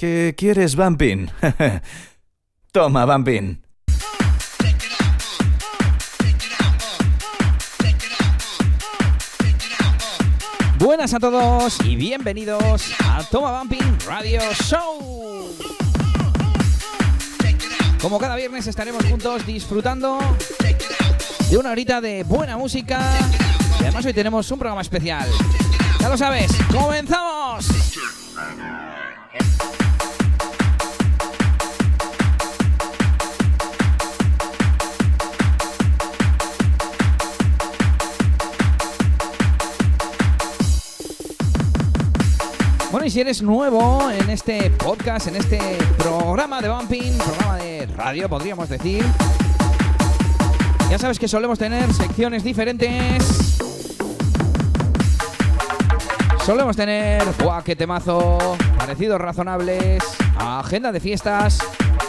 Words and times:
¿Qué 0.00 0.34
quieres, 0.34 0.76
Bumpin? 0.76 1.30
Toma, 2.72 3.04
Bumpin. 3.04 3.60
Buenas 10.78 11.12
a 11.12 11.20
todos 11.20 11.76
y 11.84 11.96
bienvenidos 11.96 12.94
a 13.04 13.22
Toma 13.24 13.58
Bumping 13.58 13.98
Radio 14.06 14.40
Show. 14.54 15.54
Como 18.00 18.18
cada 18.18 18.36
viernes 18.36 18.66
estaremos 18.68 19.04
juntos 19.04 19.44
disfrutando 19.44 20.18
de 21.50 21.58
una 21.58 21.72
horita 21.72 22.00
de 22.00 22.24
buena 22.24 22.56
música 22.56 23.02
y 23.78 23.82
además 23.82 24.06
hoy 24.06 24.14
tenemos 24.14 24.50
un 24.50 24.58
programa 24.58 24.80
especial. 24.80 25.28
Ya 26.00 26.08
lo 26.08 26.16
sabes, 26.16 26.50
comenzamos. 26.72 27.68
Y 43.04 43.08
si 43.08 43.20
eres 43.20 43.40
nuevo 43.40 44.10
en 44.10 44.28
este 44.28 44.70
podcast, 44.70 45.28
en 45.28 45.36
este 45.36 45.58
programa 45.96 46.60
de 46.60 46.68
Bumping, 46.68 47.16
programa 47.16 47.56
de 47.56 47.86
radio, 47.96 48.28
podríamos 48.28 48.68
decir, 48.68 49.02
ya 50.90 50.98
sabes 50.98 51.18
que 51.18 51.26
solemos 51.26 51.58
tener 51.58 51.92
secciones 51.94 52.44
diferentes. 52.44 53.56
Solemos 56.44 56.76
tener 56.76 57.22
¡buah, 57.42 57.62
qué 57.62 57.74
temazo! 57.74 58.38
Parecidos 58.76 59.18
razonables, 59.18 60.02
agenda 60.38 60.92
de 60.92 61.00
fiestas 61.00 61.58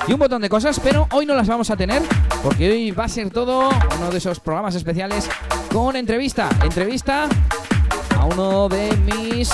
y 0.08 0.14
un 0.14 0.20
montón 0.20 0.42
de 0.42 0.50
cosas, 0.50 0.78
pero 0.81 1.08
hoy 1.14 1.26
no 1.26 1.36
las 1.36 1.48
vamos 1.48 1.70
a 1.70 1.78
tener 1.78 2.02
porque 2.44 2.69
hoy 2.69 2.92
va 2.92 3.06
a 3.06 3.09
ser 3.09 3.30
todo 3.30 3.69
uno 3.97 4.12
de 4.12 4.17
esos 4.17 4.42
programas 4.42 4.75
especiales 4.75 5.30
con 5.72 5.95
entrevista. 5.95 6.50
Entrevista 6.64 7.30
a 8.17 8.25
uno 8.25 8.67
de 8.67 8.92
mis 8.97 9.50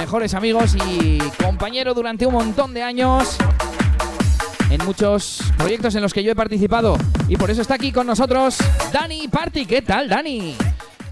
mejores 0.00 0.32
amigos 0.32 0.74
y 0.96 1.18
compañero 1.44 1.92
durante 1.92 2.24
un 2.24 2.32
montón 2.32 2.72
de 2.72 2.82
años 2.82 3.36
en 4.70 4.82
muchos 4.86 5.42
proyectos 5.58 5.94
en 5.94 6.00
los 6.00 6.14
que 6.14 6.22
yo 6.24 6.32
he 6.32 6.34
participado. 6.34 6.96
Y 7.28 7.36
por 7.36 7.50
eso 7.50 7.60
está 7.60 7.74
aquí 7.74 7.92
con 7.92 8.06
nosotros 8.06 8.56
Dani 8.94 9.28
Party. 9.28 9.66
¿Qué 9.66 9.82
tal, 9.82 10.08
Dani? 10.08 10.56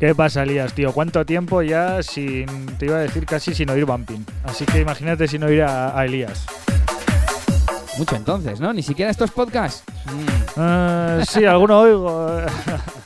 ¿Qué 0.00 0.14
pasa, 0.14 0.42
Elías, 0.42 0.72
tío? 0.72 0.95
¿Cuánto 0.95 1.27
tiempo 1.27 1.61
ya 1.61 2.03
sin, 2.03 2.47
te 2.78 2.86
iba 2.86 2.97
a 2.97 3.00
decir 3.00 3.27
casi 3.27 3.53
sin 3.53 3.69
oír 3.69 3.84
Bumping? 3.84 4.25
Así 4.45 4.64
que 4.64 4.80
imagínate 4.80 5.28
sin 5.28 5.42
oír 5.42 5.64
a, 5.64 5.97
a 5.97 6.06
Elías. 6.06 6.47
Mucho 7.98 8.17
entonces, 8.17 8.58
¿no? 8.58 8.73
Ni 8.73 8.83
siquiera 8.83 9.11
estos 9.11 9.30
podcasts. 9.33 9.83
Mm. 10.06 10.61
Uh, 11.20 11.25
sí, 11.27 11.45
alguno 11.45 11.80
oigo. 11.80 12.41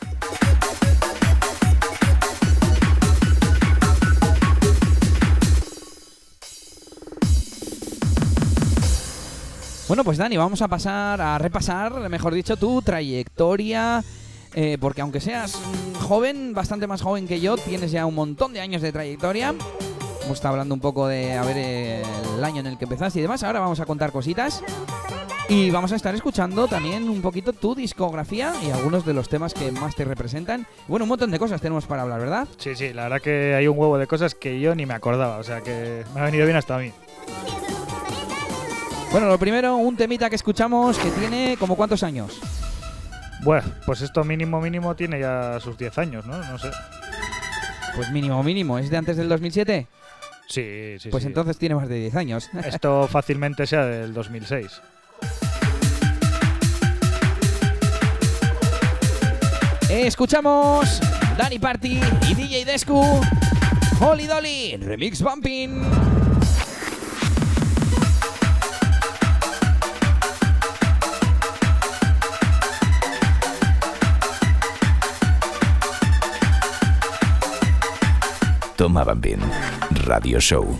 Bueno, 9.92 10.04
pues 10.04 10.16
Dani, 10.16 10.38
vamos 10.38 10.62
a 10.62 10.68
pasar 10.68 11.20
a 11.20 11.36
repasar, 11.36 12.08
mejor 12.08 12.32
dicho, 12.32 12.56
tu 12.56 12.80
trayectoria. 12.80 14.02
Eh, 14.54 14.78
porque 14.80 15.02
aunque 15.02 15.20
seas 15.20 15.60
joven, 16.00 16.54
bastante 16.54 16.86
más 16.86 17.02
joven 17.02 17.28
que 17.28 17.40
yo, 17.40 17.58
tienes 17.58 17.90
ya 17.90 18.06
un 18.06 18.14
montón 18.14 18.54
de 18.54 18.62
años 18.62 18.80
de 18.80 18.90
trayectoria. 18.90 19.54
Hemos 20.24 20.38
estado 20.38 20.52
hablando 20.52 20.74
un 20.74 20.80
poco 20.80 21.08
de 21.08 21.34
a 21.34 21.44
ver 21.44 21.58
el 21.58 22.42
año 22.42 22.60
en 22.60 22.68
el 22.68 22.78
que 22.78 22.86
empezaste 22.86 23.18
y 23.18 23.22
demás. 23.22 23.42
Ahora 23.42 23.60
vamos 23.60 23.80
a 23.80 23.84
contar 23.84 24.12
cositas. 24.12 24.64
Y 25.50 25.70
vamos 25.70 25.92
a 25.92 25.96
estar 25.96 26.14
escuchando 26.14 26.66
también 26.68 27.10
un 27.10 27.20
poquito 27.20 27.52
tu 27.52 27.74
discografía 27.74 28.54
y 28.66 28.70
algunos 28.70 29.04
de 29.04 29.12
los 29.12 29.28
temas 29.28 29.52
que 29.52 29.72
más 29.72 29.94
te 29.94 30.06
representan. 30.06 30.66
Bueno, 30.88 31.04
un 31.04 31.10
montón 31.10 31.30
de 31.30 31.38
cosas 31.38 31.60
tenemos 31.60 31.84
para 31.84 32.00
hablar, 32.00 32.18
¿verdad? 32.18 32.48
Sí, 32.56 32.74
sí, 32.74 32.94
la 32.94 33.02
verdad 33.02 33.20
que 33.20 33.54
hay 33.56 33.68
un 33.68 33.78
huevo 33.78 33.98
de 33.98 34.06
cosas 34.06 34.34
que 34.34 34.58
yo 34.58 34.74
ni 34.74 34.86
me 34.86 34.94
acordaba. 34.94 35.36
O 35.36 35.42
sea 35.42 35.60
que 35.60 36.02
me 36.14 36.22
ha 36.22 36.24
venido 36.24 36.46
bien 36.46 36.56
hasta 36.56 36.76
a 36.76 36.78
mí. 36.78 36.92
Bueno, 39.12 39.26
lo 39.28 39.38
primero, 39.38 39.76
un 39.76 39.96
temita 39.96 40.30
que 40.30 40.36
escuchamos 40.36 40.98
que 40.98 41.10
tiene 41.10 41.56
como 41.58 41.76
cuántos 41.76 42.02
años. 42.02 42.40
Bueno, 43.42 43.64
pues 43.84 44.00
esto 44.00 44.24
mínimo 44.24 44.60
mínimo 44.60 44.94
tiene 44.96 45.20
ya 45.20 45.58
sus 45.60 45.76
10 45.76 45.98
años, 45.98 46.26
¿no? 46.26 46.38
No 46.38 46.58
sé. 46.58 46.70
Pues 47.94 48.10
mínimo 48.10 48.42
mínimo, 48.42 48.78
¿es 48.78 48.88
de 48.88 48.96
antes 48.96 49.16
del 49.18 49.28
2007? 49.28 49.86
Sí, 50.48 50.96
sí, 50.98 51.08
Pues 51.10 51.24
sí. 51.24 51.28
entonces 51.28 51.58
tiene 51.58 51.74
más 51.74 51.88
de 51.88 51.96
10 51.96 52.14
años. 52.16 52.48
Esto 52.64 53.06
fácilmente 53.06 53.66
sea 53.66 53.84
del 53.84 54.14
2006. 54.14 54.80
Eh, 59.90 60.06
escuchamos 60.06 61.00
Dani 61.36 61.58
Party 61.58 62.00
y 62.30 62.34
DJ 62.34 62.64
Descu. 62.64 63.20
Holy 64.00 64.26
Dolly, 64.26 64.76
Remix 64.78 65.20
Bumping. 65.20 65.82
Toma, 78.82 79.04
Bumpin. 79.04 79.38
Radio 80.06 80.40
Show. 80.40 80.76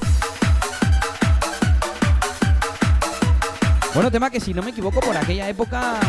Bueno, 3.94 4.10
tema 4.10 4.28
que 4.28 4.40
si 4.40 4.52
no 4.52 4.60
me 4.60 4.70
equivoco, 4.70 4.98
por 4.98 5.16
aquella 5.16 5.48
época 5.48 6.00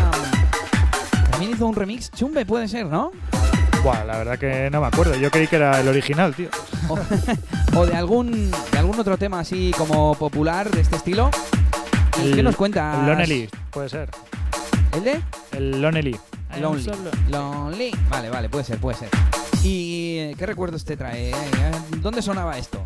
también 1.29 1.51
hizo 1.51 1.67
un 1.67 1.75
remix 1.75 2.09
chumbe, 2.09 2.47
puede 2.47 2.67
ser, 2.67 2.87
¿no? 2.87 3.11
Buah, 3.83 4.05
la 4.05 4.17
verdad 4.17 4.39
que 4.39 4.71
no 4.71 4.81
me 4.81 4.87
acuerdo. 4.87 5.13
Yo 5.17 5.29
creí 5.29 5.45
que 5.45 5.57
era 5.57 5.79
el 5.81 5.87
original, 5.87 6.33
tío. 6.33 6.49
O, 6.89 6.97
o 7.79 7.85
de 7.85 7.95
algún 7.95 8.49
de 8.49 8.79
algún 8.79 8.99
otro 8.99 9.15
tema 9.19 9.41
así 9.41 9.71
como 9.77 10.15
popular 10.15 10.71
de 10.71 10.81
este 10.81 10.95
estilo. 10.95 11.29
¿Y 12.23 12.29
El- 12.29 12.35
¿Qué 12.35 12.41
nos 12.41 12.55
cuentas? 12.55 12.97
El 13.01 13.05
Lonely, 13.05 13.49
puede 13.69 13.89
ser. 13.89 14.09
¿El 14.93 15.03
de? 15.03 15.21
El 15.51 15.79
Lonely. 15.79 16.17
Lonely. 16.59 16.89
Lonely. 17.29 17.91
Vale, 18.09 18.31
vale, 18.31 18.49
puede 18.49 18.63
ser, 18.63 18.79
puede 18.79 18.97
ser. 18.97 19.09
¿Y 19.63 20.35
qué 20.35 20.45
recuerdos 20.45 20.83
te 20.83 20.97
trae? 20.97 21.31
¿Dónde 22.01 22.21
sonaba 22.21 22.57
esto? 22.57 22.85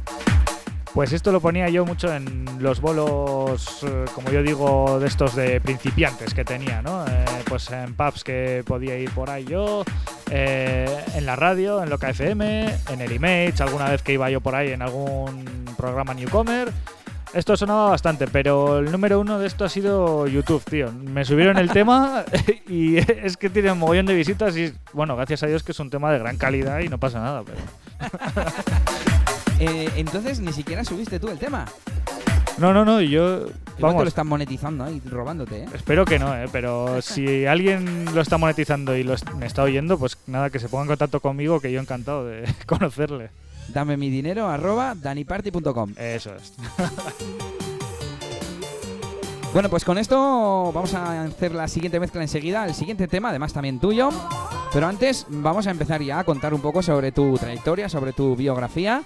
Pues 0.93 1.11
esto 1.13 1.31
lo 1.31 1.41
ponía 1.41 1.69
yo 1.69 1.85
mucho 1.85 2.13
en 2.13 2.45
los 2.59 2.81
bolos, 2.81 3.83
eh, 3.83 4.05
como 4.15 4.31
yo 4.31 4.41
digo, 4.41 4.99
de 4.99 5.07
estos 5.07 5.35
de 5.35 5.61
principiantes 5.61 6.33
que 6.33 6.43
tenía, 6.43 6.81
¿no? 6.81 7.05
Eh, 7.05 7.25
pues 7.47 7.69
en 7.71 7.93
pubs 7.93 8.23
que 8.23 8.63
podía 8.65 8.97
ir 8.97 9.11
por 9.11 9.29
ahí 9.29 9.45
yo, 9.45 9.83
eh, 10.31 11.03
en 11.15 11.25
la 11.25 11.35
radio, 11.35 11.83
en 11.83 11.89
Loca 11.89 12.09
FM, 12.09 12.73
en 12.89 13.01
el 13.01 13.11
Image, 13.11 13.61
alguna 13.61 13.89
vez 13.89 14.01
que 14.01 14.13
iba 14.13 14.29
yo 14.29 14.41
por 14.41 14.55
ahí 14.55 14.71
en 14.71 14.81
algún 14.81 15.45
programa 15.77 16.13
Newcomer. 16.13 16.71
Esto 17.33 17.55
sonaba 17.57 17.89
bastante, 17.91 18.25
pero 18.27 18.79
el 18.79 18.91
número 18.91 19.19
uno 19.19 19.37
de 19.37 19.47
esto 19.47 19.65
ha 19.65 19.69
sido 19.69 20.27
YouTube, 20.27 20.63
tío. 20.63 20.91
Me 20.91 21.25
subieron 21.25 21.57
el 21.57 21.69
tema 21.69 22.23
y 22.67 22.97
es 22.97 23.37
que 23.37 23.49
tiene 23.49 23.71
un 23.71 23.79
mogollón 23.79 24.05
de 24.05 24.15
visitas 24.15 24.55
y, 24.57 24.73
bueno, 24.93 25.15
gracias 25.15 25.43
a 25.43 25.47
Dios 25.47 25.61
que 25.63 25.71
es 25.73 25.79
un 25.79 25.89
tema 25.89 26.11
de 26.11 26.19
gran 26.19 26.37
calidad 26.37 26.79
y 26.79 26.87
no 26.87 26.97
pasa 26.97 27.19
nada, 27.19 27.43
pero... 27.43 27.59
Eh, 29.59 29.89
entonces 29.95 30.39
ni 30.39 30.53
siquiera 30.53 30.83
subiste 30.83 31.19
tú 31.19 31.29
el 31.29 31.39
tema. 31.39 31.65
No, 32.59 32.73
no, 32.73 32.85
no, 32.85 33.01
y 33.01 33.09
yo... 33.09 33.47
Igual 33.79 33.97
te 33.97 34.03
lo 34.03 34.07
están 34.07 34.27
monetizando 34.27 34.83
ahí, 34.83 35.01
robándote, 35.03 35.63
¿eh? 35.63 35.65
Espero 35.73 36.05
que 36.05 36.19
no, 36.19 36.35
¿eh? 36.35 36.45
pero 36.51 37.01
si 37.01 37.47
alguien 37.47 38.05
lo 38.13 38.21
está 38.21 38.37
monetizando 38.37 38.95
y 38.95 39.03
lo 39.03 39.15
est- 39.15 39.27
me 39.33 39.47
está 39.47 39.63
oyendo, 39.63 39.97
pues 39.97 40.15
nada, 40.27 40.51
que 40.51 40.59
se 40.59 40.69
ponga 40.69 40.83
en 40.83 40.87
contacto 40.89 41.19
conmigo, 41.21 41.59
que 41.59 41.71
yo 41.71 41.79
encantado 41.81 42.25
de 42.27 42.43
conocerle. 42.67 43.29
Dame 43.69 43.97
mi 43.97 44.09
dinero 44.09 44.47
arroba 44.47 44.95
daniparty.com. 44.95 45.93
Eso 45.97 46.35
es. 46.35 46.53
Bueno, 49.53 49.69
pues 49.69 49.85
con 49.85 49.97
esto 49.97 50.71
vamos 50.71 50.93
a 50.93 51.23
hacer 51.23 51.55
la 51.55 51.67
siguiente 51.67 51.99
mezcla 51.99 52.21
enseguida, 52.21 52.65
el 52.65 52.75
siguiente 52.75 53.07
tema, 53.07 53.29
además 53.29 53.53
también 53.53 53.79
tuyo. 53.79 54.09
Pero 54.71 54.85
antes 54.85 55.25
vamos 55.29 55.65
a 55.65 55.71
empezar 55.71 56.01
ya 56.03 56.19
a 56.19 56.23
contar 56.25 56.53
un 56.53 56.61
poco 56.61 56.83
sobre 56.83 57.11
tu 57.11 57.37
trayectoria, 57.39 57.89
sobre 57.89 58.13
tu 58.13 58.35
biografía. 58.35 59.01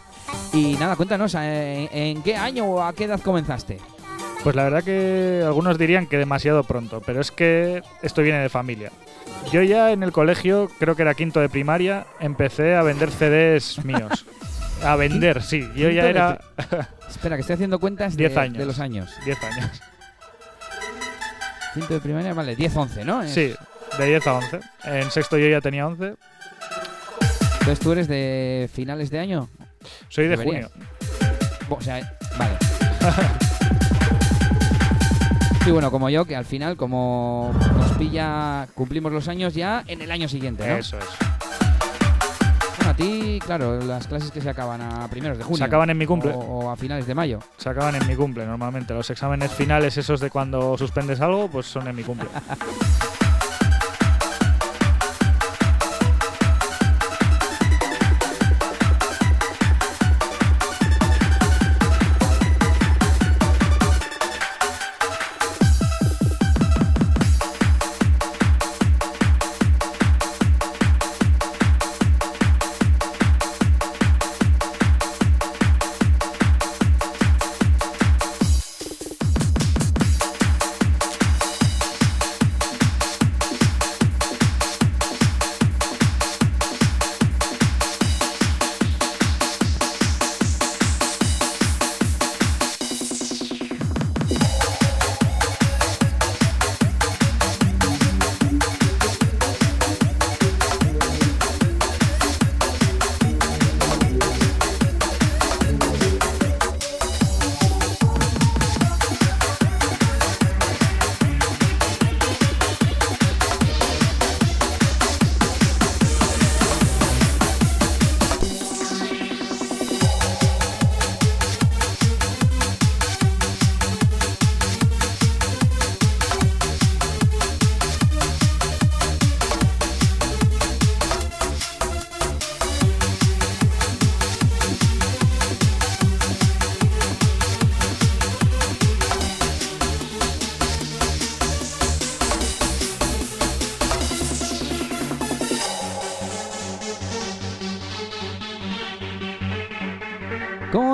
Y 0.52 0.74
nada, 0.74 0.98
cuéntanos, 0.98 1.36
¿en, 1.36 1.88
en 1.94 2.22
qué 2.24 2.36
año 2.36 2.66
o 2.66 2.82
a 2.84 2.92
qué 2.92 3.06
edad 3.06 3.22
comenzaste? 3.22 3.78
Pues 4.44 4.56
la 4.56 4.64
verdad 4.64 4.84
que 4.84 5.44
algunos 5.46 5.78
dirían 5.78 6.08
que 6.08 6.18
demasiado 6.18 6.64
pronto, 6.64 7.02
pero 7.06 7.22
es 7.22 7.32
que 7.32 7.84
esto 8.02 8.22
viene 8.22 8.40
de 8.40 8.50
familia. 8.50 8.92
Yo 9.52 9.62
ya 9.62 9.92
en 9.92 10.04
el 10.04 10.12
colegio, 10.12 10.70
creo 10.80 10.96
que 10.96 11.04
era 11.04 11.14
quinto 11.14 11.40
de 11.40 11.48
primaria, 11.48 12.08
empecé 12.20 12.76
a 12.76 12.82
vender 12.82 13.12
CDs 13.12 13.86
míos. 13.86 14.26
A 14.84 14.96
vender, 14.96 15.42
sí. 15.44 15.70
Yo 15.76 15.90
ya 15.90 16.06
era 16.10 16.40
Espera, 17.10 17.36
que 17.36 17.42
estoy 17.42 17.54
haciendo 17.56 17.80
cuentas 17.80 18.16
de, 18.16 18.26
Diez 18.28 18.38
años. 18.38 18.58
de 18.58 18.66
los 18.66 18.80
años. 18.80 19.10
10 19.26 19.44
años. 19.44 19.82
Quinto 21.74 21.94
de 21.94 22.00
primaria, 22.02 22.34
vale, 22.34 22.56
10, 22.56 22.76
11, 22.76 23.06
¿no? 23.06 23.22
Es- 23.24 23.32
Sí, 23.34 23.54
de 23.98 24.06
10 24.06 24.28
a 24.28 24.34
11. 24.34 24.60
En 24.86 25.12
sexto 25.12 25.38
yo 25.38 25.48
ya 25.48 25.62
tenía 25.62 25.88
11. 25.88 26.16
Entonces 27.60 27.80
tú 27.80 27.92
eres 27.92 28.08
de 28.08 28.70
finales 28.74 29.10
de 29.12 29.20
año. 29.20 29.50
Soy 30.10 30.26
de 30.28 30.32
Deberías. 30.38 30.70
junio. 30.72 30.88
O 31.70 31.82
sea, 31.82 32.18
vale. 32.38 32.58
Sí, 35.64 35.70
bueno, 35.72 35.92
como 35.92 36.10
yo, 36.10 36.26
que 36.26 36.36
al 36.36 36.46
final, 36.46 36.76
como 36.76 37.54
nos 37.78 37.92
pilla, 37.94 38.68
cumplimos 38.74 39.12
los 39.12 39.28
años 39.28 39.54
ya 39.54 39.84
en 39.88 40.02
el 40.02 40.12
año 40.12 40.28
siguiente, 40.28 40.68
¿no? 40.68 40.76
Eso 40.78 40.98
es. 40.98 41.06
Ti, 43.02 43.40
claro, 43.44 43.80
las 43.80 44.06
clases 44.06 44.30
que 44.30 44.42
se 44.42 44.50
acaban 44.50 44.80
a 44.80 45.08
primeros 45.08 45.36
de 45.40 45.44
junio. 45.44 45.58
Se 45.58 45.64
acaban 45.64 45.90
en 45.90 45.98
mi 45.98 46.06
cumple. 46.06 46.34
O, 46.34 46.38
o 46.38 46.70
a 46.70 46.76
finales 46.76 47.08
de 47.08 47.16
mayo. 47.16 47.40
Se 47.58 47.68
acaban 47.68 47.96
en 47.96 48.08
mi 48.08 48.16
cumple 48.16 48.46
normalmente. 48.46 48.94
Los 48.94 49.10
exámenes 49.10 49.52
finales, 49.52 49.98
esos 49.98 50.20
de 50.20 50.30
cuando 50.30 50.78
suspendes 50.78 51.20
algo, 51.20 51.48
pues 51.48 51.66
son 51.66 51.88
en 51.88 51.96
mi 51.96 52.04
cumple. 52.04 52.30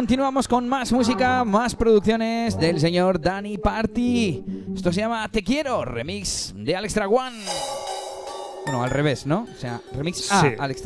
Continuamos 0.08 0.48
con 0.48 0.70
más 0.70 0.94
música, 0.94 1.44
más 1.44 1.76
producciones 1.76 2.58
del 2.58 2.80
señor 2.80 3.20
Danny 3.20 3.58
Party. 3.58 4.42
Esto 4.74 4.94
se 4.94 5.02
llama 5.02 5.28
Te 5.28 5.44
Quiero, 5.44 5.84
remix 5.84 6.54
de 6.56 6.78
Alex 6.78 6.94
Traguan. 6.94 7.34
Bueno, 8.64 8.86
al 8.86 8.90
revés, 8.90 9.26
¿no? 9.26 9.46
O 9.54 9.60
sea, 9.60 9.82
remix 9.94 10.32
a 10.32 10.40
Sí. 10.44 10.48
Alex. 10.58 10.82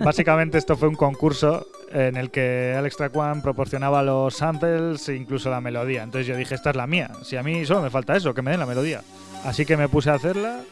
Básicamente 0.00 0.58
esto 0.58 0.76
fue 0.76 0.88
un 0.88 0.96
concurso 0.96 1.68
en 1.92 2.16
el 2.16 2.32
que 2.32 2.74
Alex 2.76 2.96
Traquan 2.96 3.42
proporcionaba 3.42 4.02
los 4.02 4.34
samples 4.34 5.08
e 5.08 5.14
incluso 5.14 5.50
la 5.50 5.60
melodía. 5.60 6.02
Entonces 6.02 6.26
yo 6.26 6.36
dije, 6.36 6.56
esta 6.56 6.70
es 6.70 6.76
la 6.76 6.88
mía. 6.88 7.12
Si 7.22 7.36
a 7.36 7.44
mí 7.44 7.64
solo 7.64 7.80
me 7.80 7.90
falta 7.90 8.16
eso, 8.16 8.34
que 8.34 8.42
me 8.42 8.50
den 8.50 8.58
la 8.58 8.66
melodía. 8.66 9.02
Así 9.44 9.64
que 9.64 9.76
me 9.76 9.88
puse 9.88 10.10
a 10.10 10.14
hacerla 10.14 10.62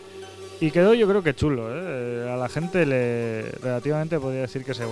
y 0.60 0.72
quedó 0.72 0.92
yo 0.94 1.06
creo 1.06 1.22
que 1.22 1.36
chulo. 1.36 1.68
¿eh? 1.70 2.28
A 2.32 2.36
la 2.36 2.48
gente 2.48 2.84
le 2.84 3.42
relativamente 3.62 4.18
podría 4.18 4.40
decir 4.40 4.64
que 4.64 4.74
se... 4.74 4.82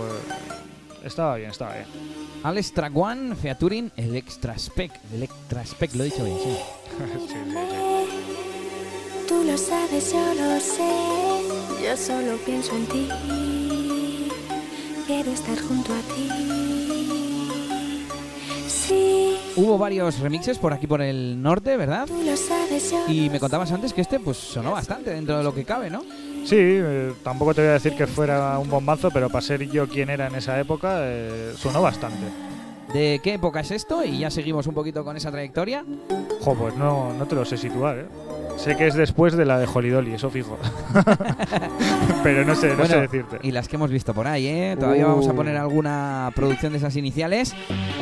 Estaba 1.05 1.35
bien, 1.37 1.51
estaba 1.51 1.73
bien. 1.75 1.87
Alex 2.43 2.73
Traguan 2.73 3.37
featuring 3.37 3.93
Electraspec. 3.97 4.91
Electraspec, 5.15 5.95
lo 5.95 6.05
he 6.05 6.07
dicho 6.07 6.25
bien, 6.25 6.39
sí. 6.43 6.57
Tú 9.29 9.45
lo 9.45 9.59
sabes, 9.59 10.13
yo 10.13 10.35
lo 10.35 10.59
sé. 10.59 10.91
Yo 11.85 11.97
solo 11.97 12.37
pienso 12.39 12.75
en 12.75 12.87
ti. 12.87 13.09
Quiero 15.07 15.31
estar 15.31 15.61
junto 15.61 15.93
a 15.93 16.01
ti. 16.15 16.80
Hubo 19.57 19.79
varios 19.79 20.21
remixes 20.21 20.59
por 20.59 20.73
aquí 20.73 20.87
por 20.87 21.03
el 21.03 21.41
norte, 21.43 21.77
¿verdad? 21.77 22.09
Y 23.09 23.29
me 23.31 23.41
contabas 23.41 23.73
antes 23.73 23.93
que 23.93 24.01
este 24.01 24.21
pues 24.21 24.37
sonó 24.37 24.73
bastante 24.73 25.11
dentro 25.11 25.39
de 25.39 25.45
lo 25.45 25.55
que 25.55 25.65
cabe, 25.65 25.91
¿no? 25.91 26.03
Sí, 26.45 26.57
eh, 26.57 27.13
tampoco 27.23 27.55
te 27.55 27.61
voy 27.61 27.71
a 27.71 27.75
decir 27.75 27.95
que 27.95 28.07
fuera 28.07 28.59
un 28.59 28.71
bombazo, 28.71 29.11
pero 29.11 29.29
para 29.29 29.43
ser 29.43 29.69
yo 29.69 29.89
quien 29.89 30.09
era 30.09 30.29
en 30.29 30.37
esa 30.37 30.59
época, 30.59 31.01
eh, 31.03 31.53
sonó 31.57 31.83
bastante. 31.83 32.27
¿De 32.95 33.21
qué 33.23 33.35
época 33.35 33.61
es 33.61 33.71
esto? 33.71 34.05
Y 34.05 34.19
ya 34.19 34.31
seguimos 34.31 34.67
un 34.67 34.75
poquito 34.75 35.05
con 35.05 35.17
esa 35.17 35.31
trayectoria. 35.31 35.85
Jo, 36.41 36.55
pues 36.55 36.75
no, 36.77 37.13
no 37.13 37.27
te 37.27 37.35
lo 37.35 37.45
sé 37.45 37.57
situar, 37.57 37.99
¿eh? 37.99 38.07
Sé 38.63 38.77
que 38.77 38.87
es 38.87 38.95
después 38.95 39.35
de 39.37 39.47
la 39.47 39.59
de 39.59 39.67
Holidolly, 39.73 40.13
eso 40.13 40.29
fijo. 40.31 40.59
pero 42.23 42.45
no 42.45 42.55
sé, 42.55 42.69
no 42.69 42.77
Bueno, 42.77 42.95
sé 42.95 43.01
decirte. 43.01 43.39
Y 43.43 43.53
las 43.53 43.69
que 43.69 43.77
hemos 43.77 43.91
visto 43.91 44.13
por 44.13 44.27
ahí, 44.27 44.47
¿eh? 44.47 44.77
Todavía 44.79 45.07
vamos 45.07 45.27
a 45.29 45.33
Uh. 45.33 45.37
poner 45.37 45.57
alguna 45.57 46.31
producción 46.35 46.73
de 46.73 46.79
esas 46.79 46.95
iniciales. 46.97 47.55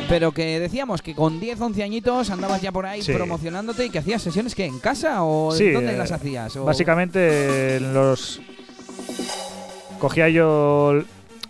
Pero 0.09 0.31
que 0.33 0.59
decíamos 0.59 1.01
que 1.01 1.15
con 1.15 1.39
10, 1.39 1.61
11 1.61 1.83
añitos 1.83 2.29
andabas 2.29 2.61
ya 2.61 2.71
por 2.73 2.85
ahí 2.85 3.01
Sí. 3.01 3.13
promocionándote 3.13 3.85
y 3.85 3.89
que 3.89 3.99
hacías 3.99 4.21
sesiones 4.21 4.53
que 4.53 4.65
en 4.65 4.79
casa 4.79 5.23
o 5.23 5.51
Sí, 5.53 5.71
dónde 5.71 5.93
eh, 5.93 5.97
las 5.97 6.11
hacías. 6.11 6.55
O- 6.57 6.65
Básicamente 6.65 7.77
en 7.77 7.93
los 7.93 8.41
cogía 9.99 10.27
yo 10.29 11.03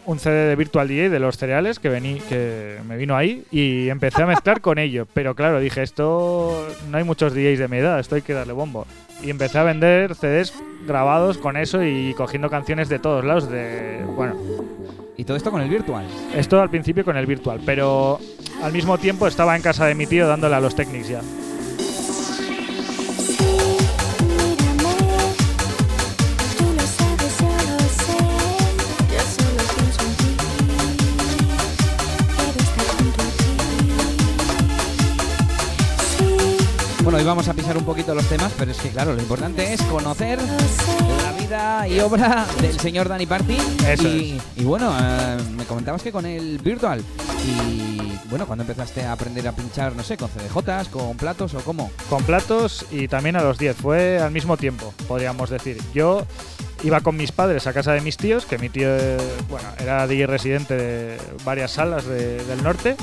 un 0.05 0.19
CD 0.19 0.47
de 0.47 0.55
Virtual 0.55 0.87
DJ 0.87 1.09
de 1.09 1.19
los 1.19 1.37
cereales 1.37 1.79
que 1.79 1.89
vení, 1.89 2.19
que 2.21 2.77
me 2.87 2.97
vino 2.97 3.15
ahí 3.15 3.43
y 3.51 3.89
empecé 3.89 4.23
a 4.23 4.25
mezclar 4.25 4.61
con 4.61 4.79
ello. 4.79 5.07
Pero 5.13 5.35
claro, 5.35 5.59
dije, 5.59 5.83
esto 5.83 6.67
no 6.89 6.97
hay 6.97 7.03
muchos 7.03 7.33
DJs 7.33 7.59
de 7.59 7.67
mi 7.67 7.77
edad, 7.77 7.99
esto 7.99 8.15
hay 8.15 8.21
que 8.21 8.33
darle 8.33 8.53
bombo. 8.53 8.85
Y 9.21 9.29
empecé 9.29 9.57
a 9.59 9.63
vender 9.63 10.15
CDs 10.15 10.53
grabados 10.87 11.37
con 11.37 11.57
eso 11.57 11.83
y 11.83 12.13
cogiendo 12.15 12.49
canciones 12.49 12.87
de 12.87 12.99
todos 12.99 13.25
lados 13.25 13.49
de 13.49 14.01
bueno, 14.15 14.35
Y 15.17 15.25
todo 15.25 15.35
esto 15.35 15.51
con 15.51 15.61
el 15.61 15.69
virtual. 15.69 16.05
esto 16.33 16.61
al 16.61 16.69
principio 16.69 17.03
con 17.03 17.17
el 17.17 17.25
virtual, 17.25 17.59
pero 17.65 18.19
al 18.63 18.71
mismo 18.71 18.97
tiempo 18.97 19.27
estaba 19.27 19.55
en 19.55 19.61
casa 19.61 19.85
de 19.85 19.95
mi 19.95 20.07
tío 20.07 20.27
dándole 20.27 20.55
a 20.55 20.61
los 20.61 20.75
Technics 20.75 21.09
ya. 21.09 21.21
Bueno, 37.09 37.17
hoy 37.23 37.25
vamos 37.25 37.47
a 37.47 37.55
pisar 37.55 37.75
un 37.75 37.85
poquito 37.85 38.13
los 38.13 38.23
temas, 38.29 38.51
pero 38.55 38.69
es 38.69 38.77
que 38.77 38.89
claro, 38.89 39.15
lo 39.15 39.19
importante 39.19 39.73
es 39.73 39.81
conocer 39.81 40.37
la 41.23 41.31
vida 41.31 41.87
y 41.87 41.99
obra 42.01 42.45
del 42.61 42.79
señor 42.79 43.09
Danny 43.09 43.25
Party. 43.25 43.57
Eso 43.87 44.07
y, 44.07 44.39
y 44.55 44.63
bueno, 44.63 44.95
eh, 45.01 45.37
me 45.57 45.63
comentabas 45.65 46.03
que 46.03 46.11
con 46.11 46.27
el 46.27 46.59
virtual. 46.59 47.01
Y 47.47 47.99
bueno, 48.29 48.45
cuando 48.45 48.61
empezaste 48.61 49.05
a 49.05 49.13
aprender 49.13 49.47
a 49.47 49.53
pinchar, 49.53 49.95
no 49.95 50.03
sé, 50.03 50.17
con 50.17 50.29
CDJs, 50.29 50.89
con 50.89 51.17
platos 51.17 51.55
o 51.55 51.61
cómo. 51.61 51.89
con 52.11 52.21
platos 52.21 52.85
y 52.91 53.07
también 53.07 53.35
a 53.37 53.41
los 53.41 53.57
10. 53.57 53.75
Fue 53.77 54.19
al 54.19 54.29
mismo 54.29 54.55
tiempo, 54.55 54.93
podríamos 55.07 55.49
decir. 55.49 55.81
Yo 55.95 56.27
iba 56.83 57.01
con 57.01 57.17
mis 57.17 57.31
padres 57.31 57.65
a 57.65 57.73
casa 57.73 57.91
de 57.93 58.01
mis 58.01 58.17
tíos, 58.17 58.45
que 58.45 58.59
mi 58.59 58.69
tío 58.69 58.87
bueno, 59.49 59.67
era 59.79 60.05
DJ 60.05 60.27
residente 60.27 60.75
de 60.75 61.17
varias 61.43 61.71
salas 61.71 62.05
de- 62.05 62.45
del 62.45 62.61
norte. 62.61 62.95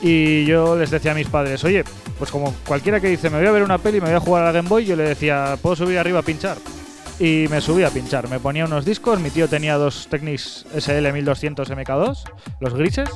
Y 0.00 0.46
yo 0.46 0.74
les 0.76 0.90
decía 0.90 1.12
a 1.12 1.14
mis 1.14 1.26
padres, 1.28 1.62
oye, 1.64 1.84
pues 2.18 2.30
como 2.30 2.54
cualquiera 2.66 3.00
que 3.00 3.08
dice, 3.08 3.30
me 3.30 3.38
voy 3.38 3.46
a 3.46 3.52
ver 3.52 3.62
una 3.62 3.78
peli, 3.78 4.00
me 4.00 4.06
voy 4.06 4.16
a 4.16 4.20
jugar 4.20 4.42
a 4.42 4.46
la 4.46 4.52
Game 4.52 4.68
Boy, 4.68 4.84
yo 4.84 4.96
le 4.96 5.04
decía, 5.04 5.58
¿puedo 5.60 5.76
subir 5.76 5.98
arriba 5.98 6.20
a 6.20 6.22
pinchar? 6.22 6.56
Y 7.18 7.46
me 7.50 7.60
subí 7.60 7.82
a 7.82 7.90
pinchar, 7.90 8.28
me 8.28 8.40
ponía 8.40 8.64
unos 8.66 8.84
discos, 8.84 9.20
mi 9.20 9.30
tío 9.30 9.48
tenía 9.48 9.76
dos 9.76 10.08
Technics 10.08 10.66
SL 10.78 11.12
1200 11.12 11.70
MK2, 11.70 12.24
los 12.60 12.74
grises, 12.74 13.08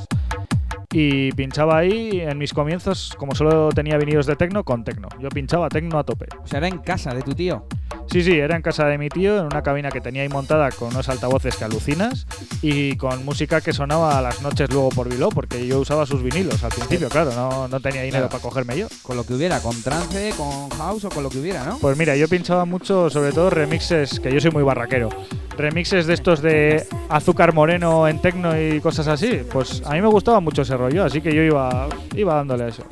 y 0.91 1.31
pinchaba 1.31 1.77
ahí 1.77 2.19
en 2.21 2.37
mis 2.37 2.53
comienzos, 2.53 3.13
como 3.17 3.33
solo 3.35 3.69
tenía 3.69 3.97
vinilos 3.97 4.25
de 4.25 4.35
tecno, 4.35 4.63
con 4.63 4.83
tecno. 4.83 5.07
Yo 5.19 5.29
pinchaba 5.29 5.69
tecno 5.69 5.97
a 5.99 6.03
tope. 6.03 6.27
O 6.43 6.47
sea, 6.47 6.57
era 6.59 6.67
en 6.67 6.79
casa 6.79 7.13
de 7.13 7.21
tu 7.21 7.33
tío. 7.33 7.65
Sí, 8.07 8.23
sí, 8.23 8.33
era 8.37 8.55
en 8.57 8.61
casa 8.61 8.85
de 8.87 8.97
mi 8.97 9.07
tío, 9.09 9.39
en 9.39 9.45
una 9.45 9.61
cabina 9.63 9.89
que 9.89 10.01
tenía 10.01 10.23
ahí 10.23 10.29
montada 10.29 10.69
con 10.71 10.89
unos 10.89 11.07
altavoces 11.07 11.55
que 11.55 11.63
alucinas 11.63 12.27
y 12.61 12.95
con 12.97 13.23
música 13.23 13.61
que 13.61 13.71
sonaba 13.71 14.17
a 14.17 14.21
las 14.21 14.41
noches 14.41 14.69
luego 14.69 14.89
por 14.89 15.07
Biló, 15.07 15.29
porque 15.29 15.65
yo 15.65 15.79
usaba 15.79 16.05
sus 16.05 16.21
vinilos 16.21 16.61
al 16.63 16.71
principio, 16.71 17.07
claro, 17.09 17.31
no, 17.33 17.67
no 17.67 17.79
tenía 17.79 18.01
dinero 18.01 18.27
Claro. 18.27 18.29
para 18.29 18.43
cogerme 18.43 18.77
yo. 18.77 18.87
Con 19.01 19.15
lo 19.15 19.23
que 19.25 19.33
hubiera, 19.33 19.59
con 19.61 19.81
trance, 19.81 20.33
con 20.35 20.69
house 20.77 21.05
o 21.05 21.09
con 21.09 21.23
lo 21.23 21.29
que 21.29 21.39
hubiera, 21.39 21.63
¿no? 21.63 21.77
Pues 21.79 21.97
mira, 21.97 22.15
yo 22.17 22.27
pinchaba 22.27 22.65
mucho, 22.65 23.09
sobre 23.09 23.31
todo 23.31 23.49
remixes, 23.49 24.19
que 24.19 24.31
yo 24.33 24.41
soy 24.41 24.51
muy 24.51 24.63
barraquero. 24.63 25.09
Remixes 25.57 26.07
de 26.07 26.13
estos 26.13 26.41
de 26.41 26.85
azúcar 27.09 27.53
moreno 27.53 28.07
en 28.07 28.19
tecno 28.19 28.59
y 28.59 28.79
cosas 28.79 29.07
así. 29.07 29.41
Pues 29.51 29.81
a 29.85 29.93
mí 29.93 30.01
me 30.01 30.07
gustaba 30.07 30.39
mucho 30.39 30.61
ese 30.61 30.77
rollo, 30.77 31.03
así 31.03 31.21
que 31.21 31.33
yo 31.33 31.41
iba, 31.41 31.87
iba 32.15 32.35
dándole 32.35 32.65
a 32.65 32.67
eso. 32.69 32.83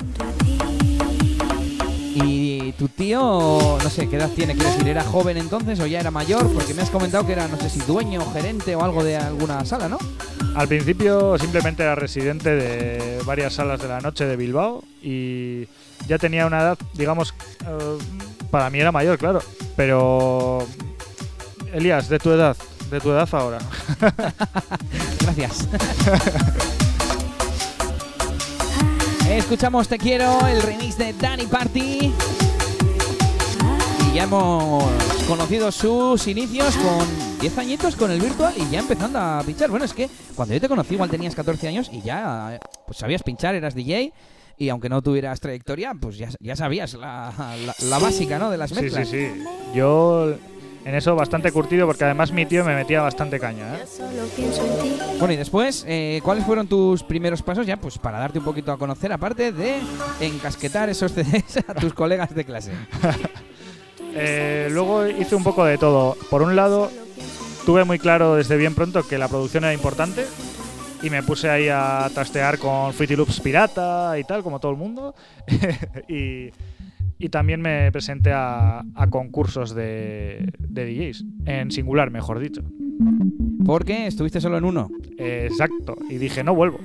Y 2.14 2.72
tu 2.72 2.88
tío, 2.88 3.78
no 3.82 3.90
sé, 3.90 4.08
¿qué 4.08 4.16
edad 4.16 4.30
tiene? 4.34 4.54
¿Quiere 4.54 4.70
decir, 4.70 4.88
era 4.88 5.04
joven 5.04 5.36
entonces 5.36 5.78
o 5.80 5.86
ya 5.86 6.00
era 6.00 6.10
mayor? 6.10 6.52
Porque 6.52 6.74
me 6.74 6.82
has 6.82 6.90
comentado 6.90 7.24
que 7.24 7.32
era, 7.32 7.46
no 7.48 7.56
sé 7.56 7.70
si 7.70 7.80
dueño, 7.80 8.20
gerente 8.32 8.74
o 8.74 8.84
algo 8.84 9.04
de 9.04 9.16
alguna 9.16 9.64
sala, 9.64 9.88
¿no? 9.88 9.98
Al 10.54 10.66
principio 10.66 11.38
simplemente 11.38 11.82
era 11.84 11.94
residente 11.94 12.50
de 12.50 13.22
varias 13.24 13.54
salas 13.54 13.80
de 13.80 13.88
la 13.88 14.00
noche 14.00 14.26
de 14.26 14.36
Bilbao 14.36 14.82
y 15.02 15.68
ya 16.08 16.18
tenía 16.18 16.46
una 16.46 16.60
edad, 16.60 16.78
digamos, 16.94 17.32
eh, 17.66 17.98
para 18.50 18.68
mí 18.70 18.80
era 18.80 18.90
mayor, 18.90 19.16
claro. 19.16 19.40
Pero, 19.76 20.66
Elías, 21.72 22.08
de 22.08 22.18
tu 22.18 22.30
edad, 22.30 22.56
de 22.90 23.00
tu 23.00 23.10
edad 23.10 23.28
ahora. 23.32 23.58
Gracias. 25.20 25.68
Escuchamos 29.28 29.86
Te 29.88 29.98
Quiero, 29.98 30.46
el 30.48 30.60
remix 30.62 30.98
de 30.98 31.12
Danny 31.14 31.46
Party. 31.46 32.12
Y 34.10 34.14
ya 34.14 34.24
hemos 34.24 34.84
conocido 35.28 35.70
sus 35.70 36.26
inicios 36.26 36.76
con 36.76 37.06
10 37.40 37.58
añitos 37.58 37.94
con 37.94 38.10
el 38.10 38.20
virtual 38.20 38.52
y 38.56 38.68
ya 38.70 38.80
empezando 38.80 39.20
a 39.20 39.42
pinchar. 39.46 39.70
Bueno, 39.70 39.84
es 39.84 39.94
que 39.94 40.10
cuando 40.34 40.54
yo 40.54 40.60
te 40.60 40.68
conocí 40.68 40.94
igual 40.94 41.10
tenías 41.10 41.34
14 41.36 41.68
años 41.68 41.88
y 41.92 42.02
ya 42.02 42.58
pues 42.86 42.98
sabías 42.98 43.22
pinchar, 43.22 43.54
eras 43.54 43.74
DJ. 43.74 44.12
Y 44.58 44.68
aunque 44.68 44.88
no 44.90 45.00
tuvieras 45.00 45.40
trayectoria, 45.40 45.94
pues 45.98 46.18
ya, 46.18 46.28
ya 46.40 46.54
sabías 46.56 46.92
la, 46.94 47.32
la- 47.64 47.74
la 47.88 47.98
básica, 47.98 48.38
¿no? 48.38 48.50
De 48.50 48.58
las 48.58 48.68
Sí, 48.70 48.76
sí, 48.76 48.82
mezclas. 48.82 49.08
sí. 49.08 49.28
Yo 49.74 50.34
en 50.84 50.94
eso 50.94 51.14
bastante 51.14 51.52
curtido 51.52 51.86
porque 51.86 52.04
además 52.04 52.32
mi 52.32 52.46
tío 52.46 52.64
me 52.64 52.74
metía 52.74 53.02
bastante 53.02 53.38
caña. 53.38 53.76
¿eh? 53.76 53.84
Bueno, 55.18 55.34
y 55.34 55.36
después, 55.36 55.84
eh, 55.86 56.20
¿cuáles 56.22 56.44
fueron 56.44 56.66
tus 56.66 57.02
primeros 57.02 57.42
pasos 57.42 57.66
ya? 57.66 57.76
Pues 57.76 57.98
para 57.98 58.18
darte 58.18 58.38
un 58.38 58.44
poquito 58.44 58.72
a 58.72 58.78
conocer, 58.78 59.12
aparte 59.12 59.52
de 59.52 59.78
encasquetar 60.20 60.88
esos 60.88 61.12
CDs 61.12 61.58
a 61.68 61.74
tus 61.74 61.92
colegas 61.92 62.34
de 62.34 62.44
clase. 62.44 62.72
Eh, 64.12 64.68
luego 64.72 65.06
hice 65.06 65.36
un 65.36 65.44
poco 65.44 65.64
de 65.64 65.78
todo. 65.78 66.16
Por 66.30 66.42
un 66.42 66.56
lado, 66.56 66.90
tuve 67.64 67.84
muy 67.84 68.00
claro 68.00 68.34
desde 68.34 68.56
bien 68.56 68.74
pronto 68.74 69.06
que 69.06 69.18
la 69.18 69.28
producción 69.28 69.62
era 69.62 69.72
importante 69.72 70.26
y 71.02 71.10
me 71.10 71.22
puse 71.22 71.48
ahí 71.48 71.68
a 71.68 72.10
trastear 72.12 72.58
con 72.58 72.92
Fruity 72.92 73.16
Loops 73.16 73.40
pirata 73.40 74.18
y 74.18 74.24
tal, 74.24 74.42
como 74.42 74.58
todo 74.58 74.72
el 74.72 74.78
mundo. 74.78 75.14
y, 76.08 76.50
y 77.18 77.28
también 77.28 77.60
me 77.60 77.90
presenté 77.92 78.32
a, 78.32 78.82
a 78.94 79.06
concursos 79.08 79.74
de, 79.74 80.52
de 80.58 80.86
DJs, 80.86 81.24
en 81.46 81.70
singular, 81.70 82.10
mejor 82.10 82.38
dicho. 82.38 82.62
Porque 83.64 84.06
estuviste 84.06 84.40
solo 84.40 84.58
en 84.58 84.64
uno. 84.64 84.88
Eh, 85.18 85.46
exacto, 85.50 85.96
y 86.08 86.16
dije, 86.16 86.42
no 86.42 86.54
vuelvo. 86.54 86.80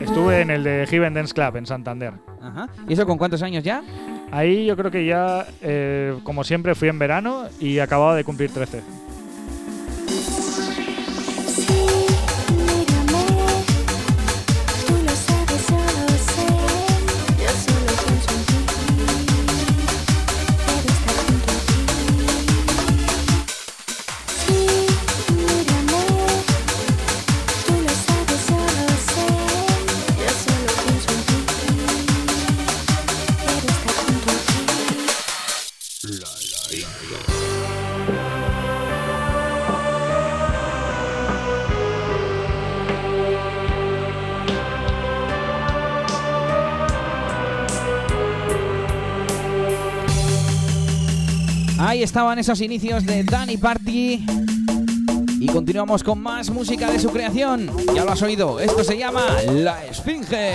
Estuve 0.00 0.40
en 0.40 0.50
el 0.50 0.64
de 0.64 0.86
Heaven 0.88 1.14
Dance 1.14 1.34
Club 1.34 1.56
en 1.56 1.66
Santander. 1.66 2.14
Ajá. 2.40 2.68
¿Y 2.88 2.94
eso 2.94 3.06
con 3.06 3.18
cuántos 3.18 3.42
años 3.42 3.62
ya? 3.62 3.82
Ahí 4.30 4.66
yo 4.66 4.76
creo 4.76 4.90
que 4.90 5.06
ya, 5.06 5.46
eh, 5.62 6.16
como 6.22 6.44
siempre, 6.44 6.74
fui 6.74 6.88
en 6.88 6.98
verano 6.98 7.44
y 7.60 7.78
acababa 7.78 8.14
de 8.16 8.24
cumplir 8.24 8.50
13. 8.50 8.82
Ahí 51.98 52.04
estaban 52.04 52.38
esos 52.38 52.60
inicios 52.60 53.04
de 53.04 53.24
Danny 53.24 53.56
Party. 53.56 54.24
Y 55.40 55.46
continuamos 55.48 56.04
con 56.04 56.20
más 56.20 56.48
música 56.48 56.92
de 56.92 57.00
su 57.00 57.10
creación. 57.10 57.68
Ya 57.92 58.04
lo 58.04 58.12
has 58.12 58.22
oído, 58.22 58.60
esto 58.60 58.84
se 58.84 58.96
llama 58.96 59.26
La 59.52 59.84
Esfinge. 59.84 60.54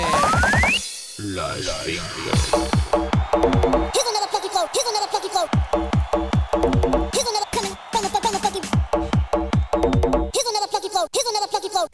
Funky 11.51 11.69
flow. 11.69 11.87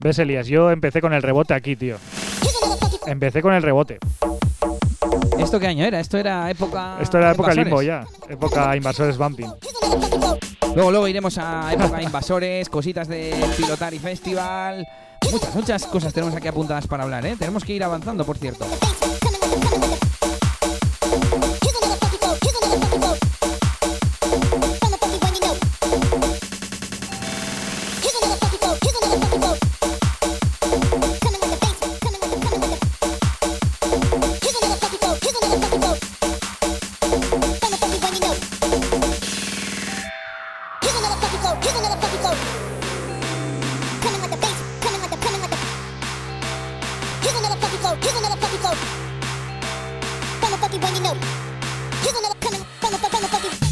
¿Ves, 0.00 0.18
Elías? 0.18 0.46
Yo 0.46 0.70
empecé 0.70 1.02
con 1.02 1.12
el 1.12 1.22
rebote 1.22 1.52
aquí, 1.52 1.76
tío. 1.76 1.98
Empecé 3.06 3.42
con 3.42 3.52
el 3.52 3.62
rebote. 3.62 3.98
¿Esto 5.42 5.60
qué 5.60 5.66
año 5.66 5.84
era? 5.84 6.00
Esto 6.00 6.18
era 6.18 6.50
época. 6.50 6.98
Esto 7.00 7.18
era 7.18 7.32
época 7.32 7.50
invasores. 7.50 7.66
limbo 7.66 7.82
ya. 7.82 8.06
Época 8.28 8.76
invasores 8.76 9.18
bumping. 9.18 9.50
Luego, 10.74 10.90
luego 10.90 11.08
iremos 11.08 11.36
a 11.38 11.72
época 11.72 12.02
invasores, 12.02 12.68
cositas 12.68 13.08
de 13.08 13.34
Pilotari 13.56 13.98
Festival. 13.98 14.86
Muchas, 15.30 15.54
muchas 15.54 15.86
cosas 15.86 16.12
tenemos 16.12 16.34
aquí 16.34 16.48
apuntadas 16.48 16.86
para 16.86 17.04
hablar, 17.04 17.24
¿eh? 17.26 17.36
Tenemos 17.38 17.64
que 17.64 17.74
ir 17.74 17.84
avanzando, 17.84 18.24
por 18.24 18.38
cierto. 18.38 18.66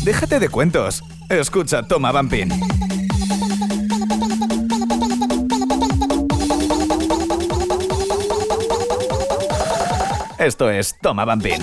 Déjate 0.02 0.40
de 0.40 0.48
cuentos. 0.48 1.04
Escucha, 1.28 1.82
toma, 1.82 2.10
Vampin. 2.10 2.50
Esto 10.38 10.70
es 10.70 10.96
Toma 11.00 11.26
Vampin. 11.26 11.60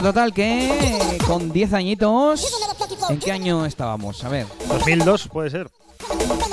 Bueno, 0.00 0.14
total, 0.14 0.32
que 0.32 1.18
con 1.26 1.52
10 1.52 1.74
añitos. 1.74 2.50
¿En 3.10 3.18
qué 3.18 3.32
año 3.32 3.66
estábamos? 3.66 4.24
A 4.24 4.30
ver, 4.30 4.46
2002 4.66 5.28
puede 5.28 5.50
ser. 5.50 5.68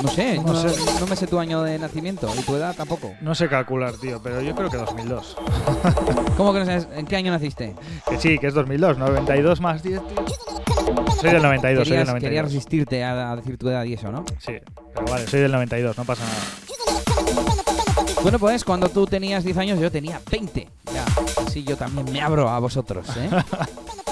no 0.03 0.09
sé, 0.09 0.35
no, 0.35 0.51
No 0.51 0.69
sé. 0.69 0.99
no 0.99 1.07
me 1.07 1.15
sé 1.15 1.27
tu 1.27 1.39
año 1.39 1.63
de 1.63 1.79
nacimiento 1.79 2.29
y 2.37 2.41
tu 2.41 2.57
edad 2.57 2.75
tampoco. 2.75 3.13
No 3.21 3.33
sé 3.35 3.47
calcular, 3.47 3.93
tío, 3.93 4.21
pero 4.21 4.41
yo 4.41 4.53
creo 4.53 4.69
que 4.69 4.75
2002. 4.75 5.37
¿Cómo 6.37 6.51
que 6.51 6.59
no 6.59 6.65
sabes 6.65 6.89
en 6.93 7.05
qué 7.05 7.15
año 7.15 7.31
naciste? 7.31 7.73
Que 8.09 8.19
sí, 8.19 8.37
que 8.37 8.47
es 8.47 8.53
2002. 8.53 8.97
92 8.97 9.61
más 9.61 9.81
10, 9.81 10.01
tío. 10.05 10.25
Soy 11.21 11.31
del 11.31 11.41
92, 11.41 11.87
soy 11.87 11.97
del 11.97 12.05
Querías, 12.05 12.21
querías 12.21 12.43
92. 12.43 12.43
resistirte 12.51 13.03
a, 13.05 13.31
a 13.31 13.35
decir 13.37 13.57
tu 13.57 13.69
edad 13.69 13.85
y 13.85 13.93
eso, 13.93 14.11
¿no? 14.11 14.25
Sí, 14.45 14.55
pero 14.93 15.05
vale, 15.09 15.25
soy 15.25 15.39
del 15.39 15.53
92, 15.53 15.97
no 15.97 16.03
pasa 16.03 16.23
nada. 16.25 17.66
Bueno, 18.21 18.39
pues 18.39 18.63
cuando 18.63 18.89
tú 18.89 19.05
tenías 19.05 19.43
10 19.43 19.57
años, 19.57 19.79
yo 19.79 19.91
tenía 19.91 20.21
20. 20.29 20.67
Ya, 20.93 21.05
así 21.45 21.63
yo 21.63 21.77
también 21.77 22.11
me 22.11 22.21
abro 22.21 22.49
a 22.49 22.59
vosotros, 22.59 23.07
¿eh? 23.17 23.29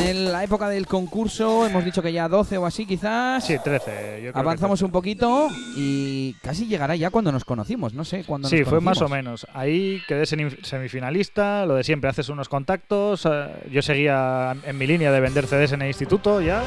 en 0.00 0.30
la 0.32 0.44
época 0.44 0.68
del 0.68 0.86
concurso, 0.86 1.66
hemos 1.66 1.84
dicho 1.84 2.02
que 2.02 2.12
ya 2.12 2.28
12 2.28 2.58
o 2.58 2.66
así, 2.66 2.86
quizás. 2.86 3.44
Sí, 3.44 3.56
13. 3.58 4.22
Yo 4.24 4.32
creo 4.32 4.42
Avanzamos 4.42 4.78
que 4.80 4.84
un 4.84 4.90
poquito 4.90 5.48
y 5.76 6.34
casi 6.42 6.66
llegará 6.66 6.94
ya 6.96 7.10
cuando 7.10 7.32
nos 7.32 7.44
conocimos, 7.44 7.94
no 7.94 8.04
sé 8.04 8.24
cuándo 8.24 8.48
Sí, 8.48 8.60
nos 8.60 8.68
fue 8.68 8.80
más 8.80 9.00
o 9.02 9.08
menos. 9.08 9.46
Ahí 9.54 10.02
quedé 10.06 10.24
semi- 10.24 10.56
semifinalista, 10.62 11.64
lo 11.66 11.74
de 11.74 11.84
siempre, 11.84 12.10
haces 12.10 12.28
unos 12.28 12.48
contactos. 12.48 13.26
eh, 13.30 13.48
Yo 13.70 13.82
seguía 13.82 14.54
en 14.64 14.78
mi 14.78 14.86
línea 14.86 15.10
de 15.12 15.20
vender 15.20 15.46
CDs 15.46 15.72
en 15.72 15.82
el 15.82 15.88
instituto 15.88 16.40
ya 16.40 16.62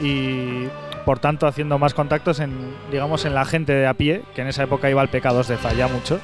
y 0.00 0.66
por 1.04 1.18
tanto 1.18 1.46
haciendo 1.46 1.78
más 1.78 1.94
contactos 1.94 2.40
en, 2.40 2.52
digamos, 2.90 3.24
en 3.24 3.34
la 3.34 3.44
gente 3.44 3.72
de 3.72 3.86
a 3.86 3.94
pie, 3.94 4.22
que 4.34 4.42
en 4.42 4.48
esa 4.48 4.62
época 4.64 4.88
iba 4.90 5.00
al 5.00 5.10
P2 5.10 5.46
de 5.46 5.56
Falla 5.56 5.88
mucho. 5.88 6.18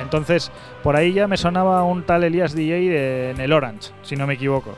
Entonces, 0.00 0.50
por 0.82 0.96
ahí 0.96 1.12
ya 1.12 1.26
me 1.26 1.36
sonaba 1.36 1.82
un 1.84 2.04
tal 2.04 2.24
Elías 2.24 2.54
DJ 2.54 2.74
de- 2.88 3.30
en 3.30 3.40
el 3.40 3.52
Orange, 3.52 3.90
si 4.02 4.16
no 4.16 4.26
me 4.26 4.34
equivoco. 4.34 4.76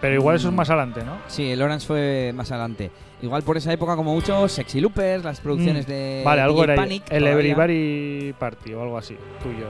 Pero 0.00 0.14
igual 0.14 0.36
eso 0.36 0.48
es 0.48 0.52
Mm. 0.54 0.56
más 0.56 0.70
adelante, 0.70 1.04
¿no? 1.04 1.18
Sí, 1.28 1.50
el 1.50 1.60
Orange 1.60 1.86
fue 1.86 2.32
más 2.34 2.50
adelante. 2.50 2.90
Igual 3.22 3.42
por 3.42 3.56
esa 3.58 3.70
época, 3.72 3.96
como 3.96 4.14
mucho, 4.14 4.48
Sexy 4.48 4.80
Loopers, 4.80 5.22
las 5.24 5.40
producciones 5.40 5.86
Mm. 5.86 5.90
de 5.90 6.22
Vale, 6.24 6.40
algo 6.40 6.62
DJ 6.62 6.72
era. 6.72 6.82
Panic. 6.82 7.02
el 7.10 7.18
todavía. 7.24 7.32
Everybody 7.52 8.32
Party 8.38 8.72
o 8.74 8.82
algo 8.82 8.96
así, 8.98 9.16
tuyo. 9.42 9.66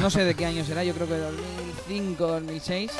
No 0.00 0.10
sé 0.10 0.24
de 0.24 0.34
qué 0.34 0.46
año 0.46 0.64
será, 0.64 0.84
yo 0.84 0.94
creo 0.94 1.06
que 1.06 1.16
2005, 1.16 2.26
2006. 2.26 2.90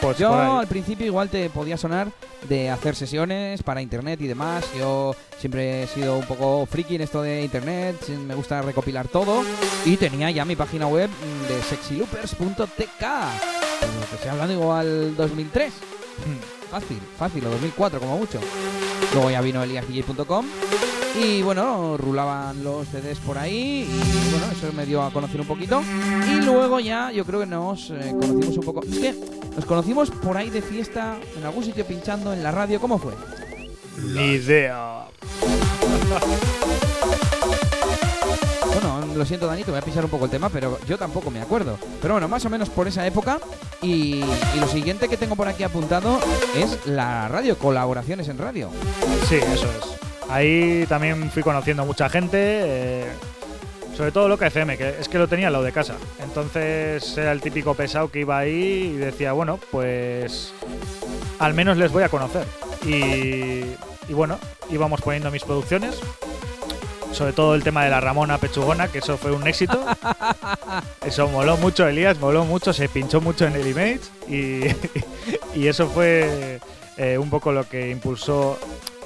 Pues 0.00 0.18
Yo 0.18 0.58
al 0.58 0.66
principio 0.66 1.06
igual 1.06 1.28
te 1.28 1.50
podía 1.50 1.76
sonar 1.76 2.10
de 2.48 2.70
hacer 2.70 2.96
sesiones 2.96 3.62
para 3.62 3.82
internet 3.82 4.20
y 4.20 4.26
demás. 4.26 4.64
Yo 4.76 5.14
siempre 5.38 5.84
he 5.84 5.86
sido 5.86 6.16
un 6.16 6.26
poco 6.26 6.66
friki 6.66 6.96
en 6.96 7.02
esto 7.02 7.22
de 7.22 7.42
internet, 7.42 7.96
me 8.08 8.34
gusta 8.34 8.62
recopilar 8.62 9.08
todo. 9.08 9.44
Y 9.84 9.96
tenía 9.96 10.30
ya 10.30 10.44
mi 10.44 10.56
página 10.56 10.86
web 10.86 11.10
de 11.48 11.62
sexyloopers.tk. 11.62 13.04
Estoy 14.14 14.30
hablando 14.30 14.54
igual 14.54 15.16
2003. 15.16 15.72
Fácil, 16.72 17.02
fácil, 17.18 17.44
o 17.44 17.50
2004 17.50 18.00
como 18.00 18.16
mucho. 18.16 18.40
Luego 19.12 19.30
ya 19.30 19.42
vino 19.42 19.62
eliasdj.com 19.62 20.46
y 21.20 21.42
bueno, 21.42 21.98
rulaban 21.98 22.64
los 22.64 22.88
CDs 22.88 23.18
por 23.18 23.36
ahí 23.36 23.86
y 23.86 24.30
bueno, 24.30 24.46
eso 24.50 24.72
me 24.72 24.86
dio 24.86 25.02
a 25.02 25.12
conocer 25.12 25.38
un 25.38 25.46
poquito. 25.46 25.82
Y 26.30 26.40
luego 26.40 26.80
ya 26.80 27.12
yo 27.12 27.26
creo 27.26 27.40
que 27.40 27.46
nos 27.46 27.90
eh, 27.90 28.14
conocimos 28.18 28.56
un 28.56 28.64
poco. 28.64 28.80
Es 28.84 28.98
que 28.98 29.14
nos 29.54 29.66
conocimos 29.66 30.10
por 30.10 30.38
ahí 30.38 30.48
de 30.48 30.62
fiesta, 30.62 31.18
en 31.36 31.44
algún 31.44 31.62
sitio 31.62 31.84
pinchando 31.84 32.32
en 32.32 32.42
la 32.42 32.50
radio. 32.50 32.80
¿Cómo 32.80 32.98
fue? 32.98 33.12
Ni 33.98 34.32
idea. 34.32 35.04
Bueno, 38.72 39.14
lo 39.14 39.26
siento 39.26 39.46
Dani, 39.46 39.62
te 39.62 39.70
voy 39.70 39.78
a 39.78 39.84
pisar 39.84 40.06
un 40.06 40.10
poco 40.10 40.24
el 40.24 40.30
tema, 40.30 40.48
pero 40.48 40.78
yo 40.88 40.96
tampoco 40.96 41.30
me 41.30 41.42
acuerdo. 41.42 41.78
Pero 42.00 42.14
bueno, 42.14 42.28
más 42.28 42.46
o 42.46 42.48
menos 42.48 42.70
por 42.70 42.88
esa 42.88 43.06
época. 43.06 43.38
Y, 43.82 44.22
lo 44.60 44.68
siguiente 44.68 45.08
que 45.08 45.16
tengo 45.16 45.34
por 45.34 45.48
aquí 45.48 45.64
apuntado 45.64 46.20
es 46.56 46.86
la 46.86 47.28
radio, 47.28 47.58
colaboraciones 47.58 48.28
en 48.28 48.38
radio. 48.38 48.70
Sí, 49.28 49.36
eso 49.36 49.66
es. 49.66 50.30
Ahí 50.30 50.86
también 50.88 51.30
fui 51.30 51.42
conociendo 51.42 51.84
mucha 51.84 52.08
gente, 52.08 52.38
eh, 52.38 53.04
sobre 53.96 54.12
todo 54.12 54.28
Loca 54.28 54.46
FM, 54.46 54.78
que 54.78 55.00
es 55.00 55.08
que 55.08 55.18
lo 55.18 55.26
tenía 55.26 55.48
al 55.48 55.54
lado 55.54 55.64
de 55.64 55.72
casa. 55.72 55.96
Entonces 56.22 57.18
era 57.18 57.32
el 57.32 57.40
típico 57.40 57.74
pesado 57.74 58.10
que 58.10 58.20
iba 58.20 58.38
ahí 58.38 58.92
y 58.94 58.96
decía, 58.96 59.32
bueno, 59.32 59.58
pues 59.70 60.54
al 61.40 61.52
menos 61.52 61.76
les 61.76 61.90
voy 61.90 62.04
a 62.04 62.08
conocer. 62.08 62.46
Y, 62.86 63.64
y 64.08 64.14
bueno, 64.14 64.38
íbamos 64.70 65.00
poniendo 65.00 65.30
mis 65.30 65.42
producciones. 65.42 66.00
Sobre 67.12 67.32
todo 67.32 67.54
el 67.54 67.62
tema 67.62 67.84
de 67.84 67.90
la 67.90 68.00
Ramona 68.00 68.38
Pechugona, 68.38 68.88
que 68.88 68.98
eso 68.98 69.16
fue 69.16 69.32
un 69.32 69.46
éxito. 69.46 69.84
Eso 71.04 71.28
moló 71.28 71.56
mucho, 71.58 71.86
Elías, 71.86 72.18
moló 72.18 72.44
mucho, 72.44 72.72
se 72.72 72.88
pinchó 72.88 73.20
mucho 73.20 73.46
en 73.46 73.54
el 73.54 73.66
Image 73.66 74.00
y, 74.28 74.62
y 75.58 75.66
eso 75.66 75.88
fue 75.88 76.58
eh, 76.96 77.18
un 77.18 77.28
poco 77.28 77.52
lo 77.52 77.68
que 77.68 77.90
impulsó 77.90 78.58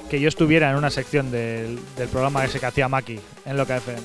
que 0.09 0.21
yo 0.21 0.29
estuviera 0.29 0.69
en 0.69 0.77
una 0.77 0.89
sección 0.89 1.31
del, 1.31 1.79
del 1.97 2.07
programa 2.07 2.45
ese 2.45 2.59
que 2.59 2.65
hacía 2.65 2.87
Maki 2.87 3.19
en 3.45 3.57
Loca 3.57 3.77
FM. 3.77 4.01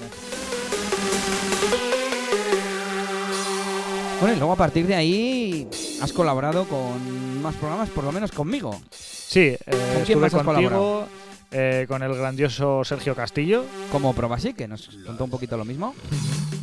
Bueno, 4.21 4.37
y 4.37 4.38
luego 4.38 4.52
a 4.52 4.56
partir 4.56 4.87
de 4.87 4.94
ahí 4.94 5.68
has 6.00 6.12
colaborado 6.12 6.64
con 6.66 7.42
más 7.42 7.57
programas, 7.57 7.88
por 7.90 8.05
lo 8.05 8.12
menos 8.12 8.31
conmigo. 8.31 8.81
Sí, 8.90 9.40
eh, 9.40 9.59
quién 9.66 10.03
estuve 10.03 10.16
más 10.16 10.35
has 10.35 10.42
contigo, 10.44 11.07
eh, 11.52 11.86
con 11.88 12.02
el 12.02 12.14
grandioso 12.14 12.82
Sergio 12.84 13.14
Castillo, 13.14 13.64
Como 13.90 14.14
Probasí, 14.14 14.54
que 14.54 14.68
nos 14.68 14.88
contó 15.06 15.24
un 15.24 15.30
poquito 15.30 15.56
lo 15.56 15.64
mismo. 15.64 15.94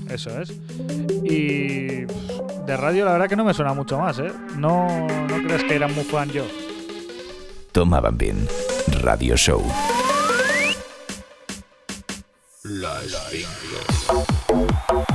eso 0.09 0.39
es. 0.41 0.51
Y 1.23 2.05
de 2.65 2.77
radio 2.77 3.05
la 3.05 3.13
verdad 3.13 3.29
que 3.29 3.35
no 3.35 3.45
me 3.45 3.53
suena 3.53 3.73
mucho 3.73 3.97
más, 3.99 4.19
¿eh? 4.19 4.31
No, 4.57 5.07
no 5.07 5.43
creas 5.43 5.63
que 5.63 5.75
era 5.75 5.87
muy 5.87 6.03
fan 6.03 6.29
yo. 6.29 6.43
Tomaban 7.71 8.17
bien. 8.17 8.47
Radio 9.01 9.35
Show. 9.35 9.63
Motherfucker, 12.63 15.08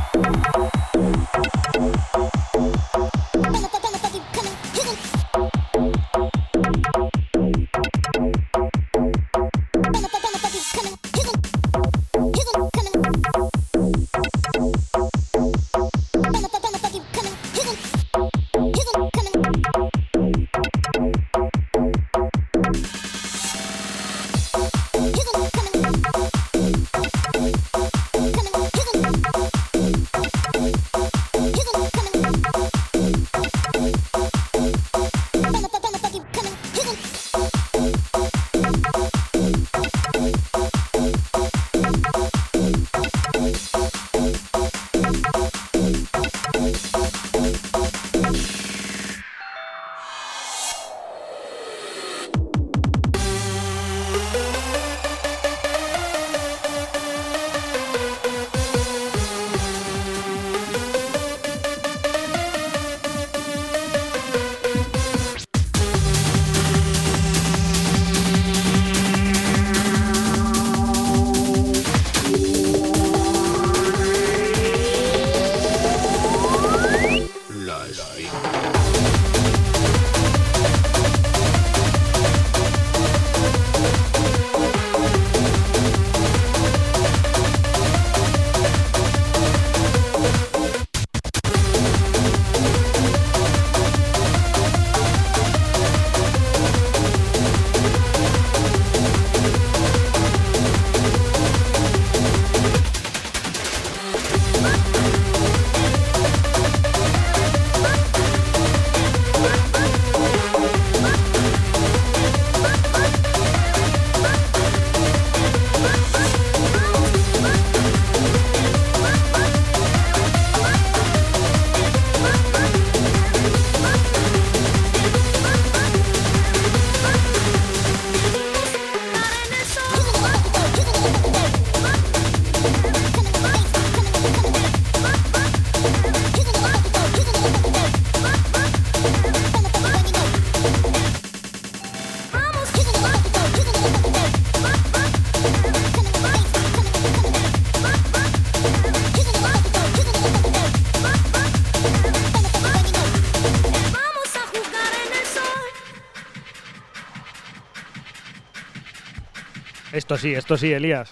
Esto 160.14 160.29
sí, 160.29 160.35
esto 160.35 160.57
sí, 160.57 160.72
Elías. 160.72 161.11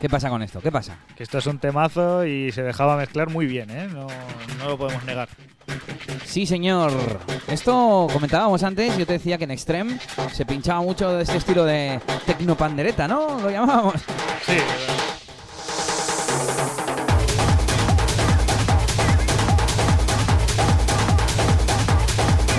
¿Qué 0.00 0.08
pasa 0.08 0.30
con 0.30 0.42
esto? 0.42 0.62
¿Qué 0.62 0.72
pasa? 0.72 0.96
Que 1.14 1.22
esto 1.22 1.36
es 1.36 1.46
un 1.46 1.58
temazo 1.58 2.24
y 2.24 2.50
se 2.50 2.62
dejaba 2.62 2.96
mezclar 2.96 3.28
muy 3.28 3.44
bien, 3.44 3.68
¿eh? 3.68 3.86
No, 3.92 4.06
no 4.58 4.68
lo 4.70 4.78
podemos 4.78 5.04
negar. 5.04 5.28
Sí, 6.24 6.46
señor. 6.46 6.92
Esto 7.46 8.06
comentábamos 8.10 8.62
antes, 8.62 8.96
yo 8.96 9.04
te 9.04 9.12
decía 9.12 9.36
que 9.36 9.44
en 9.44 9.50
Extreme 9.50 9.98
se 10.32 10.46
pinchaba 10.46 10.80
mucho 10.80 11.12
de 11.12 11.24
este 11.24 11.36
estilo 11.36 11.66
de 11.66 12.00
tecnopandereta, 12.24 13.06
¿no? 13.06 13.38
Lo 13.38 13.50
llamábamos. 13.50 14.00
Sí, 14.46 14.56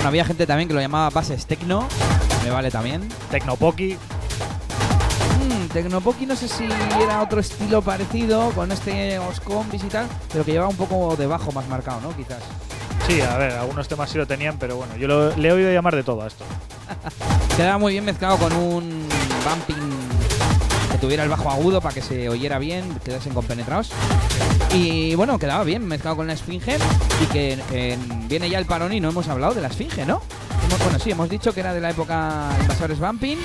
Bueno, 0.00 0.08
había 0.08 0.24
gente 0.24 0.46
también 0.46 0.66
que 0.66 0.72
lo 0.72 0.80
llamaba 0.80 1.10
bases 1.10 1.44
tecno, 1.44 1.86
me 2.44 2.50
vale 2.50 2.70
también. 2.70 3.08
Tecnopoki. 3.30 3.96
Mm, 5.40 5.66
Tecnopoki 5.72 6.26
no 6.26 6.36
sé 6.36 6.48
si 6.48 6.64
era 7.02 7.22
otro 7.22 7.40
estilo 7.40 7.82
parecido 7.82 8.50
con 8.50 8.70
este 8.72 9.18
Oscombis 9.18 9.84
y 9.84 9.88
tal, 9.88 10.06
pero 10.32 10.44
que 10.44 10.52
llevaba 10.52 10.70
un 10.70 10.76
poco 10.76 11.16
de 11.16 11.26
bajo 11.26 11.52
más 11.52 11.66
marcado, 11.68 12.00
¿no? 12.00 12.16
Quizás. 12.16 12.40
Sí, 13.06 13.20
a 13.20 13.36
ver, 13.38 13.52
algunos 13.52 13.88
temas 13.88 14.10
sí 14.10 14.18
lo 14.18 14.26
tenían, 14.26 14.58
pero 14.58 14.76
bueno, 14.76 14.96
yo 14.96 15.08
lo- 15.08 15.34
le 15.36 15.48
he 15.48 15.52
oído 15.52 15.72
llamar 15.72 15.96
de 15.96 16.02
todo 16.02 16.22
a 16.22 16.26
esto. 16.26 16.44
Quedaba 17.56 17.78
muy 17.78 17.92
bien 17.92 18.04
mezclado 18.04 18.36
con 18.36 18.52
un 18.52 19.08
bumping 19.44 19.90
que 20.92 20.98
tuviera 20.98 21.22
el 21.22 21.28
bajo 21.28 21.50
agudo 21.50 21.80
para 21.80 21.94
que 21.94 22.02
se 22.02 22.28
oyera 22.28 22.58
bien, 22.58 22.84
quedasen 23.04 23.32
compenetrados. 23.32 23.90
Y 24.72 25.14
bueno, 25.14 25.38
quedaba 25.38 25.64
bien 25.64 25.86
mezclado 25.86 26.16
con 26.16 26.26
la 26.26 26.34
esfinge 26.34 26.76
y 27.22 27.26
que 27.26 27.58
en- 27.72 28.28
viene 28.28 28.48
ya 28.50 28.58
el 28.58 28.66
parón 28.66 28.92
y 28.92 29.00
no 29.00 29.08
hemos 29.08 29.28
hablado 29.28 29.54
de 29.54 29.62
la 29.62 29.68
esfinge, 29.68 30.04
¿no? 30.04 30.20
Hemos- 30.70 30.84
bueno, 30.84 30.98
sí, 31.00 31.10
hemos 31.10 31.28
dicho 31.28 31.52
que 31.52 31.60
era 31.60 31.74
de 31.74 31.80
la 31.80 31.90
época 31.90 32.48
Invasores 32.60 33.00
Bumping 33.00 33.38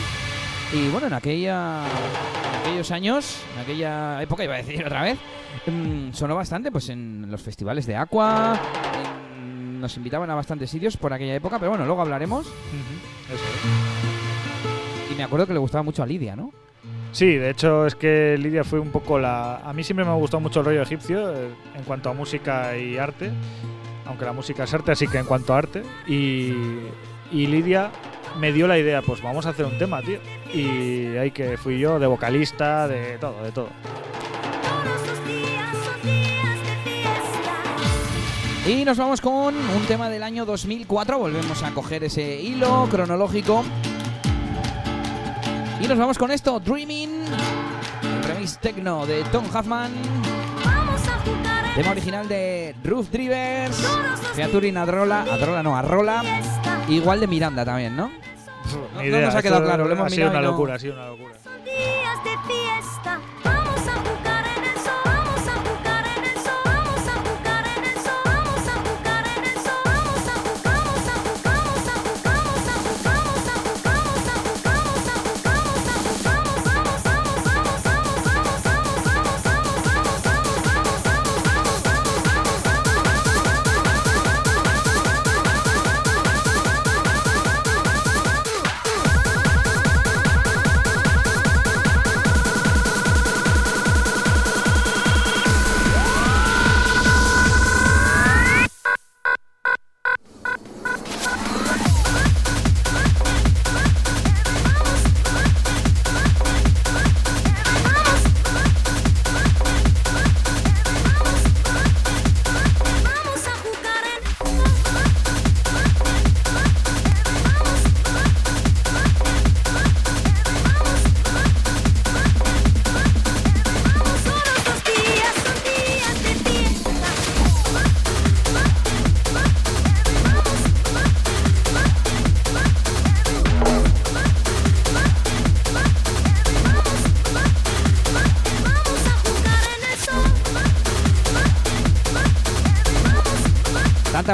y 0.73 0.89
bueno, 0.89 1.07
en 1.07 1.13
aquella 1.13 1.83
en 1.85 2.61
aquellos 2.61 2.91
años, 2.91 3.39
en 3.55 3.61
aquella 3.61 4.21
época 4.21 4.43
iba 4.43 4.53
a 4.53 4.57
decir 4.57 4.85
otra 4.85 5.01
vez, 5.01 5.17
mm, 5.65 6.11
sonó 6.13 6.35
bastante 6.35 6.71
pues 6.71 6.89
en 6.89 7.25
los 7.31 7.41
festivales 7.41 7.87
de 7.87 7.95
Aqua, 7.95 8.59
en- 9.39 9.79
nos 9.81 9.97
invitaban 9.97 10.29
a 10.29 10.35
bastantes 10.35 10.69
sitios 10.69 10.97
por 10.97 11.13
aquella 11.13 11.33
época, 11.35 11.57
pero 11.57 11.71
bueno, 11.71 11.85
luego 11.85 12.01
hablaremos. 12.01 12.45
Eso 12.45 12.53
es. 13.33 15.11
Y 15.11 15.15
me 15.15 15.23
acuerdo 15.23 15.47
que 15.47 15.53
le 15.53 15.59
gustaba 15.59 15.81
mucho 15.83 16.03
a 16.03 16.05
Lidia, 16.05 16.35
¿no? 16.35 16.51
Sí, 17.11 17.37
de 17.37 17.49
hecho 17.51 17.85
es 17.87 17.95
que 17.95 18.37
Lidia 18.37 18.63
fue 18.63 18.79
un 18.79 18.91
poco 18.91 19.17
la... 19.17 19.57
A 19.57 19.73
mí 19.73 19.83
siempre 19.83 20.05
me 20.05 20.13
gustó 20.13 20.39
mucho 20.39 20.59
el 20.59 20.65
rollo 20.67 20.81
egipcio 20.83 21.33
eh, 21.33 21.49
en 21.75 21.83
cuanto 21.85 22.09
a 22.09 22.13
música 22.13 22.77
y 22.77 22.97
arte, 22.97 23.31
aunque 24.05 24.25
la 24.25 24.33
música 24.33 24.65
es 24.65 24.73
arte, 24.73 24.91
así 24.91 25.07
que 25.07 25.17
en 25.19 25.25
cuanto 25.25 25.53
a 25.53 25.59
arte. 25.59 25.81
Y, 26.07 26.51
y 27.31 27.47
Lidia 27.47 27.91
me 28.39 28.51
dio 28.51 28.67
la 28.67 28.77
idea, 28.77 29.01
pues 29.01 29.21
vamos 29.21 29.45
a 29.45 29.49
hacer 29.49 29.65
un 29.65 29.77
tema, 29.77 30.01
tío. 30.01 30.19
Y 30.53 31.15
ahí 31.17 31.31
que 31.31 31.57
fui 31.57 31.79
yo, 31.79 31.99
de 31.99 32.07
vocalista, 32.07 32.87
de 32.87 33.17
todo, 33.17 33.43
de 33.43 33.51
todo. 33.51 33.69
Todos 34.63 35.07
los 35.07 35.27
días 35.27 35.71
son 35.83 36.01
días 36.03 36.53
de 36.63 36.75
fiesta. 36.83 38.69
Y 38.69 38.85
nos 38.85 38.97
vamos 38.97 39.21
con 39.21 39.55
un 39.55 39.85
tema 39.87 40.09
del 40.09 40.23
año 40.23 40.45
2004. 40.45 41.17
Volvemos 41.17 41.63
a 41.63 41.71
coger 41.71 42.03
ese 42.03 42.41
hilo 42.41 42.87
cronológico. 42.89 43.63
Y 45.81 45.87
nos 45.87 45.97
vamos 45.97 46.17
con 46.17 46.31
esto, 46.31 46.59
Dreaming, 46.59 47.25
el 48.01 48.23
remix 48.23 48.57
techno 48.57 49.05
de 49.05 49.23
Tom 49.25 49.45
Huffman, 49.45 49.91
tema 51.75 51.91
original 51.91 52.27
de 52.27 52.73
Roof 52.83 53.09
Drivers, 53.11 53.85
Featuring 54.33 54.77
Adrola, 54.77 55.23
Adrola 55.29 55.61
no, 55.61 55.75
Arrola, 55.75 56.23
fiesta. 56.23 56.64
Igual 56.89 57.19
de 57.19 57.27
Miranda 57.27 57.65
también, 57.65 57.95
¿no? 57.95 58.09
No- 58.09 59.01
Ni 59.01 59.09
no 59.09 59.19
nos 59.21 59.25
ha 59.35 59.37
esto 59.39 59.41
quedado 59.49 59.63
claro, 59.65 59.85
lo 59.85 59.93
hemos 59.93 60.07
ha 60.07 60.09
sido 60.09 60.29
una 60.29 60.39
y 60.39 60.41
no- 60.43 60.51
locura, 60.51 60.75
ha 60.75 60.79
sido 60.79 60.93
una 60.93 61.07
locura. 61.07 61.35
Son 61.43 61.63
días 61.63 62.23
de 62.23 62.53
fiesta. 62.53 63.19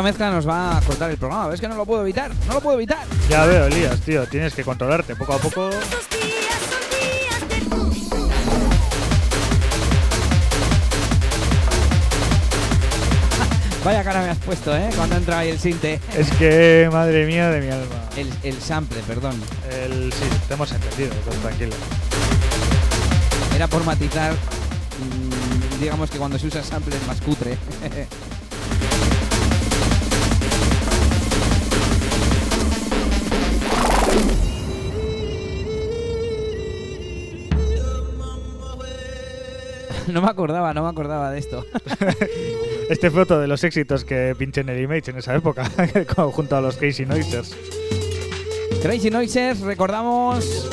Mezcla 0.01 0.31
nos 0.31 0.47
va 0.47 0.77
a 0.77 0.81
cortar 0.81 1.11
el 1.11 1.17
programa. 1.17 1.47
¿Ves 1.47 1.59
que 1.59 1.67
no 1.67 1.75
lo 1.75 1.85
puedo 1.85 2.01
evitar? 2.01 2.31
No 2.47 2.53
lo 2.53 2.61
puedo 2.61 2.77
evitar. 2.77 3.05
Ya 3.29 3.45
veo, 3.45 3.65
Elías, 3.67 3.99
tío, 4.01 4.25
tienes 4.27 4.53
que 4.53 4.63
controlarte 4.63 5.15
poco 5.15 5.33
a 5.33 5.37
poco. 5.37 5.69
Vaya 13.83 14.03
cara 14.03 14.21
me 14.21 14.29
has 14.29 14.37
puesto, 14.37 14.75
¿eh? 14.77 14.91
Cuando 14.95 15.15
entra 15.15 15.39
ahí 15.39 15.49
el 15.49 15.57
sinte. 15.57 15.99
Es 16.15 16.29
que, 16.33 16.87
madre 16.91 17.25
mía 17.25 17.49
de 17.49 17.61
mi 17.61 17.69
alma. 17.71 17.95
El, 18.15 18.31
el 18.43 18.61
sample, 18.61 18.99
perdón. 19.07 19.41
El, 19.71 20.13
sí, 20.13 20.25
te 20.47 20.53
hemos 20.53 20.71
entendido, 20.71 21.09
pues 21.25 21.35
tranquilo. 21.39 21.75
Era 23.55 23.67
por 23.67 23.83
matizar. 23.83 24.33
mm, 24.33 25.79
digamos 25.79 26.11
que 26.11 26.19
cuando 26.19 26.37
se 26.37 26.45
usa 26.45 26.63
sample 26.63 26.95
es 26.95 27.07
más 27.07 27.19
cutre. 27.21 27.57
No 40.13 40.21
me 40.21 40.27
acordaba, 40.29 40.73
no 40.73 40.83
me 40.83 40.89
acordaba 40.89 41.31
de 41.31 41.39
esto. 41.39 41.65
Este 42.89 43.09
fue 43.09 43.21
otro 43.21 43.39
de 43.39 43.47
los 43.47 43.63
éxitos 43.63 44.03
que 44.03 44.35
pinché 44.37 44.61
en 44.61 44.69
el 44.69 44.81
Image 44.81 45.11
en 45.11 45.17
esa 45.17 45.33
época, 45.33 45.63
junto 46.33 46.57
a 46.57 46.61
los 46.61 46.75
Casey 46.75 47.05
Noisers. 47.05 47.55
Crazy 48.81 49.09
Noises, 49.09 49.61
recordamos. 49.61 50.69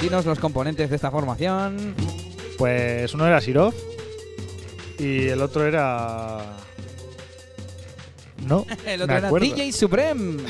Dinos 0.00 0.26
los 0.26 0.40
componentes 0.40 0.90
de 0.90 0.96
esta 0.96 1.12
formación. 1.12 1.94
Pues 2.56 3.14
uno 3.14 3.24
era 3.26 3.40
Sirov 3.40 3.72
y 4.98 5.28
el 5.28 5.40
otro 5.40 5.64
era. 5.64 6.38
No, 8.44 8.66
El 8.84 9.02
otro 9.02 9.14
me 9.14 9.18
era 9.18 9.28
acuerdo. 9.28 9.46
DJ 9.46 9.72
Supreme. 9.72 10.42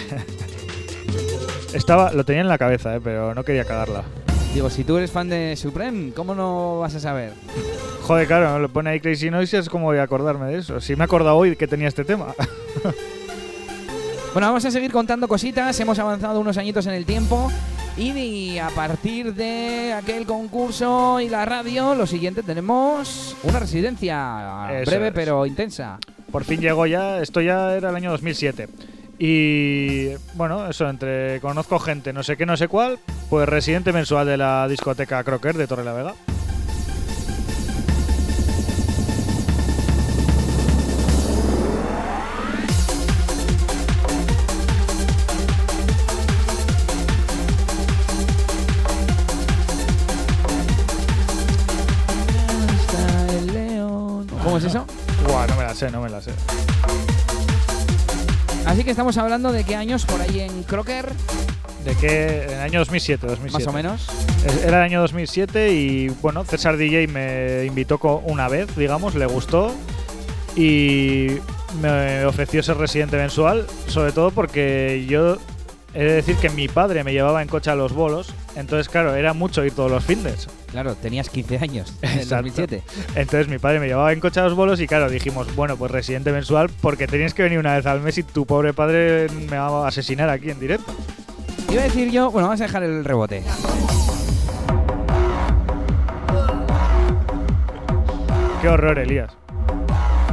Estaba, 1.74 2.12
lo 2.12 2.24
tenía 2.24 2.40
en 2.40 2.48
la 2.48 2.56
cabeza, 2.56 2.96
eh, 2.96 3.00
pero 3.04 3.34
no 3.34 3.44
quería 3.44 3.64
cagarla. 3.66 4.04
Digo, 4.54 4.70
si 4.70 4.82
tú 4.84 4.96
eres 4.96 5.10
fan 5.10 5.28
de 5.28 5.54
Supreme, 5.56 6.12
¿cómo 6.14 6.34
no 6.34 6.80
vas 6.80 6.94
a 6.94 7.00
saber? 7.00 7.32
Joder, 8.02 8.26
claro, 8.26 8.58
lo 8.58 8.68
pone 8.68 8.90
ahí 8.90 9.00
Crazy 9.00 9.30
Noisers, 9.30 9.68
¿cómo 9.68 9.84
voy 9.86 9.98
a 9.98 10.02
acordarme 10.04 10.46
de 10.46 10.58
eso? 10.58 10.80
Si 10.80 10.96
me 10.96 11.02
he 11.02 11.04
acordado 11.04 11.36
hoy 11.36 11.54
que 11.56 11.66
tenía 11.68 11.88
este 11.88 12.04
tema. 12.04 12.34
Bueno, 14.34 14.48
vamos 14.48 14.64
a 14.66 14.70
seguir 14.70 14.92
contando 14.92 15.26
cositas. 15.26 15.80
Hemos 15.80 15.98
avanzado 15.98 16.38
unos 16.38 16.58
añitos 16.58 16.86
en 16.86 16.92
el 16.92 17.06
tiempo. 17.06 17.50
Y 17.96 18.58
a 18.58 18.68
partir 18.68 19.34
de 19.34 19.92
aquel 19.94 20.26
concurso 20.26 21.18
y 21.18 21.28
la 21.28 21.44
radio, 21.46 21.94
lo 21.94 22.06
siguiente 22.06 22.42
tenemos 22.44 23.34
una 23.42 23.58
residencia 23.58 24.68
Eso 24.82 24.90
breve 24.90 25.08
es. 25.08 25.14
pero 25.14 25.46
intensa. 25.46 25.98
Por 26.30 26.44
fin 26.44 26.60
llegó 26.60 26.86
ya, 26.86 27.20
esto 27.20 27.40
ya 27.40 27.74
era 27.74 27.88
el 27.88 27.96
año 27.96 28.10
2007. 28.12 28.68
Y 29.18 30.10
bueno, 30.34 30.68
eso, 30.68 30.88
entre 30.88 31.40
conozco 31.40 31.78
gente, 31.78 32.12
no 32.12 32.22
sé 32.22 32.36
qué, 32.36 32.46
no 32.46 32.56
sé 32.56 32.68
cuál, 32.68 32.98
pues 33.28 33.48
residente 33.48 33.92
mensual 33.92 34.26
de 34.26 34.36
la 34.36 34.68
discoteca 34.68 35.24
Crocker 35.24 35.56
de 35.56 35.66
Torre 35.66 35.84
la 35.84 35.92
Vega. 35.92 36.14
Que 58.88 58.92
estamos 58.92 59.18
hablando 59.18 59.52
de 59.52 59.64
qué 59.64 59.76
años 59.76 60.06
por 60.06 60.18
ahí 60.18 60.40
en 60.40 60.62
Crocker, 60.62 61.12
¿De 61.84 61.94
qué? 61.96 62.44
En 62.44 62.50
el 62.52 62.60
año 62.60 62.78
2007, 62.78 63.26
2007. 63.26 63.52
más 63.52 63.74
o 63.74 63.76
menos. 63.76 64.06
Era 64.64 64.78
el 64.78 64.82
año 64.82 65.02
2007 65.02 65.74
y 65.74 66.08
bueno, 66.22 66.42
César 66.46 66.78
DJ 66.78 67.06
me 67.06 67.66
invitó 67.66 67.98
una 68.24 68.48
vez, 68.48 68.74
digamos, 68.76 69.14
le 69.14 69.26
gustó 69.26 69.74
y 70.56 71.36
me 71.82 72.24
ofreció 72.24 72.62
ser 72.62 72.78
residente 72.78 73.18
mensual, 73.18 73.66
sobre 73.88 74.12
todo 74.12 74.30
porque 74.30 75.04
yo 75.06 75.36
he 75.98 76.04
de 76.04 76.12
decir 76.12 76.36
que 76.36 76.48
mi 76.50 76.68
padre 76.68 77.02
me 77.02 77.12
llevaba 77.12 77.42
en 77.42 77.48
coche 77.48 77.72
a 77.72 77.74
los 77.74 77.92
bolos, 77.92 78.32
entonces 78.54 78.88
claro, 78.88 79.16
era 79.16 79.32
mucho 79.32 79.64
ir 79.64 79.72
todos 79.72 79.90
los 79.90 80.04
fines. 80.04 80.46
Claro, 80.70 80.94
tenías 80.94 81.28
15 81.28 81.58
años 81.58 81.92
en 82.02 82.10
el 82.10 82.18
Exacto. 82.18 82.44
2007. 82.44 82.82
Entonces 83.16 83.48
mi 83.48 83.58
padre 83.58 83.80
me 83.80 83.88
llevaba 83.88 84.12
en 84.12 84.20
coche 84.20 84.38
a 84.38 84.44
los 84.44 84.54
bolos 84.54 84.80
y 84.80 84.86
claro, 84.86 85.10
dijimos, 85.10 85.52
bueno, 85.56 85.76
pues 85.76 85.90
residente 85.90 86.30
mensual 86.30 86.70
porque 86.80 87.08
tenías 87.08 87.34
que 87.34 87.42
venir 87.42 87.58
una 87.58 87.74
vez 87.74 87.84
al 87.86 88.00
mes 88.00 88.16
y 88.16 88.22
tu 88.22 88.46
pobre 88.46 88.72
padre 88.72 89.26
me 89.50 89.58
va 89.58 89.84
a 89.84 89.88
asesinar 89.88 90.30
aquí 90.30 90.50
en 90.50 90.60
directo. 90.60 90.92
Iba 91.68 91.82
a 91.82 91.84
decir 91.86 92.12
yo, 92.12 92.30
bueno, 92.30 92.46
vamos 92.46 92.60
a 92.60 92.64
dejar 92.64 92.84
el 92.84 93.04
rebote. 93.04 93.42
Qué 98.62 98.68
horror, 98.68 98.98
Elías. 99.00 99.37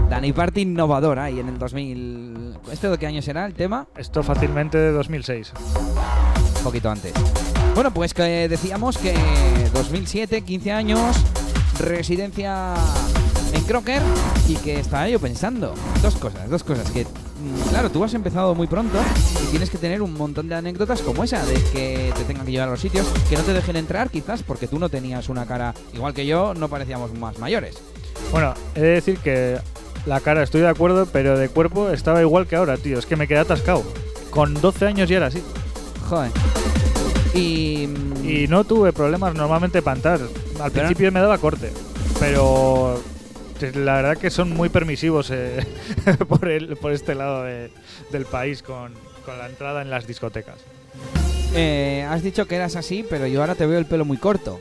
Dani 0.10 0.34
Party 0.34 0.62
innovador 0.62 1.20
ahí 1.20 1.40
en 1.40 1.50
el 1.50 1.58
2000. 1.58 2.58
¿Este 2.72 2.90
de 2.90 2.98
qué 2.98 3.08
año 3.08 3.22
será 3.22 3.46
el 3.46 3.54
tema? 3.54 3.88
Esto 3.98 4.22
fácilmente 4.24 4.78
de 4.78 4.92
2006. 4.92 5.54
Un 6.58 6.64
poquito 6.64 6.90
antes. 6.90 7.14
Bueno, 7.74 7.92
pues 7.92 8.14
que 8.14 8.48
decíamos 8.48 8.98
que 8.98 9.14
2007, 9.74 10.44
15 10.44 10.72
años, 10.72 11.16
residencia 11.80 12.76
en 13.54 13.64
Crocker 13.64 14.02
y 14.48 14.56
que 14.56 14.80
estaba 14.80 15.10
yo 15.10 15.20
pensando. 15.20 15.74
Dos 16.02 16.16
cosas, 16.16 16.50
dos 16.50 16.64
cosas. 16.64 16.90
Que, 16.92 17.04
mm, 17.04 17.70
claro, 17.70 17.90
tú 17.90 18.04
has 18.04 18.14
empezado 18.14 18.54
muy 18.54 18.68
pronto 18.68 18.98
y 19.44 19.48
tienes 19.48 19.70
que 19.70 19.78
tener 19.78 20.02
un 20.02 20.14
montón 20.14 20.48
de 20.48 20.56
anécdotas 20.56 21.02
como 21.02 21.24
esa, 21.24 21.44
de 21.46 21.56
que 21.74 22.14
te 22.16 22.24
tengan 22.26 22.46
que 22.46 22.52
llevar 22.52 22.68
a 22.68 22.72
los 22.72 22.80
sitios, 22.80 23.08
que 23.28 23.36
no 23.36 23.44
te 23.44 23.54
dejen 23.54 23.76
entrar 23.76 24.10
quizás 24.10 24.44
porque 24.44 24.68
tú 24.68 24.78
no 24.78 24.90
tenías 24.90 25.30
una 25.30 25.46
cara, 25.46 25.74
igual 25.94 26.14
que 26.14 26.26
yo, 26.26 26.54
no 26.54 26.70
parecíamos 26.70 27.14
más 27.14 27.40
mayores. 27.40 27.76
Bueno, 28.32 28.54
he 28.76 28.82
de 28.82 28.90
decir 28.90 29.18
que 29.20 29.60
la 30.06 30.20
cara 30.20 30.44
estoy 30.44 30.62
de 30.62 30.68
acuerdo, 30.70 31.06
pero 31.08 31.38
de 31.38 31.50
cuerpo 31.50 31.90
estaba 31.90 32.22
igual 32.22 32.48
que 32.48 32.56
ahora, 32.56 32.78
tío. 32.78 33.00
Es 33.00 33.06
que 33.06 33.16
me 33.16 33.28
quedé 33.28 33.40
atascado. 33.40 33.84
Con 34.30 34.54
12 34.54 34.86
años 34.86 35.10
ya 35.10 35.18
era 35.18 35.28
así. 35.28 35.42
Joder. 36.10 36.32
Y... 37.34 37.88
mm, 37.88 38.30
Y 38.30 38.48
no 38.48 38.64
tuve 38.64 38.94
problemas 38.94 39.34
normalmente 39.36 39.82
para 39.82 39.96
entrar. 39.98 40.20
Al 40.60 40.72
principio 40.72 41.12
me 41.12 41.20
daba 41.20 41.38
corte, 41.38 41.72
pero 42.20 43.02
la 43.76 43.96
verdad 43.96 44.18
que 44.18 44.30
son 44.30 44.50
muy 44.52 44.70
permisivos 44.70 45.30
eh, 45.32 45.66
por, 46.30 46.48
el, 46.50 46.76
por 46.78 46.92
este 46.92 47.14
lado 47.16 47.44
de- 47.44 47.72
del 48.12 48.26
país 48.26 48.62
con, 48.62 48.94
con 49.26 49.38
la 49.38 49.48
entrada 49.48 49.82
en 49.82 49.90
las 49.90 50.08
discotecas. 50.08 50.56
eh, 51.54 52.06
has 52.10 52.24
dicho 52.24 52.48
que 52.48 52.56
eras 52.56 52.76
así, 52.76 53.06
pero 53.10 53.28
yo 53.28 53.42
ahora 53.42 53.56
te 53.56 53.66
veo 53.66 53.78
el 53.80 53.86
pelo 53.86 54.06
muy 54.06 54.18
corto. 54.18 54.58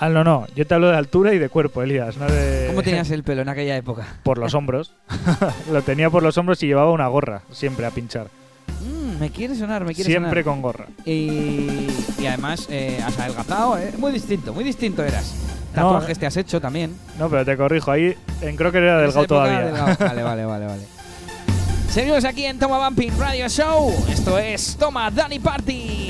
Ah, 0.00 0.08
no, 0.08 0.22
no. 0.22 0.46
Yo 0.54 0.66
te 0.66 0.74
hablo 0.74 0.88
de 0.90 0.96
altura 0.96 1.34
y 1.34 1.38
de 1.38 1.48
cuerpo, 1.48 1.82
Elías, 1.82 2.16
no 2.16 2.26
de... 2.26 2.66
¿Cómo 2.68 2.82
tenías 2.82 3.10
el 3.10 3.24
pelo 3.24 3.42
en 3.42 3.48
aquella 3.48 3.76
época? 3.76 4.06
Por 4.22 4.38
los 4.38 4.54
hombros. 4.54 4.92
Lo 5.72 5.82
tenía 5.82 6.08
por 6.10 6.22
los 6.22 6.38
hombros 6.38 6.62
y 6.62 6.66
llevaba 6.68 6.92
una 6.92 7.08
gorra, 7.08 7.42
siempre 7.50 7.84
a 7.84 7.90
pinchar. 7.90 8.28
Mm, 8.80 9.18
me 9.18 9.30
quiere 9.30 9.56
sonar, 9.56 9.84
me 9.84 9.94
quiere 9.94 10.08
Siempre 10.10 10.42
sonar. 10.42 10.44
con 10.44 10.62
gorra. 10.62 10.86
Y, 11.04 11.88
y 12.20 12.26
además 12.26 12.68
eh, 12.70 13.00
has 13.04 13.18
adelgazado, 13.18 13.76
eh, 13.78 13.92
muy 13.98 14.12
distinto, 14.12 14.54
muy 14.54 14.62
distinto 14.62 15.02
eras. 15.04 15.34
No, 15.74 15.82
Tatuajes 15.92 16.18
te 16.18 16.26
has 16.26 16.36
hecho 16.36 16.60
también. 16.60 16.94
No, 17.18 17.28
pero 17.28 17.44
te 17.44 17.56
corrijo, 17.56 17.90
ahí 17.90 18.14
en 18.40 18.56
creo 18.56 18.70
que 18.70 18.78
era 18.78 19.00
delgado 19.00 19.26
todavía. 19.26 19.60
delgado. 19.62 19.96
Vale, 19.98 20.22
vale, 20.22 20.44
vale, 20.44 20.66
vale. 20.66 20.82
Seguimos 21.90 22.24
aquí 22.24 22.44
en 22.44 22.58
Toma 22.58 22.86
Bumping 22.88 23.18
Radio 23.18 23.48
Show. 23.48 23.92
Esto 24.08 24.38
es 24.38 24.76
Toma 24.76 25.10
Dani 25.10 25.38
Party. 25.40 26.07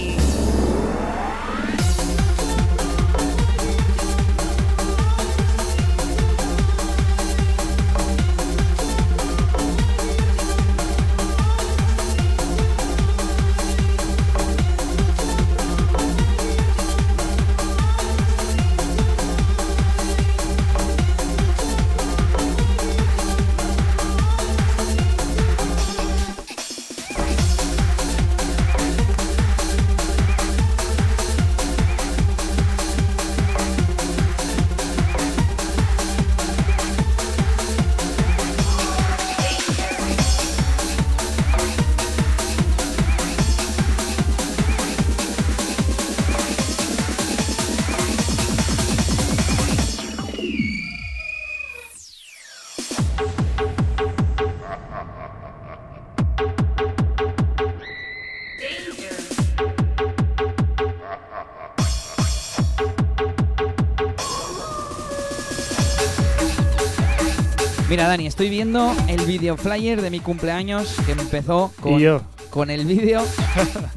Dani, 68.09 68.27
estoy 68.27 68.49
viendo 68.49 68.97
el 69.07 69.21
video 69.27 69.59
flyer 69.59 70.01
de 70.01 70.09
mi 70.09 70.21
cumpleaños 70.21 70.97
que 71.05 71.13
empezó 71.13 71.71
con, 71.79 71.99
yo. 71.99 72.23
con 72.49 72.71
el 72.71 72.87
vídeo 72.87 73.23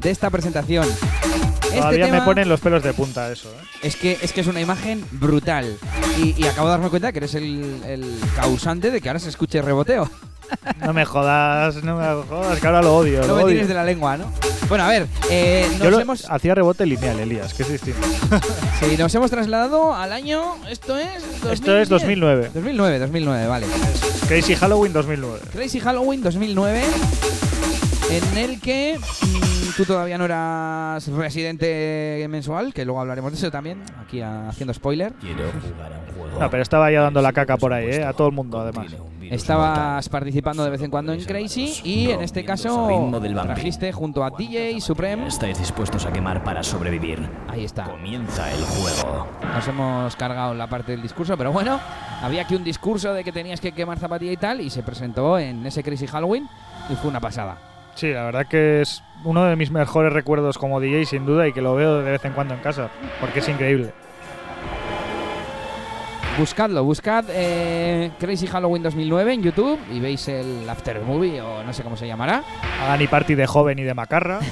de 0.00 0.10
esta 0.10 0.28
presentación. 0.28 0.86
Este 1.62 1.78
Todavía 1.78 2.08
me 2.08 2.20
ponen 2.20 2.46
los 2.46 2.60
pelos 2.60 2.82
de 2.82 2.92
punta 2.92 3.32
eso, 3.32 3.48
¿eh? 3.48 3.64
es 3.82 3.96
que 3.96 4.18
es 4.20 4.34
que 4.34 4.42
es 4.42 4.46
una 4.48 4.60
imagen 4.60 5.02
brutal. 5.12 5.78
Y, 6.18 6.34
y 6.38 6.44
acabo 6.46 6.68
de 6.68 6.72
darme 6.72 6.90
cuenta 6.90 7.10
que 7.10 7.20
eres 7.20 7.34
el, 7.36 7.80
el 7.86 8.04
causante 8.36 8.90
de 8.90 9.00
que 9.00 9.08
ahora 9.08 9.18
se 9.18 9.30
escuche 9.30 9.62
reboteo. 9.62 10.10
No 10.84 10.92
me 10.92 11.06
jodas, 11.06 11.82
no 11.82 11.96
me 11.96 12.22
jodas, 12.28 12.60
que 12.60 12.66
ahora 12.66 12.82
lo 12.82 12.94
odio. 12.94 13.20
No 13.26 13.28
lo 13.28 13.36
me 13.36 13.42
odio. 13.44 13.54
tires 13.54 13.68
de 13.68 13.74
la 13.74 13.84
lengua, 13.84 14.18
¿no? 14.18 14.30
Bueno, 14.72 14.84
a 14.84 14.88
ver, 14.88 15.06
eh, 15.30 15.66
Yo 15.70 15.84
nos, 15.84 15.92
lo- 15.92 16.00
hemos, 16.00 16.30
hacía 16.30 16.54
rebote 16.54 16.86
lineal, 16.86 17.20
Elías, 17.20 17.52
que 17.52 17.62
es 17.62 17.72
distinto. 17.72 18.00
sí, 18.80 18.96
nos 18.96 19.14
hemos 19.14 19.30
trasladado 19.30 19.94
al 19.94 20.14
año. 20.14 20.54
Esto 20.66 20.96
es. 20.96 21.22
Esto 21.50 21.76
es 21.76 21.90
2009. 21.90 22.52
2009, 22.54 22.98
2009, 23.00 23.46
vale. 23.48 23.66
Crazy 24.28 24.54
Halloween 24.54 24.94
2009. 24.94 25.40
Crazy 25.52 25.78
Halloween 25.78 26.22
2009, 26.22 26.84
en 28.12 28.38
el 28.38 28.60
que 28.62 28.98
mm, 28.98 29.76
tú 29.76 29.84
todavía 29.84 30.16
no 30.16 30.24
eras 30.24 31.06
residente 31.08 32.26
mensual, 32.30 32.72
que 32.72 32.86
luego 32.86 33.02
hablaremos 33.02 33.30
de 33.30 33.36
eso 33.36 33.50
también, 33.50 33.82
aquí 34.00 34.22
haciendo 34.22 34.72
spoiler. 34.72 35.12
Quiero 35.20 35.50
jugar 35.52 35.92
a 35.92 35.98
un 35.98 36.18
juego. 36.18 36.40
No, 36.40 36.50
pero 36.50 36.62
estaba 36.62 36.90
ya 36.90 37.02
dando 37.02 37.20
la 37.20 37.34
caca 37.34 37.58
por 37.58 37.74
ahí, 37.74 37.88
¿eh? 37.90 38.04
A 38.04 38.14
todo 38.14 38.28
el 38.28 38.32
mundo, 38.32 38.58
además. 38.58 38.86
Virus 39.32 39.42
Estabas 39.42 40.08
participando 40.10 40.62
de 40.62 40.70
vez 40.70 40.82
en 40.82 40.90
cuando 40.90 41.12
en 41.12 41.24
Crazy 41.24 41.80
y 41.84 42.10
en 42.10 42.20
este 42.20 42.44
caso 42.44 42.86
ritmo 42.88 43.18
del 43.18 43.34
vampiro. 43.34 43.54
trajiste 43.54 43.90
junto 43.90 44.24
a 44.24 44.30
DJ 44.30 44.78
Supreme. 44.80 45.26
¿Estáis 45.26 45.58
dispuestos 45.58 46.04
a 46.04 46.12
quemar 46.12 46.44
para 46.44 46.62
sobrevivir? 46.62 47.18
Ahí 47.48 47.64
está. 47.64 47.84
Comienza 47.84 48.52
el 48.52 48.62
juego. 48.62 49.26
Nos 49.54 49.66
hemos 49.66 50.16
cargado 50.16 50.52
la 50.52 50.66
parte 50.66 50.92
del 50.92 51.00
discurso, 51.00 51.36
pero 51.38 51.50
bueno, 51.50 51.80
había 52.22 52.42
aquí 52.42 52.54
un 52.54 52.64
discurso 52.64 53.14
de 53.14 53.24
que 53.24 53.32
tenías 53.32 53.60
que 53.60 53.72
quemar 53.72 53.98
zapatilla 53.98 54.32
y 54.32 54.36
tal, 54.36 54.60
y 54.60 54.68
se 54.68 54.82
presentó 54.82 55.38
en 55.38 55.64
ese 55.64 55.82
Crazy 55.82 56.06
Halloween 56.06 56.46
y 56.90 56.94
fue 56.94 57.08
una 57.08 57.20
pasada. 57.20 57.56
Sí, 57.94 58.10
la 58.10 58.24
verdad 58.24 58.46
que 58.46 58.82
es 58.82 59.02
uno 59.24 59.44
de 59.44 59.56
mis 59.56 59.70
mejores 59.70 60.12
recuerdos 60.12 60.58
como 60.58 60.78
DJ, 60.78 61.06
sin 61.06 61.24
duda, 61.24 61.48
y 61.48 61.52
que 61.52 61.62
lo 61.62 61.74
veo 61.74 61.98
de 61.98 62.10
vez 62.10 62.24
en 62.26 62.32
cuando 62.34 62.52
en 62.54 62.60
casa, 62.60 62.90
porque 63.20 63.38
es 63.40 63.48
increíble. 63.48 63.92
Buscadlo, 66.38 66.84
buscad 66.84 67.24
eh, 67.28 68.10
Crazy 68.18 68.46
Halloween 68.46 68.82
2009 68.82 69.32
en 69.32 69.42
YouTube 69.42 69.78
y 69.90 70.00
veis 70.00 70.26
el 70.28 70.68
After 70.68 71.00
Movie 71.02 71.40
o 71.40 71.62
no 71.62 71.72
sé 71.72 71.82
cómo 71.82 71.96
se 71.96 72.06
llamará. 72.06 72.42
Hagan 72.82 73.02
y 73.02 73.06
party 73.06 73.34
de 73.34 73.46
joven 73.46 73.78
y 73.78 73.82
de 73.82 73.94
macarra. 73.94 74.40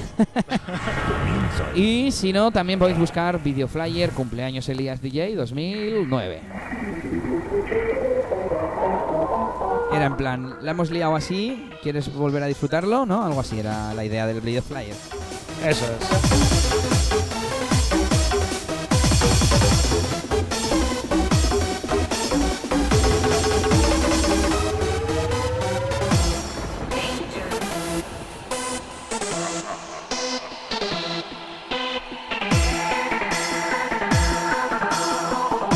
Y 1.75 2.11
si 2.11 2.33
no, 2.33 2.51
también 2.51 2.79
podéis 2.79 2.97
buscar 2.97 3.41
Video 3.41 3.67
Flyer 3.67 4.11
Cumpleaños 4.11 4.67
Elías 4.69 5.01
DJ 5.01 5.35
2009. 5.35 6.41
Era 9.93 10.05
en 10.05 10.17
plan, 10.17 10.55
la 10.61 10.71
hemos 10.71 10.91
liado 10.91 11.15
así, 11.15 11.69
¿quieres 11.81 12.13
volver 12.13 12.43
a 12.43 12.47
disfrutarlo? 12.47 13.05
¿No? 13.05 13.23
Algo 13.23 13.41
así 13.41 13.59
era 13.59 13.93
la 13.93 14.05
idea 14.05 14.25
del 14.25 14.41
Video 14.41 14.61
Flyer. 14.61 14.95
Eso 15.65 15.85
es. 15.85 17.40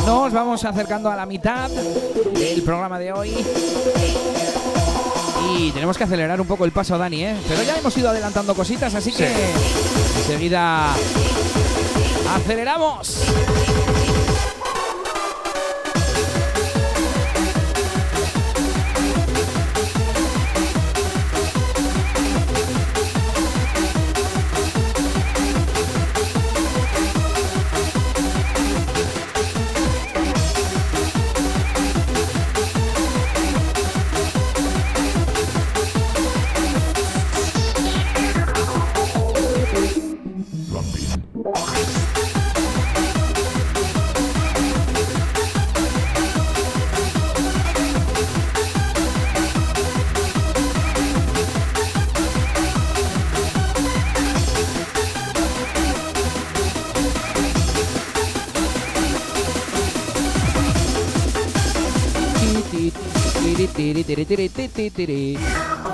Nos 0.06 0.32
vamos 0.32 0.64
acercando 0.64 1.10
a 1.10 1.16
la 1.16 1.26
mitad 1.26 1.70
del 1.70 2.62
programa 2.62 3.00
de 3.00 3.12
hoy. 3.12 3.34
Y 5.58 5.72
tenemos 5.72 5.98
que 5.98 6.04
acelerar 6.04 6.40
un 6.40 6.48
poco 6.48 6.66
el 6.66 6.72
paso, 6.72 6.98
Dani, 6.98 7.26
¿eh? 7.26 7.36
Pero 7.48 7.64
ya 7.64 7.78
hemos 7.78 7.98
ido 7.98 8.10
adelantando 8.10 8.54
cositas, 8.54 8.94
así 8.94 9.12
que 9.12 9.32
enseguida 10.18 10.94
aceleramos. 12.36 13.22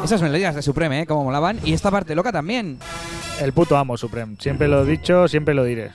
Esas 0.04 0.22
melodías 0.22 0.56
de 0.56 0.62
Supreme, 0.62 1.02
¿eh? 1.02 1.06
Como 1.06 1.24
molaban. 1.24 1.60
Y 1.64 1.74
esta 1.74 1.92
parte 1.92 2.16
loca 2.16 2.32
también. 2.32 2.80
El 3.40 3.54
puto 3.54 3.78
amo 3.78 3.98
Supreme. 3.98 4.36
Siempre 4.40 4.68
lo 4.68 4.84
he 4.84 4.86
dicho, 4.86 5.28
siempre 5.28 5.54
lo 5.54 5.64
diré. 5.64 5.92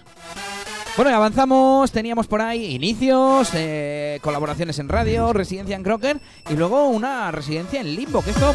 Bueno, 0.96 1.11
y 1.11 1.14
avanzamos. 1.14 1.92
Teníamos 1.92 2.27
por 2.27 2.40
ahí 2.40 2.75
inicios, 2.75 3.51
eh, 3.55 4.18
colaboraciones 4.22 4.79
en 4.79 4.88
radio, 4.88 5.33
residencia 5.33 5.77
en 5.77 5.83
Crocker 5.83 6.20
y 6.49 6.55
luego 6.55 6.88
una 6.88 7.31
residencia 7.31 7.81
en 7.81 7.94
Limbo. 7.94 8.22
Que 8.22 8.31
esto. 8.31 8.55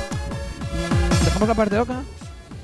¿Dejamos 1.24 1.48
la 1.48 1.56
parte 1.56 1.76
loca? 1.76 2.02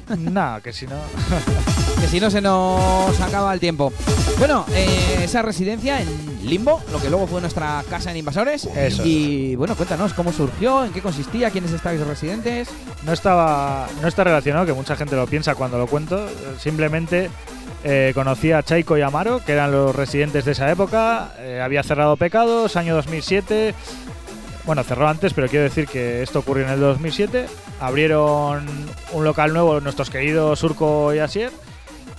Nada, 0.18 0.62
que 0.62 0.74
si 0.74 0.88
no. 0.88 0.96
Que 2.00 2.08
si 2.08 2.20
no 2.20 2.30
se 2.30 2.42
nos 2.42 3.20
acaba 3.20 3.54
el 3.54 3.60
tiempo. 3.60 3.92
Bueno, 4.40 4.66
eh, 4.74 5.22
esa 5.24 5.42
residencia 5.42 6.00
en 6.00 6.08
Limbo, 6.48 6.82
lo 6.92 7.00
que 7.02 7.10
luego 7.10 7.26
fue 7.28 7.42
nuestra 7.42 7.84
casa 7.90 8.12
en 8.12 8.18
Invasores. 8.18 8.66
Eso. 8.66 9.02
Y 9.04 9.56
bueno, 9.56 9.76
cuéntanos 9.76 10.14
cómo 10.14 10.32
surgió, 10.32 10.86
en 10.86 10.94
qué 10.94 11.02
consistía, 11.02 11.50
quiénes 11.50 11.72
estáis 11.72 12.00
residentes. 12.02 12.70
No 13.04 13.14
estaba. 13.14 13.88
No 14.02 14.08
está 14.08 14.24
relacionado, 14.24 14.66
que 14.66 14.74
mucha 14.74 14.96
gente 14.96 15.16
lo 15.16 15.26
piensa 15.26 15.56
cuando 15.56 15.78
lo 15.78 15.88
cuento. 15.88 16.28
Simplemente 16.60 17.30
eh, 17.84 18.12
conocí 18.14 18.52
a 18.52 18.64
Chaiko 18.64 18.98
y 18.98 19.02
Amaro, 19.02 19.44
que 19.44 19.54
eran 19.54 19.72
los 19.72 19.96
residentes 19.96 20.46
de 20.46 20.52
esa 20.52 20.72
época. 20.72 21.34
Eh, 21.40 21.62
había 21.64 21.84
cerrado 21.84 22.16
Pecados, 22.18 22.76
año 22.76 22.96
2007. 22.96 23.74
Bueno, 24.66 24.84
cerró 24.84 25.08
antes, 25.08 25.34
pero 25.34 25.48
quiero 25.48 25.64
decir 25.64 25.88
que 25.88 26.22
esto 26.22 26.40
ocurrió 26.40 26.66
en 26.66 26.74
el 26.74 26.80
2007. 26.80 27.46
Abrieron 27.80 28.66
un 29.14 29.24
local 29.24 29.54
nuevo 29.54 29.80
nuestros 29.80 30.10
queridos 30.10 30.60
Surco 30.60 31.14
y 31.14 31.20
Asier. 31.20 31.52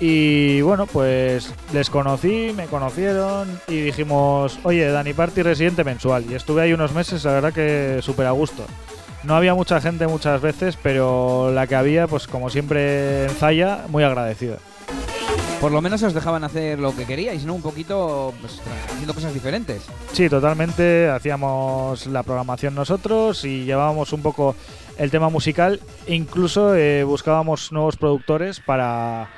Y 0.01 0.61
bueno, 0.61 0.87
pues 0.87 1.53
les 1.73 1.91
conocí, 1.91 2.53
me 2.55 2.67
conocieron 2.67 3.61
y 3.67 3.81
dijimos, 3.81 4.59
oye, 4.63 4.89
Dani 4.91 5.13
Party 5.13 5.43
residente 5.43 5.83
mensual. 5.83 6.25
Y 6.31 6.35
estuve 6.35 6.63
ahí 6.63 6.73
unos 6.73 6.93
meses, 6.93 7.25
la 7.25 7.33
verdad 7.33 7.53
que 7.53 7.99
súper 8.03 8.27
a 8.27 8.31
gusto. 8.31 8.65
No 9.25 9.35
había 9.35 9.55
mucha 9.55 9.81
gente 9.81 10.07
muchas 10.07 10.41
veces, 10.41 10.79
pero 10.81 11.51
la 11.53 11.67
que 11.67 11.75
había, 11.75 12.07
pues 12.07 12.29
como 12.29 12.51
siempre 12.51 13.25
en 13.25 13.31
Zaya, 13.31 13.87
muy 13.89 14.05
agradecida. 14.05 14.59
Por 15.61 15.73
lo 15.73 15.83
menos 15.83 16.01
os 16.05 16.15
dejaban 16.15 16.45
hacer 16.45 16.79
lo 16.79 16.95
que 16.95 17.05
queríais, 17.05 17.45
¿no? 17.45 17.55
Un 17.55 17.63
poquito 17.63 18.33
pues, 18.41 18.63
haciendo 18.93 19.13
cosas 19.13 19.35
diferentes. 19.35 19.83
Sí, 20.13 20.29
totalmente. 20.29 21.09
Hacíamos 21.09 22.07
la 22.07 22.23
programación 22.23 22.77
nosotros 22.77 23.45
y 23.45 23.65
llevábamos 23.65 24.13
un 24.13 24.23
poco 24.23 24.55
el 24.99 25.11
tema 25.11 25.31
musical. 25.31 25.81
Incluso 26.07 26.77
eh, 26.77 27.03
buscábamos 27.03 27.73
nuevos 27.73 27.97
productores 27.97 28.61
para, 28.61 29.29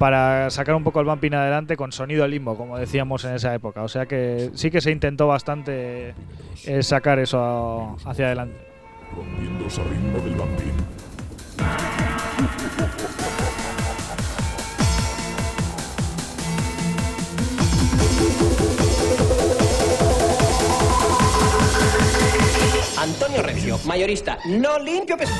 para 0.00 0.48
sacar 0.48 0.74
un 0.76 0.82
poco 0.82 0.98
el 1.00 1.04
bumping 1.06 1.34
adelante 1.34 1.76
con 1.76 1.92
sonido 1.92 2.26
limbo, 2.26 2.56
como 2.56 2.78
decíamos 2.78 3.22
en 3.26 3.34
esa 3.34 3.54
época. 3.54 3.82
O 3.82 3.88
sea 3.88 4.06
que 4.06 4.50
sí 4.54 4.70
que 4.70 4.80
se 4.80 4.90
intentó 4.92 5.26
bastante 5.26 6.14
eh, 6.64 6.82
sacar 6.82 7.18
eso 7.18 7.38
a- 7.38 8.10
hacia 8.10 8.24
adelante. 8.28 8.56
del. 10.56 10.72
Antonio 22.98 23.42
Recio, 23.42 23.78
mayorista, 23.84 24.38
no 24.46 24.78
limpio 24.78 25.16
pes- 25.16 25.30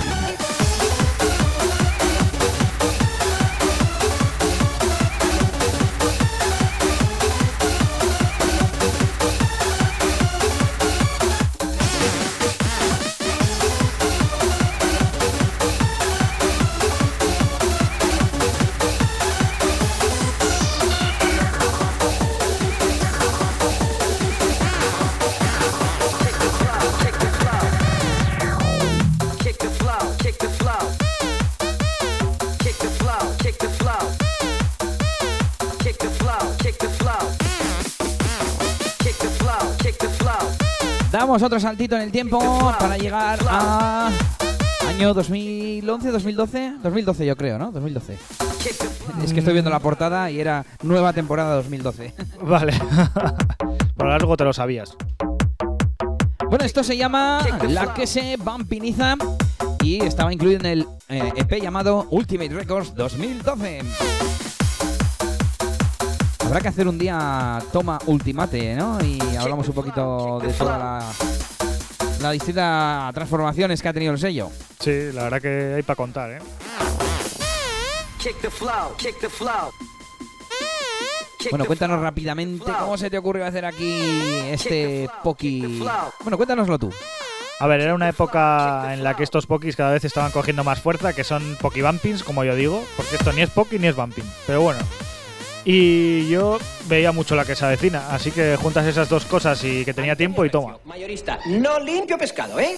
Damos 41.20 41.42
otro 41.42 41.60
saltito 41.60 41.96
en 41.96 42.00
el 42.00 42.10
tiempo 42.10 42.38
para 42.78 42.96
llegar 42.96 43.38
a 43.46 44.10
año 44.88 45.12
2011, 45.12 46.12
2012, 46.12 46.72
2012 46.82 47.26
yo 47.26 47.36
creo, 47.36 47.58
¿no? 47.58 47.70
2012. 47.72 48.16
Kick 48.62 48.78
the 48.78 48.86
flow. 48.86 49.22
Es 49.22 49.34
que 49.34 49.40
estoy 49.40 49.52
viendo 49.52 49.70
la 49.70 49.80
portada 49.80 50.30
y 50.30 50.40
era 50.40 50.64
nueva 50.82 51.12
temporada 51.12 51.56
2012. 51.56 52.14
Vale. 52.40 52.72
Por 53.98 54.10
algo 54.10 54.34
te 54.38 54.44
lo 54.44 54.54
sabías. 54.54 54.96
Bueno, 56.48 56.64
esto 56.64 56.82
se 56.82 56.96
llama 56.96 57.46
La 57.68 57.92
que 57.92 58.06
se 58.06 58.38
vampiniza 58.38 59.16
y 59.82 60.02
estaba 60.02 60.32
incluido 60.32 60.60
en 60.60 60.66
el 60.66 60.86
eh, 61.10 61.32
EP 61.36 61.60
llamado 61.60 62.06
Ultimate 62.08 62.54
Records 62.54 62.94
2012. 62.94 64.49
Habrá 66.50 66.62
que 66.62 66.68
hacer 66.68 66.88
un 66.88 66.98
día 66.98 67.62
toma 67.72 67.96
ultimate, 68.06 68.74
¿no? 68.74 68.98
Y 69.04 69.20
hablamos 69.36 69.68
un 69.68 69.74
poquito 69.74 70.40
de 70.40 70.52
toda 70.52 70.78
la, 70.78 71.12
la 72.20 72.32
distintas 72.32 73.14
transformaciones 73.14 73.80
que 73.80 73.88
ha 73.88 73.92
tenido 73.92 74.12
el 74.12 74.18
sello. 74.18 74.50
Sí, 74.80 75.12
la 75.12 75.22
verdad 75.22 75.40
que 75.40 75.74
hay 75.76 75.82
para 75.84 75.94
contar, 75.94 76.32
¿eh? 76.32 76.38
Kick 78.18 78.40
the 78.40 78.50
flow, 78.50 78.96
kick 78.96 79.20
the 79.20 79.28
flow. 79.28 79.70
Bueno, 81.50 81.66
cuéntanos 81.66 82.00
rápidamente 82.00 82.72
cómo 82.80 82.98
se 82.98 83.10
te 83.10 83.18
ocurrió 83.18 83.46
hacer 83.46 83.64
aquí 83.64 84.02
este 84.50 85.08
Poki. 85.22 85.80
Bueno, 86.24 86.36
cuéntanoslo 86.36 86.80
tú. 86.80 86.92
A 87.60 87.66
ver, 87.68 87.80
era 87.80 87.94
una 87.94 88.08
época 88.08 88.92
en 88.92 89.04
la 89.04 89.14
que 89.14 89.22
estos 89.22 89.46
Pokis 89.46 89.76
cada 89.76 89.92
vez 89.92 90.04
estaban 90.04 90.32
cogiendo 90.32 90.64
más 90.64 90.80
fuerza, 90.80 91.12
que 91.12 91.22
son 91.22 91.56
Poki 91.60 91.80
Bumpings, 91.80 92.24
como 92.24 92.42
yo 92.42 92.56
digo, 92.56 92.82
porque 92.96 93.14
esto 93.14 93.32
ni 93.32 93.42
es 93.42 93.50
Poki 93.50 93.78
ni 93.78 93.86
es 93.86 93.94
Bumping. 93.94 94.28
Pero 94.48 94.62
bueno. 94.62 94.80
Y 95.64 96.28
yo 96.28 96.58
veía 96.86 97.12
mucho 97.12 97.36
la 97.36 97.44
que 97.44 97.54
se 97.54 97.64
avecina, 97.64 98.08
así 98.10 98.30
que 98.30 98.56
juntas 98.56 98.86
esas 98.86 99.08
dos 99.08 99.24
cosas 99.26 99.62
y 99.64 99.84
que 99.84 99.92
tenía 99.92 100.16
tiempo 100.16 100.44
y 100.44 100.50
toma. 100.50 100.78
Mayorista, 100.84 101.38
no 101.46 101.78
limpio 101.78 102.16
pescado, 102.16 102.58
¿eh? 102.58 102.76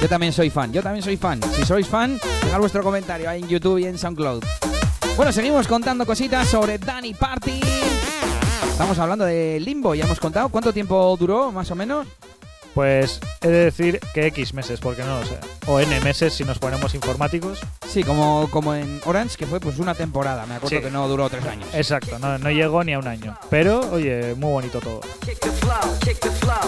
Yo 0.00 0.08
también 0.08 0.32
soy 0.32 0.50
fan, 0.50 0.72
yo 0.72 0.82
también 0.82 1.02
soy 1.02 1.16
fan. 1.16 1.40
Si 1.54 1.64
sois 1.64 1.86
fan, 1.86 2.18
dejad 2.42 2.58
vuestro 2.58 2.82
comentario 2.82 3.28
ahí 3.28 3.40
en 3.40 3.48
YouTube 3.48 3.78
y 3.78 3.86
en 3.86 3.98
SoundCloud. 3.98 4.44
Bueno, 5.16 5.30
seguimos 5.30 5.68
contando 5.68 6.06
cositas 6.06 6.48
sobre 6.48 6.78
Danny 6.78 7.14
Party. 7.14 7.60
Estamos 8.70 8.98
hablando 8.98 9.24
de 9.24 9.60
Limbo, 9.60 9.94
ya 9.94 10.04
hemos 10.04 10.18
contado. 10.18 10.48
¿Cuánto 10.48 10.72
tiempo 10.72 11.16
duró, 11.18 11.52
más 11.52 11.70
o 11.70 11.74
menos? 11.74 12.06
Pues 12.74 13.20
he 13.42 13.48
de 13.48 13.64
decir 13.64 14.00
que 14.14 14.26
X 14.28 14.54
meses, 14.54 14.80
porque 14.80 15.02
no 15.02 15.20
lo 15.20 15.26
sé. 15.26 15.36
O 15.66 15.78
N 15.78 16.00
meses 16.00 16.32
si 16.32 16.44
nos 16.44 16.58
ponemos 16.58 16.94
informáticos. 16.94 17.58
Sí, 17.86 18.02
como, 18.02 18.48
como 18.50 18.74
en 18.74 19.00
Orange, 19.04 19.36
que 19.36 19.46
fue 19.46 19.60
pues 19.60 19.78
una 19.78 19.94
temporada. 19.94 20.46
Me 20.46 20.54
acuerdo 20.54 20.76
Sí. 20.78 20.82
que 20.82 20.90
no 20.90 21.06
duró 21.08 21.28
tres 21.28 21.44
años. 21.44 21.68
Exacto, 21.74 22.18
no, 22.18 22.38
no 22.38 22.50
llegó 22.50 22.82
ni 22.82 22.94
a 22.94 22.98
un 22.98 23.06
año. 23.08 23.36
Pero, 23.50 23.80
oye, 23.92 24.34
muy 24.36 24.50
bonito 24.52 24.80
todo. 24.80 25.00
Kick 25.24 25.38
the 25.40 25.50
flow, 25.50 25.98
kick 26.04 26.18
the 26.20 26.30
flow. 26.30 26.62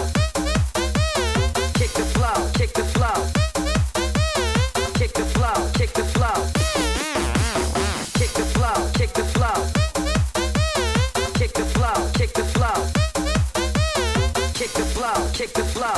Kick 14.65 14.73
the 14.73 14.85
flow, 14.85 15.29
kick 15.31 15.53
the 15.53 15.63
flow. 15.63 15.93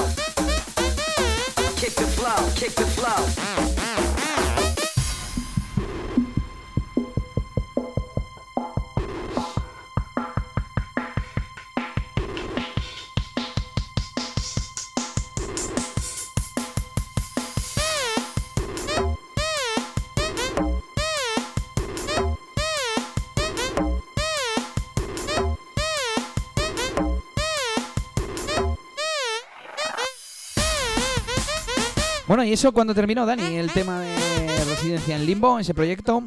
Kick 1.77 1.95
the 1.95 2.05
flow, 2.05 2.51
kick 2.53 2.75
the 2.75 2.85
flow. 2.85 4.16
Bueno, 32.27 32.43
¿y 32.43 32.51
eso 32.51 32.73
cuando 32.73 32.93
terminó, 32.93 33.25
Dani? 33.25 33.55
El 33.55 33.71
tema 33.71 34.01
de 34.01 34.65
residencia 34.65 35.15
en 35.15 35.25
Limbo, 35.25 35.59
ese 35.59 35.73
proyecto. 35.73 36.23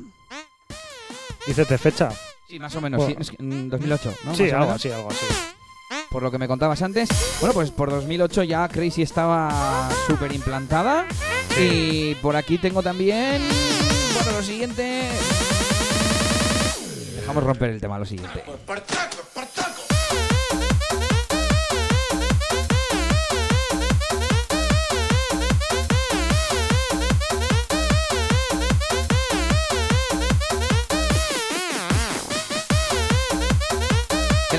Dices 1.47 1.69
de 1.69 1.79
fecha. 1.79 2.11
Sí, 2.49 2.59
más 2.59 2.75
o 2.75 2.81
menos, 2.81 3.05
sí, 3.05 3.15
es 3.19 3.31
que 3.31 3.37
en 3.39 3.69
2008, 3.69 4.15
¿no? 4.25 4.35
sí, 4.35 4.51
algo 4.51 4.73
así, 4.73 4.91
algo 4.91 5.11
así. 5.11 5.27
Por 6.11 6.23
lo 6.23 6.31
que 6.31 6.39
me 6.39 6.49
contabas 6.49 6.81
antes. 6.83 7.09
Bueno, 7.41 7.53
pues 7.53 7.71
por 7.71 7.91
2008 7.91 8.43
ya 8.45 8.67
Crazy 8.69 9.03
estaba 9.03 9.89
súper 10.07 10.33
implantada. 10.33 11.07
Y 11.59 12.15
por 12.17 12.35
aquí 12.35 12.59
tengo 12.59 12.83
también. 12.83 13.43
Bueno, 14.15 14.39
lo 14.39 14.43
siguiente. 14.43 15.09
Dejamos 17.17 17.45
romper 17.45 17.71
el 17.71 17.81
tema, 17.81 17.99
lo 17.99 18.07
siguiente. 18.07 18.43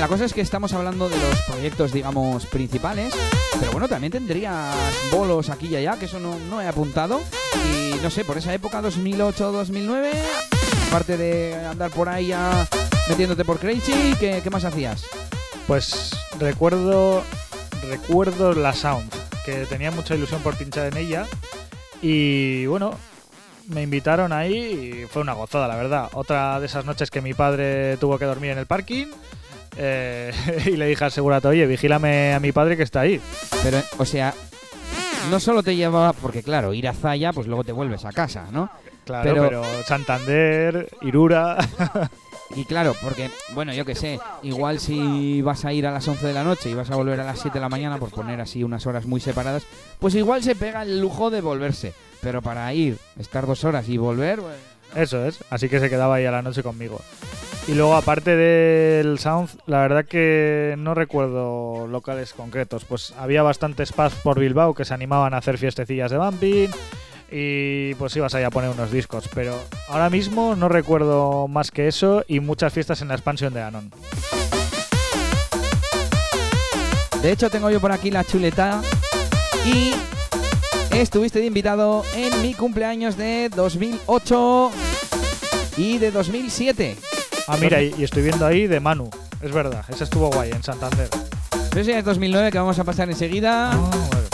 La 0.02 0.08
cosa 0.08 0.24
es 0.24 0.32
que 0.32 0.40
estamos 0.40 0.72
hablando 0.72 1.08
de 1.08 1.16
los 1.16 1.42
proyectos, 1.42 1.92
digamos, 1.92 2.46
principales. 2.46 3.14
Pero 3.60 3.70
bueno, 3.70 3.86
también 3.86 4.10
tendrías 4.10 4.74
bolos 5.12 5.48
aquí 5.48 5.68
y 5.68 5.76
allá, 5.76 5.96
que 5.96 6.06
eso 6.06 6.18
no, 6.18 6.40
no 6.50 6.60
he 6.60 6.66
apuntado. 6.66 7.20
Y 7.70 8.02
no 8.02 8.10
sé, 8.10 8.24
por 8.24 8.36
esa 8.36 8.52
época, 8.52 8.82
2008-2009, 8.82 10.10
aparte 10.88 11.16
de 11.16 11.54
andar 11.54 11.92
por 11.92 12.08
ahí 12.08 12.34
metiéndote 13.08 13.44
por 13.44 13.60
Crazy, 13.60 14.16
¿qué, 14.18 14.40
qué 14.42 14.50
más 14.50 14.64
hacías? 14.64 15.04
Pues 15.68 16.10
recuerdo 16.40 17.22
recuerdo 17.88 18.54
la 18.54 18.72
Sound, 18.72 19.08
que 19.44 19.66
tenía 19.66 19.92
mucha 19.92 20.16
ilusión 20.16 20.42
por 20.42 20.56
pinchar 20.56 20.86
en 20.88 20.96
ella. 20.96 21.26
Y 22.00 22.66
bueno, 22.66 22.98
me 23.68 23.82
invitaron 23.82 24.32
ahí 24.32 25.04
y 25.04 25.06
fue 25.06 25.22
una 25.22 25.34
gozada, 25.34 25.68
la 25.68 25.76
verdad. 25.76 26.08
Otra 26.14 26.58
de 26.58 26.66
esas 26.66 26.84
noches 26.84 27.08
que 27.08 27.20
mi 27.20 27.34
padre 27.34 27.96
tuvo 27.98 28.18
que 28.18 28.24
dormir 28.24 28.50
en 28.50 28.58
el 28.58 28.66
parking. 28.66 29.06
Eh, 29.76 30.32
y 30.66 30.76
le 30.76 30.86
dije 30.86 31.04
al 31.04 31.46
oye, 31.46 31.66
vigílame 31.66 32.34
a 32.34 32.40
mi 32.40 32.52
padre 32.52 32.76
que 32.76 32.82
está 32.82 33.00
ahí. 33.00 33.20
Pero, 33.62 33.82
o 33.98 34.04
sea, 34.04 34.34
no 35.30 35.40
solo 35.40 35.62
te 35.62 35.76
llevaba, 35.76 36.12
porque 36.12 36.42
claro, 36.42 36.74
ir 36.74 36.88
a 36.88 36.94
Zaya, 36.94 37.32
pues 37.32 37.46
luego 37.46 37.64
te 37.64 37.72
vuelves 37.72 38.04
a 38.04 38.12
casa, 38.12 38.46
¿no? 38.50 38.70
Claro, 39.04 39.22
Pero- 39.34 39.42
pero, 39.48 39.64
Santander, 39.86 40.88
Irura. 41.02 41.56
Y 42.54 42.64
claro, 42.64 42.94
porque, 43.02 43.30
bueno, 43.54 43.72
yo 43.72 43.84
qué 43.84 43.94
sé, 43.94 44.20
igual 44.42 44.78
si 44.78 45.40
vas 45.40 45.64
a 45.64 45.72
ir 45.72 45.86
a 45.86 45.90
las 45.90 46.06
11 46.06 46.26
de 46.26 46.32
la 46.34 46.44
noche 46.44 46.70
y 46.70 46.74
vas 46.74 46.90
a 46.90 46.96
volver 46.96 47.18
a 47.20 47.24
las 47.24 47.38
7 47.40 47.54
de 47.54 47.62
la 47.62 47.68
mañana, 47.68 47.96
por 47.98 48.10
poner 48.10 48.40
así 48.40 48.62
unas 48.62 48.86
horas 48.86 49.06
muy 49.06 49.20
separadas, 49.20 49.64
pues 49.98 50.14
igual 50.14 50.42
se 50.42 50.54
pega 50.54 50.82
el 50.82 51.00
lujo 51.00 51.30
de 51.30 51.40
volverse. 51.40 51.94
Pero 52.20 52.42
para 52.42 52.72
ir, 52.74 52.98
estar 53.18 53.46
dos 53.46 53.64
horas 53.64 53.88
y 53.88 53.96
volver, 53.96 54.40
pues, 54.40 54.54
Eso 54.94 55.24
es, 55.24 55.38
así 55.50 55.68
que 55.68 55.80
se 55.80 55.88
quedaba 55.88 56.16
ahí 56.16 56.26
a 56.26 56.30
la 56.30 56.42
noche 56.42 56.62
conmigo. 56.62 57.00
Y 57.68 57.74
luego, 57.74 57.94
aparte 57.94 58.34
del 58.34 59.18
Sound, 59.20 59.50
la 59.66 59.80
verdad 59.80 60.04
que 60.04 60.74
no 60.78 60.94
recuerdo 60.94 61.86
locales 61.86 62.32
concretos. 62.32 62.84
Pues 62.84 63.14
había 63.16 63.42
bastantes 63.42 63.92
pubs 63.92 64.14
por 64.16 64.40
Bilbao 64.40 64.74
que 64.74 64.84
se 64.84 64.94
animaban 64.94 65.32
a 65.32 65.38
hacer 65.38 65.58
fiestecillas 65.58 66.10
de 66.10 66.18
bumping 66.18 66.70
y 67.30 67.94
pues 67.94 68.16
ibas 68.16 68.34
ahí 68.34 68.42
a 68.42 68.50
poner 68.50 68.70
unos 68.70 68.90
discos. 68.90 69.28
Pero 69.32 69.54
ahora 69.88 70.10
mismo 70.10 70.56
no 70.56 70.68
recuerdo 70.68 71.46
más 71.46 71.70
que 71.70 71.86
eso 71.86 72.24
y 72.26 72.40
muchas 72.40 72.72
fiestas 72.72 73.00
en 73.00 73.08
la 73.08 73.14
expansión 73.14 73.54
de 73.54 73.62
Anon. 73.62 73.92
De 77.22 77.30
hecho, 77.30 77.48
tengo 77.48 77.70
yo 77.70 77.80
por 77.80 77.92
aquí 77.92 78.10
la 78.10 78.24
chuleta 78.24 78.82
y 79.64 79.92
estuviste 80.92 81.40
de 81.40 81.46
invitado 81.46 82.04
en 82.14 82.42
mi 82.42 82.54
cumpleaños 82.54 83.16
de 83.16 83.48
2008 83.54 84.70
y 85.76 85.98
de 85.98 86.10
2007. 86.10 86.96
Ah, 87.48 87.56
mira, 87.60 87.82
y, 87.82 87.94
y 87.98 88.04
estoy 88.04 88.22
viendo 88.22 88.46
ahí 88.46 88.66
de 88.66 88.80
Manu. 88.80 89.10
Es 89.40 89.52
verdad, 89.52 89.84
esa 89.88 90.04
estuvo 90.04 90.30
guay 90.30 90.50
en 90.50 90.62
Santander. 90.62 91.08
Pero 91.70 91.80
ese 91.80 91.98
es 91.98 92.04
2009 92.04 92.52
que 92.52 92.58
vamos 92.58 92.78
a 92.78 92.84
pasar 92.84 93.08
enseguida. 93.08 93.72
Ah. 93.72 94.31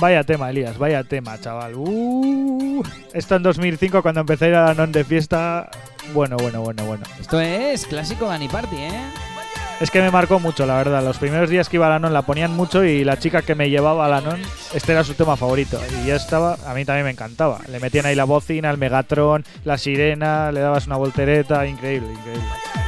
Vaya 0.00 0.24
tema, 0.24 0.48
Elías, 0.48 0.78
vaya 0.78 1.04
tema, 1.04 1.38
chaval. 1.38 1.74
Uh, 1.74 2.82
esto 3.12 3.36
en 3.36 3.42
2005 3.42 4.00
cuando 4.00 4.22
empecé 4.22 4.46
a 4.46 4.48
ir 4.48 4.54
a 4.54 4.64
la 4.68 4.74
non 4.74 4.92
de 4.92 5.04
fiesta. 5.04 5.68
Bueno, 6.14 6.38
bueno, 6.38 6.62
bueno, 6.62 6.84
bueno. 6.86 7.04
Esto 7.20 7.38
es 7.38 7.84
clásico 7.84 8.24
Dani 8.26 8.48
Party, 8.48 8.76
¿eh? 8.76 9.02
Es 9.78 9.90
que 9.90 10.00
me 10.00 10.10
marcó 10.10 10.40
mucho, 10.40 10.64
la 10.64 10.76
verdad. 10.76 11.04
Los 11.04 11.18
primeros 11.18 11.50
días 11.50 11.68
que 11.68 11.76
iba 11.76 11.86
a 11.86 11.90
la 11.90 11.98
non 11.98 12.14
la 12.14 12.22
ponían 12.22 12.56
mucho 12.56 12.82
y 12.82 13.04
la 13.04 13.18
chica 13.18 13.42
que 13.42 13.54
me 13.54 13.68
llevaba 13.68 14.06
a 14.06 14.08
la 14.08 14.22
non, 14.22 14.40
este 14.72 14.92
era 14.92 15.04
su 15.04 15.12
tema 15.12 15.36
favorito. 15.36 15.78
Y 16.02 16.06
ya 16.06 16.16
estaba, 16.16 16.56
a 16.66 16.72
mí 16.72 16.86
también 16.86 17.04
me 17.04 17.12
encantaba. 17.12 17.60
Le 17.68 17.78
metían 17.78 18.06
ahí 18.06 18.14
la 18.14 18.24
bocina, 18.24 18.70
el 18.70 18.78
Megatron, 18.78 19.44
la 19.64 19.76
sirena, 19.76 20.50
le 20.50 20.60
dabas 20.60 20.86
una 20.86 20.96
voltereta, 20.96 21.66
increíble, 21.66 22.10
increíble. 22.10 22.79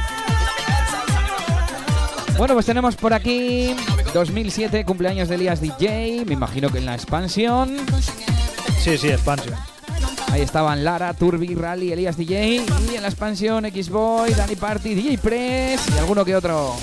Bueno, 2.37 2.55
pues 2.55 2.65
tenemos 2.65 2.95
por 2.95 3.13
aquí 3.13 3.75
2007, 4.13 4.85
cumpleaños 4.85 5.29
de 5.29 5.35
Elías 5.35 5.61
DJ. 5.61 6.25
Me 6.25 6.33
imagino 6.33 6.69
que 6.69 6.79
en 6.79 6.85
la 6.85 6.95
expansión. 6.95 7.77
Sí, 8.79 8.97
sí, 8.97 9.09
expansión. 9.09 9.55
Ahí 10.31 10.41
estaban 10.41 10.83
Lara, 10.83 11.13
Turbi, 11.13 11.53
Rally, 11.53 11.91
Elías 11.91 12.17
DJ. 12.17 12.65
Y 12.91 12.95
en 12.95 13.01
la 13.01 13.07
expansión 13.07 13.65
X-Boy, 13.65 14.33
Dani 14.33 14.55
Party, 14.55 14.95
DJ 14.95 15.17
Press 15.19 15.81
y 15.93 15.97
alguno 15.99 16.25
que 16.25 16.35
otro. 16.35 16.75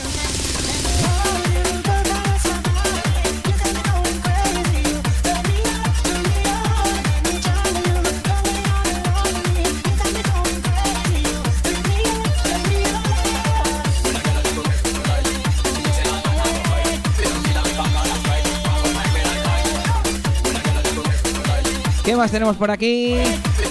Más 22.16 22.30
tenemos 22.30 22.56
por 22.56 22.70
aquí? 22.70 23.16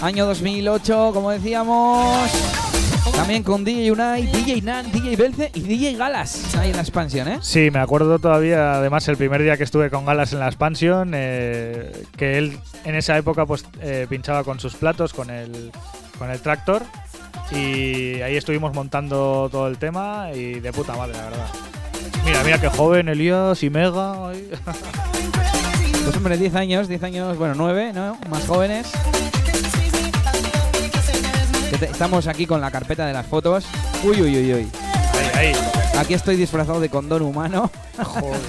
Año 0.01 0.25
2008, 0.25 1.11
como 1.13 1.31
decíamos. 1.31 2.29
También 3.15 3.43
con 3.43 3.65
DJ 3.65 3.91
Unai, 3.91 4.27
DJ 4.27 4.61
Nan, 4.61 4.91
DJ 4.91 5.15
Belce 5.15 5.51
y 5.53 5.61
DJ 5.61 5.95
Galas. 5.95 6.55
Ahí 6.55 6.69
en 6.69 6.75
la 6.75 6.81
expansión, 6.81 7.27
¿eh? 7.27 7.39
Sí, 7.41 7.69
me 7.71 7.79
acuerdo 7.79 8.19
todavía, 8.19 8.75
además, 8.75 9.07
el 9.07 9.17
primer 9.17 9.41
día 9.43 9.57
que 9.57 9.63
estuve 9.63 9.89
con 9.89 10.05
Galas 10.05 10.31
en 10.31 10.39
la 10.39 10.47
expansión, 10.47 11.11
eh, 11.13 11.91
que 12.17 12.37
él 12.37 12.57
en 12.85 12.95
esa 12.95 13.17
época 13.17 13.45
pues 13.45 13.65
eh, 13.81 14.07
pinchaba 14.09 14.43
con 14.43 14.59
sus 14.59 14.75
platos, 14.75 15.13
con 15.13 15.29
el, 15.29 15.71
con 16.17 16.29
el 16.29 16.39
tractor, 16.39 16.83
y 17.51 18.21
ahí 18.21 18.37
estuvimos 18.37 18.73
montando 18.73 19.49
todo 19.51 19.67
el 19.67 19.77
tema 19.77 20.31
y 20.33 20.59
de 20.59 20.71
puta 20.71 20.95
madre, 20.95 21.13
la 21.13 21.23
verdad. 21.23 21.47
Mira, 22.23 22.43
mira 22.43 22.61
qué 22.61 22.69
joven, 22.69 23.09
Elías 23.09 23.63
y 23.63 23.69
Mega. 23.69 24.31
Pues 26.09 26.17
hombre, 26.17 26.37
10 26.39 26.55
años, 26.55 26.87
10 26.87 27.03
años, 27.03 27.37
bueno, 27.37 27.53
9, 27.55 27.93
¿no? 27.93 28.17
Más 28.31 28.43
jóvenes. 28.47 28.87
Estamos 31.79 32.25
aquí 32.25 32.47
con 32.47 32.59
la 32.59 32.71
carpeta 32.71 33.05
de 33.05 33.13
las 33.13 33.27
fotos. 33.27 33.65
Uy, 34.03 34.19
uy, 34.19 34.37
uy, 34.37 34.53
uy. 34.55 34.71
Ahí, 35.35 35.53
ahí. 35.53 35.55
Aquí 35.99 36.15
estoy 36.15 36.35
disfrazado 36.35 36.79
de 36.79 36.89
condón 36.89 37.21
humano. 37.21 37.69
Joder. 38.03 38.39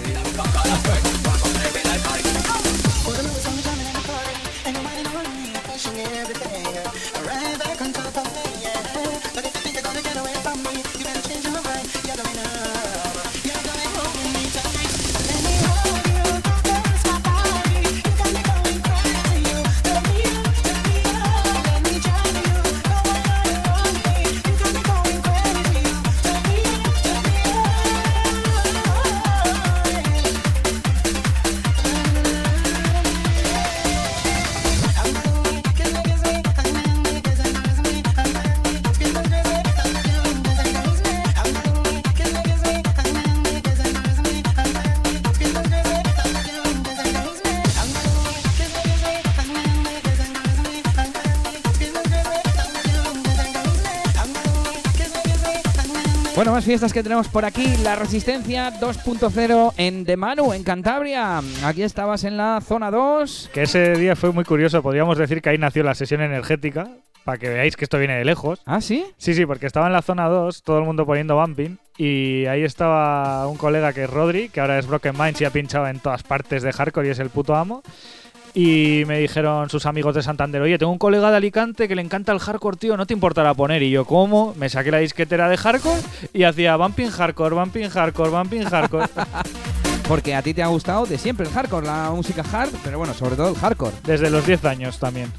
fiestas 56.71 56.93
que 56.93 57.03
tenemos 57.03 57.27
por 57.27 57.45
aquí. 57.45 57.67
La 57.83 57.97
Resistencia 57.97 58.73
2.0 58.79 59.73
en 59.77 60.05
De 60.05 60.17
Manu, 60.17 60.53
en 60.53 60.63
Cantabria. 60.63 61.41
Aquí 61.65 61.83
estabas 61.83 62.23
en 62.23 62.37
la 62.37 62.61
zona 62.61 62.93
2. 62.93 63.51
Que 63.53 63.63
ese 63.63 63.95
día 63.95 64.15
fue 64.15 64.31
muy 64.31 64.45
curioso, 64.45 64.81
podríamos 64.81 65.19
decir 65.19 65.43
que 65.43 65.49
ahí 65.49 65.59
nació 65.59 65.83
la 65.83 65.97
sesión 65.97 66.21
energética, 66.21 66.89
para 67.25 67.39
que 67.39 67.49
veáis 67.49 67.75
que 67.75 67.83
esto 67.83 67.99
viene 67.99 68.17
de 68.17 68.25
lejos. 68.25 68.63
¿Ah, 68.67 68.81
sí? 68.81 69.05
Sí, 69.17 69.35
sí, 69.35 69.47
porque 69.47 69.67
estaba 69.67 69.89
en 69.89 69.93
la 69.93 70.03
zona 70.03 70.29
2, 70.29 70.63
todo 70.63 70.79
el 70.79 70.85
mundo 70.85 71.05
poniendo 71.05 71.35
bumping, 71.35 71.77
y 71.99 72.47
ahí 72.47 72.63
estaba 72.63 73.49
un 73.49 73.57
colega 73.57 73.93
que 73.93 74.05
es 74.05 74.11
Rodri, 74.11 74.49
que 74.49 74.61
ahora 74.61 74.79
es 74.79 74.87
Broken 74.87 75.19
Minds 75.19 75.41
y 75.41 75.47
ha 75.47 75.51
pinchado 75.51 75.89
en 75.89 75.99
todas 75.99 76.23
partes 76.23 76.63
de 76.63 76.73
hardcore 76.73 77.09
y 77.09 77.11
es 77.11 77.19
el 77.19 77.31
puto 77.31 77.57
amo. 77.57 77.83
Y 78.55 79.05
me 79.07 79.19
dijeron 79.19 79.71
sus 79.71 79.87
amigos 79.87 80.15
de 80.15 80.23
Santander, 80.23 80.61
oye, 80.61 80.79
tengo 80.79 80.91
un 80.91 80.99
colega 80.99 81.31
de 81.31 81.37
Alicante 81.37 81.87
que 81.87 81.95
le 81.95 82.03
encanta 82.03 82.33
el 82.33 82.41
hardcore, 82.41 82.77
tío, 82.77 82.97
¿no 82.97 83.07
te 83.07 83.15
importará 83.15 83.55
poner? 83.55 83.83
Y 83.83 83.91
yo, 83.91 84.05
¿cómo? 84.05 84.55
Me 84.57 84.69
saqué 84.69 84.91
la 84.91 84.99
disquetera 84.99 85.49
de 85.49 85.57
hardcore 85.57 86.01
y 86.33 86.43
hacía 86.43 86.77
bumping 86.77 87.11
hardcore, 87.11 87.55
bumping 87.55 87.89
hardcore, 87.89 88.31
bumping 88.31 88.65
hardcore. 88.65 89.07
Porque 90.09 90.35
a 90.35 90.43
ti 90.43 90.53
te 90.53 90.63
ha 90.63 90.67
gustado 90.67 91.07
de 91.07 91.17
siempre 91.19 91.47
el 91.47 91.53
hardcore, 91.53 91.87
la 91.87 92.11
música 92.11 92.45
hard, 92.53 92.71
pero 92.83 92.99
bueno, 92.99 93.15
sobre 93.15 93.37
todo 93.37 93.51
el 93.51 93.55
hardcore. 93.55 93.95
Desde 94.05 94.29
los 94.31 94.45
10 94.45 94.65
años 94.65 94.99
también. 94.99 95.33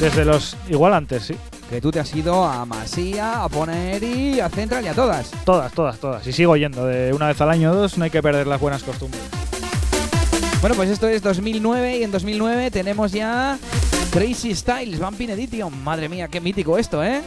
Desde 0.00 0.24
los... 0.24 0.56
Igual 0.68 0.94
antes, 0.94 1.22
sí. 1.22 1.36
Que 1.70 1.80
tú 1.80 1.92
te 1.92 2.00
has 2.00 2.12
ido 2.16 2.44
a 2.44 2.64
Masía, 2.64 3.44
a 3.44 3.48
Poneri, 3.48 4.40
a 4.40 4.48
Central 4.48 4.84
y 4.84 4.88
a 4.88 4.94
todas. 4.94 5.30
Todas, 5.44 5.72
todas, 5.72 5.98
todas. 5.98 6.26
Y 6.26 6.32
sigo 6.32 6.56
yendo 6.56 6.86
de 6.86 7.12
una 7.12 7.28
vez 7.28 7.40
al 7.40 7.50
año 7.50 7.70
o 7.70 7.74
dos, 7.74 7.98
no 7.98 8.04
hay 8.04 8.10
que 8.10 8.22
perder 8.22 8.46
las 8.46 8.60
buenas 8.60 8.82
costumbres. 8.82 9.22
Bueno, 10.60 10.74
pues 10.74 10.90
esto 10.90 11.08
es 11.08 11.22
2009 11.22 11.98
y 11.98 12.02
en 12.02 12.10
2009 12.10 12.72
tenemos 12.72 13.12
ya 13.12 13.56
Crazy 14.10 14.54
Styles, 14.56 14.98
Vampin 14.98 15.30
Edition. 15.30 15.84
Madre 15.84 16.08
mía, 16.08 16.26
qué 16.26 16.40
mítico 16.40 16.76
esto, 16.76 17.02
¿eh? 17.04 17.22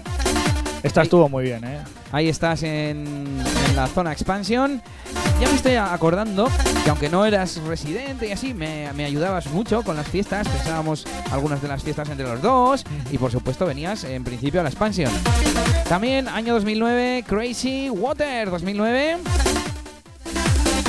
Esta 0.84 1.04
estuvo 1.04 1.30
muy 1.30 1.46
bien, 1.46 1.64
¿eh? 1.64 1.80
Ahí 2.12 2.28
estás 2.28 2.64
en, 2.64 3.08
en 3.70 3.76
la 3.76 3.88
zona 3.88 4.12
expansión. 4.12 4.82
Ya 5.40 5.48
me 5.48 5.56
estoy 5.56 5.76
acordando 5.76 6.50
que 6.84 6.90
aunque 6.90 7.08
no 7.08 7.26
eras 7.26 7.56
residente 7.66 8.28
y 8.28 8.32
así, 8.34 8.54
me, 8.54 8.92
me 8.94 9.06
ayudabas 9.06 9.48
mucho 9.48 9.82
con 9.84 9.96
las 9.96 10.10
fiestas. 10.10 10.46
Pensábamos 10.50 11.06
algunas 11.32 11.62
de 11.62 11.70
las 11.70 11.82
fiestas 11.84 12.10
entre 12.10 12.28
los 12.28 12.42
dos. 12.42 12.84
Y 13.12 13.18
por 13.18 13.32
supuesto 13.32 13.66
venías 13.66 14.04
en 14.04 14.26
principio 14.26 14.60
a 14.60 14.64
la 14.64 14.70
expansión. 14.70 15.12
También 15.88 16.28
año 16.28 16.54
2009, 16.56 17.24
Crazy 17.26 17.90
Water 17.90 18.50
2009. 18.50 19.20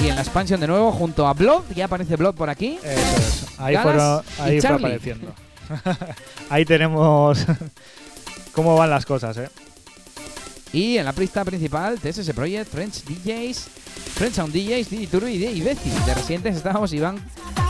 Y 0.02 0.08
en 0.08 0.16
la 0.16 0.22
expansión 0.22 0.58
de 0.58 0.66
nuevo 0.66 0.90
junto 0.90 1.28
a 1.28 1.32
Blood. 1.32 1.62
Ya 1.76 1.84
aparece 1.84 2.16
Blood 2.16 2.34
por 2.34 2.50
aquí. 2.50 2.76
Eso 2.82 3.16
es. 3.16 3.46
Ahí, 3.60 3.76
fueron, 3.76 4.22
ahí 4.40 4.60
fue 4.60 4.70
apareciendo. 4.70 5.32
ahí 6.50 6.64
tenemos 6.64 7.46
cómo 8.52 8.74
van 8.74 8.90
las 8.90 9.06
cosas, 9.06 9.36
¿eh? 9.36 9.48
Y 10.72 10.96
en 10.96 11.04
la 11.04 11.12
pista 11.12 11.44
principal, 11.44 12.00
TSS 12.00 12.32
Project, 12.32 12.72
French 12.72 13.04
DJs, 13.04 13.68
French 14.14 14.34
Sound 14.34 14.52
DJs, 14.52 14.90
DJ 14.90 15.06
Turbo 15.06 15.28
y 15.28 15.38
DJ 15.38 15.62
Bezi. 15.62 15.90
De 16.04 16.14
residentes 16.14 16.56
estábamos 16.56 16.92
Iván, 16.92 17.18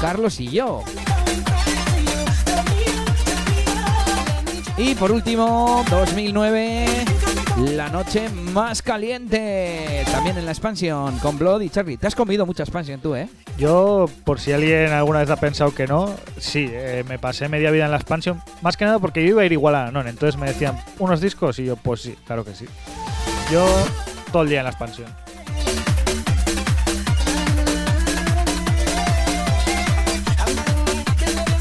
Carlos 0.01 0.41
y 0.41 0.49
yo. 0.51 0.83
Y 4.78 4.95
por 4.95 5.12
último, 5.12 5.85
2009, 5.91 6.87
la 7.59 7.88
noche 7.88 8.28
más 8.28 8.82
caliente. 8.82 10.05
También 10.11 10.38
en 10.38 10.46
la 10.46 10.53
expansión, 10.53 11.18
con 11.18 11.38
Blood 11.38 11.61
y 11.62 11.70
Charlie. 11.70 11.96
Te 11.96 12.07
has 12.07 12.14
comido 12.14 12.46
mucha 12.46 12.62
expansión 12.62 13.00
tú, 13.00 13.14
¿eh? 13.14 13.28
Yo, 13.59 14.07
por 14.24 14.40
si 14.40 14.53
alguien 14.53 14.92
alguna 14.92 15.20
vez 15.20 15.30
ha 15.30 15.36
pensado 15.36 15.74
que 15.74 15.86
no, 15.86 16.14
sí, 16.38 16.66
eh, 16.70 17.05
me 17.09 17.18
pasé 17.18 17.48
media 17.48 17.70
vida 17.70 17.84
en 17.84 17.90
la 17.90 17.98
expansión. 17.98 18.42
Más 18.62 18.76
que 18.76 18.84
nada 18.84 18.98
porque 18.98 19.22
yo 19.22 19.30
iba 19.30 19.42
a 19.42 19.44
ir 19.44 19.53
igual 19.53 19.74
a 19.74 19.88
Anon. 19.88 20.09
Entonces 20.09 20.40
me 20.40 20.46
decían, 20.46 20.78
¿unos 20.98 21.20
discos? 21.20 21.59
Y 21.59 21.66
yo, 21.66 21.76
pues 21.76 22.03
sí, 22.03 22.16
claro 22.26 22.44
que 22.44 22.55
sí. 22.55 22.66
Yo, 23.50 23.66
todo 24.32 24.42
el 24.42 24.48
día 24.48 24.61
en 24.61 24.64
la 24.64 24.70
expansión. 24.70 25.09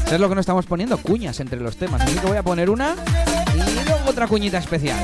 ¿Sabes 0.04 0.20
lo 0.20 0.28
que 0.28 0.34
no 0.34 0.40
estamos 0.42 0.66
poniendo? 0.66 0.98
Cuñas 0.98 1.40
entre 1.40 1.58
los 1.58 1.76
temas. 1.76 2.02
Así 2.02 2.18
que 2.18 2.26
voy 2.26 2.36
a 2.36 2.42
poner 2.42 2.68
una 2.68 2.96
y 3.54 3.86
luego 3.86 4.10
otra 4.10 4.26
cuñita 4.26 4.58
especial. 4.58 5.02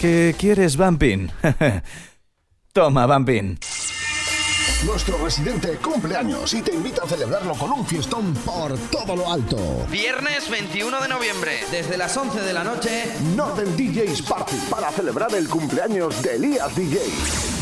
¿Qué 0.00 0.32
quieres, 0.38 0.76
Bumpin? 0.76 1.28
Toma, 2.72 3.06
Bumpin. 3.06 3.58
Nuestro 4.84 5.18
residente 5.18 5.76
cumple 5.78 6.16
años 6.16 6.54
y 6.54 6.62
te 6.62 6.72
invita 6.72 7.02
a 7.02 7.08
celebrarlo 7.08 7.52
con 7.54 7.72
un 7.72 7.84
fiestón 7.84 8.32
por 8.34 8.78
todo 8.90 9.16
lo 9.16 9.32
alto. 9.32 9.56
Viernes 9.90 10.48
21 10.48 11.00
de 11.02 11.08
noviembre, 11.08 11.60
desde 11.72 11.96
las 11.98 12.16
11 12.16 12.40
de 12.42 12.52
la 12.52 12.62
noche, 12.62 13.06
Northern 13.34 13.76
DJs 13.76 14.22
Party 14.22 14.54
para 14.70 14.92
celebrar 14.92 15.34
el 15.34 15.48
cumpleaños 15.48 16.22
de 16.22 16.36
Elías 16.36 16.76
DJ. 16.76 17.00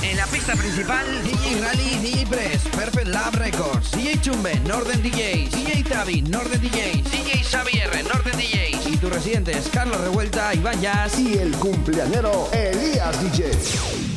en 0.02 0.16
la 0.18 0.26
pista 0.26 0.54
principal, 0.56 1.06
DJ 1.24 1.60
Rally, 1.62 1.98
DJ 2.02 2.26
Press, 2.26 2.62
Perfect 2.76 3.08
Lab 3.08 3.34
Records, 3.34 3.92
DJ 3.92 4.20
Chumbe, 4.20 4.60
Northern 4.66 5.02
DJs, 5.02 5.52
DJ 5.52 5.84
Tavi, 5.84 6.20
Northern 6.20 6.60
DJs, 6.60 7.10
DJ 7.10 7.42
Xavier, 7.44 8.04
Northern 8.04 8.38
DJs, 8.38 8.86
y 8.88 8.96
tus 8.98 9.10
residentes, 9.10 9.70
Carlos 9.72 10.00
Revuelta, 10.02 10.54
Iván 10.54 10.80
Jazz, 10.82 11.18
Y 11.18 11.38
el 11.38 11.56
cumpleañero 11.56 12.50
Elías 12.52 13.22
DJ. 13.22 14.15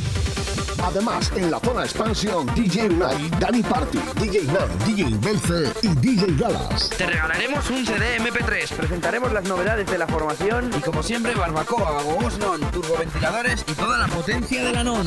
Además, 0.84 1.32
en 1.36 1.52
la 1.52 1.60
zona 1.60 1.84
expansión, 1.84 2.48
DJ 2.56 2.88
Unai, 2.90 3.30
Dani 3.40 3.62
Party, 3.62 4.00
DJ 4.20 4.46
Nan, 4.46 4.70
DJ 4.86 5.18
Belce 5.20 5.72
y 5.82 5.90
DJ 5.96 6.36
Galas. 6.38 6.90
Te 6.98 7.06
regalaremos 7.06 7.70
un 7.70 7.86
CD 7.86 8.18
MP3, 8.20 8.70
presentaremos 8.76 9.32
las 9.34 9.44
novedades 9.44 9.90
de 9.90 9.98
la 9.98 10.08
formación 10.08 10.72
y 10.78 10.82
como 10.82 11.04
siempre 11.04 11.36
barbacoa, 11.36 12.02
gogos 12.04 12.38
non, 12.40 12.60
turboventiladores 12.72 13.66
y 13.68 13.74
toda 13.74 13.98
la 13.98 14.08
potencia 14.08 14.64
de 14.64 14.72
la 14.74 14.84
non. 14.84 15.06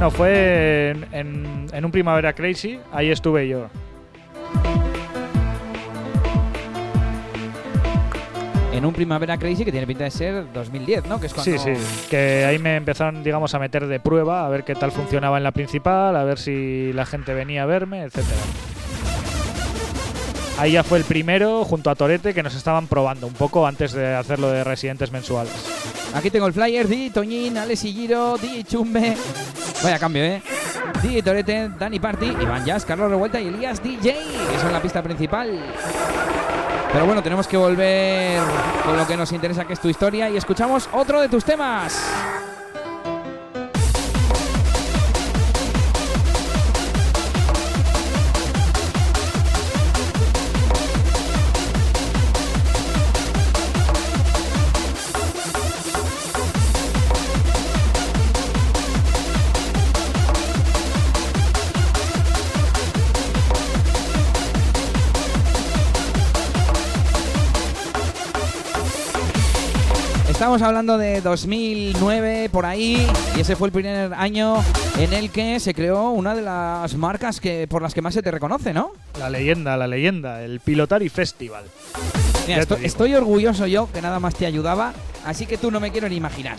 No, 0.00 0.10
fue 0.10 0.90
en, 0.90 1.06
en- 1.12 1.66
en 1.72 1.84
un 1.86 1.90
Primavera 1.90 2.34
Crazy, 2.34 2.78
ahí 2.92 3.10
estuve 3.10 3.48
yo. 3.48 3.68
En 8.76 8.84
un 8.84 8.92
Primavera 8.92 9.38
Crazy 9.38 9.64
que 9.64 9.70
tiene 9.70 9.86
pinta 9.86 10.04
de 10.04 10.10
ser 10.10 10.52
2010, 10.52 11.06
¿no? 11.06 11.18
Que 11.18 11.26
es 11.26 11.34
cuando... 11.34 11.58
Sí, 11.58 11.74
sí. 11.74 12.06
Que 12.10 12.44
ahí 12.44 12.58
me 12.58 12.76
empezaron, 12.76 13.24
digamos, 13.24 13.54
a 13.54 13.58
meter 13.58 13.86
de 13.86 14.00
prueba, 14.00 14.44
a 14.44 14.48
ver 14.48 14.64
qué 14.64 14.74
tal 14.74 14.92
funcionaba 14.92 15.38
en 15.38 15.44
la 15.44 15.52
principal, 15.52 16.14
a 16.14 16.24
ver 16.24 16.38
si 16.38 16.92
la 16.92 17.06
gente 17.06 17.32
venía 17.32 17.62
a 17.62 17.66
verme, 17.66 18.02
etcétera. 18.02 18.40
Ahí 20.58 20.72
ya 20.72 20.82
fue 20.82 20.98
el 20.98 21.04
primero, 21.04 21.64
junto 21.64 21.90
a 21.90 21.94
Torete, 21.94 22.34
que 22.34 22.42
nos 22.42 22.54
estaban 22.54 22.86
probando 22.86 23.26
un 23.26 23.34
poco 23.34 23.66
antes 23.66 23.92
de 23.92 24.14
hacerlo 24.14 24.50
de 24.50 24.64
residentes 24.64 25.10
mensuales. 25.10 25.52
Aquí 26.14 26.30
tengo 26.30 26.46
el 26.46 26.52
flyer, 26.52 26.86
Di, 26.88 27.10
Toñín, 27.10 27.58
Alex 27.58 27.84
y 27.84 27.92
Giro, 27.92 28.36
Di, 28.38 28.64
Chumbe. 28.64 29.16
Vaya 29.82 29.98
cambio, 29.98 30.22
¿eh? 30.22 30.42
Di, 31.02 31.20
Torete, 31.20 31.70
Dani 31.78 31.98
Party, 31.98 32.26
Iván 32.40 32.64
Jazz, 32.64 32.84
Carlos 32.84 33.10
Revuelta 33.10 33.40
y 33.40 33.48
Elías 33.48 33.82
DJ, 33.82 34.14
que 34.52 34.58
son 34.58 34.72
la 34.72 34.80
pista 34.80 35.02
principal. 35.02 35.60
Pero 36.96 37.04
bueno, 37.04 37.22
tenemos 37.22 37.46
que 37.46 37.58
volver 37.58 38.40
con 38.82 38.96
lo 38.96 39.06
que 39.06 39.18
nos 39.18 39.30
interesa, 39.30 39.66
que 39.66 39.74
es 39.74 39.80
tu 39.80 39.90
historia, 39.90 40.30
y 40.30 40.38
escuchamos 40.38 40.88
otro 40.92 41.20
de 41.20 41.28
tus 41.28 41.44
temas. 41.44 41.94
Estamos 70.46 70.62
hablando 70.62 70.96
de 70.96 71.20
2009 71.22 72.50
por 72.52 72.66
ahí 72.66 73.04
y 73.36 73.40
ese 73.40 73.56
fue 73.56 73.66
el 73.66 73.72
primer 73.72 74.14
año 74.14 74.62
en 74.96 75.12
el 75.12 75.30
que 75.30 75.58
se 75.58 75.74
creó 75.74 76.10
una 76.10 76.36
de 76.36 76.42
las 76.42 76.94
marcas 76.94 77.40
que 77.40 77.66
por 77.66 77.82
las 77.82 77.94
que 77.94 78.00
más 78.00 78.14
se 78.14 78.22
te 78.22 78.30
reconoce, 78.30 78.72
¿no? 78.72 78.92
La 79.18 79.28
leyenda, 79.28 79.76
la 79.76 79.88
leyenda, 79.88 80.44
el 80.44 80.60
Pilotari 80.60 81.08
Festival. 81.08 81.64
Mira, 82.46 82.64
estoy 82.80 83.14
orgulloso 83.16 83.66
yo 83.66 83.88
que 83.92 84.00
nada 84.00 84.20
más 84.20 84.36
te 84.36 84.46
ayudaba, 84.46 84.92
así 85.26 85.46
que 85.46 85.58
tú 85.58 85.70
no 85.70 85.80
me 85.80 85.90
quiero 85.90 86.08
ni 86.08 86.16
imaginar. 86.16 86.56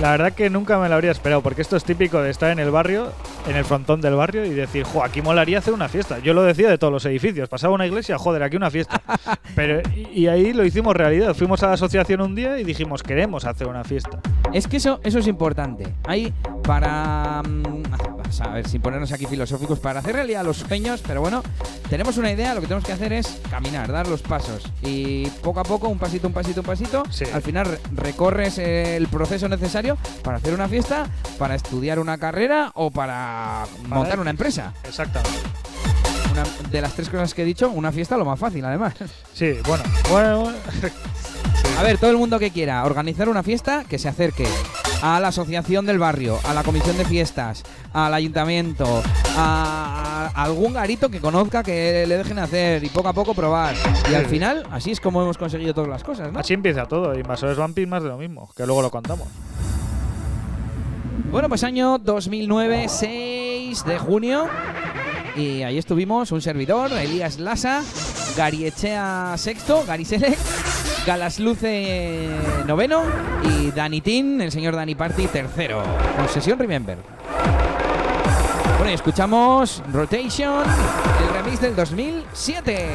La 0.00 0.10
verdad 0.10 0.32
que 0.32 0.50
nunca 0.50 0.78
me 0.78 0.88
lo 0.88 0.94
habría 0.94 1.10
esperado, 1.10 1.42
porque 1.42 1.62
esto 1.62 1.76
es 1.76 1.84
típico 1.84 2.20
de 2.20 2.30
estar 2.30 2.50
en 2.50 2.58
el 2.58 2.70
barrio, 2.70 3.12
en 3.48 3.56
el 3.56 3.64
frontón 3.64 4.00
del 4.00 4.14
barrio, 4.14 4.44
y 4.44 4.50
decir, 4.50 4.84
jo, 4.84 5.02
aquí 5.02 5.22
molaría 5.22 5.58
hacer 5.58 5.72
una 5.72 5.88
fiesta. 5.88 6.18
Yo 6.18 6.34
lo 6.34 6.42
decía 6.42 6.68
de 6.68 6.78
todos 6.78 6.92
los 6.92 7.04
edificios. 7.06 7.48
Pasaba 7.48 7.74
una 7.74 7.86
iglesia, 7.86 8.18
joder, 8.18 8.42
aquí 8.42 8.56
una 8.56 8.70
fiesta. 8.70 9.00
Pero, 9.54 9.80
y, 9.94 10.26
ahí 10.26 10.52
lo 10.52 10.64
hicimos 10.64 10.94
realidad. 10.94 11.34
Fuimos 11.34 11.62
a 11.62 11.68
la 11.68 11.72
asociación 11.74 12.20
un 12.20 12.34
día 12.34 12.58
y 12.58 12.64
dijimos, 12.64 13.02
queremos 13.02 13.44
hacer 13.44 13.68
una 13.68 13.84
fiesta. 13.84 14.20
Es 14.52 14.66
que 14.66 14.78
eso, 14.78 15.00
eso 15.02 15.18
es 15.18 15.26
importante. 15.26 15.94
Hay 16.06 16.32
para. 16.62 17.42
mm, 17.42 18.15
vamos 18.26 18.40
a 18.40 18.48
ver, 18.50 18.68
sin 18.68 18.80
ponernos 18.82 19.12
aquí 19.12 19.26
filosóficos, 19.26 19.78
para 19.78 20.00
hacer 20.00 20.14
realidad 20.16 20.44
los 20.44 20.58
sueños, 20.58 21.02
pero 21.06 21.20
bueno, 21.20 21.42
tenemos 21.88 22.16
una 22.18 22.30
idea, 22.32 22.54
lo 22.54 22.60
que 22.60 22.66
tenemos 22.66 22.84
que 22.84 22.92
hacer 22.92 23.12
es 23.12 23.38
caminar, 23.50 23.90
dar 23.92 24.08
los 24.08 24.22
pasos. 24.22 24.64
Y 24.82 25.26
poco 25.42 25.60
a 25.60 25.64
poco, 25.64 25.88
un 25.88 25.98
pasito, 25.98 26.26
un 26.26 26.32
pasito, 26.32 26.60
un 26.60 26.66
pasito, 26.66 27.02
Sí. 27.10 27.24
al 27.32 27.42
final 27.42 27.66
re- 27.66 27.78
recorres 27.94 28.58
el 28.58 29.06
proceso 29.08 29.48
necesario 29.48 29.96
para 30.22 30.38
hacer 30.38 30.52
una 30.54 30.68
fiesta, 30.68 31.06
para 31.38 31.54
estudiar 31.54 31.98
una 31.98 32.18
carrera 32.18 32.72
o 32.74 32.90
para 32.90 33.64
montar 33.88 34.18
una 34.20 34.30
empresa. 34.30 34.72
Exactamente. 34.84 35.38
Una 36.32 36.44
de 36.70 36.80
las 36.82 36.92
tres 36.92 37.08
cosas 37.08 37.32
que 37.32 37.42
he 37.42 37.44
dicho, 37.46 37.70
una 37.70 37.92
fiesta 37.92 38.16
lo 38.18 38.24
más 38.24 38.38
fácil, 38.38 38.64
además. 38.64 38.94
Sí, 39.32 39.54
bueno, 39.66 39.84
bueno, 40.10 40.40
bueno. 40.40 40.58
A 41.78 41.82
ver, 41.82 41.98
todo 41.98 42.10
el 42.10 42.16
mundo 42.16 42.38
que 42.38 42.50
quiera 42.50 42.84
organizar 42.84 43.28
una 43.28 43.42
fiesta, 43.42 43.84
que 43.84 43.98
se 43.98 44.08
acerque 44.08 44.46
a 45.02 45.20
la 45.20 45.28
asociación 45.28 45.86
del 45.86 45.98
barrio, 45.98 46.38
a 46.44 46.54
la 46.54 46.62
comisión 46.62 46.96
de 46.96 47.04
fiestas, 47.04 47.62
al 47.92 48.14
ayuntamiento, 48.14 49.02
a, 49.36 50.30
a 50.34 50.42
algún 50.42 50.74
garito 50.74 51.08
que 51.08 51.20
conozca 51.20 51.62
que 51.62 52.04
le 52.06 52.18
dejen 52.18 52.38
hacer 52.38 52.84
y 52.84 52.88
poco 52.88 53.08
a 53.08 53.12
poco 53.12 53.34
probar. 53.34 53.74
Y 54.10 54.14
al 54.14 54.26
final, 54.26 54.66
así 54.70 54.90
es 54.92 55.00
como 55.00 55.22
hemos 55.22 55.38
conseguido 55.38 55.74
todas 55.74 55.90
las 55.90 56.04
cosas, 56.04 56.32
¿no? 56.32 56.40
Así 56.40 56.54
empieza 56.54 56.86
todo. 56.86 57.18
Invasores 57.18 57.56
Vampir 57.56 57.86
más 57.86 58.02
de 58.02 58.08
lo 58.08 58.18
mismo, 58.18 58.50
que 58.56 58.66
luego 58.66 58.82
lo 58.82 58.90
contamos. 58.90 59.28
Bueno, 61.30 61.48
pues 61.48 61.64
año 61.64 61.98
2009, 61.98 62.86
6 62.88 63.84
de 63.84 63.98
junio. 63.98 64.48
Y 65.36 65.62
ahí 65.62 65.76
estuvimos 65.76 66.32
un 66.32 66.40
servidor, 66.40 66.92
Elías 66.92 67.38
Lasa, 67.38 67.82
Gariechea 68.36 69.34
sexto, 69.36 69.84
Gary 69.86 70.04
Selec, 70.06 70.38
Galasluce 71.06 72.28
noveno 72.66 73.02
y 73.44 73.70
Dani 73.70 74.00
Tin, 74.00 74.40
el 74.40 74.50
señor 74.50 74.74
Dani 74.74 74.96
Party 74.96 75.28
tercero, 75.28 75.80
con 76.16 76.28
sesión 76.28 76.58
Remember. 76.58 76.98
Bueno, 78.76 78.90
y 78.90 78.94
escuchamos 78.94 79.84
Rotation, 79.92 80.64
el 80.64 81.34
remix 81.34 81.60
del 81.60 81.76
2007. 81.76 82.88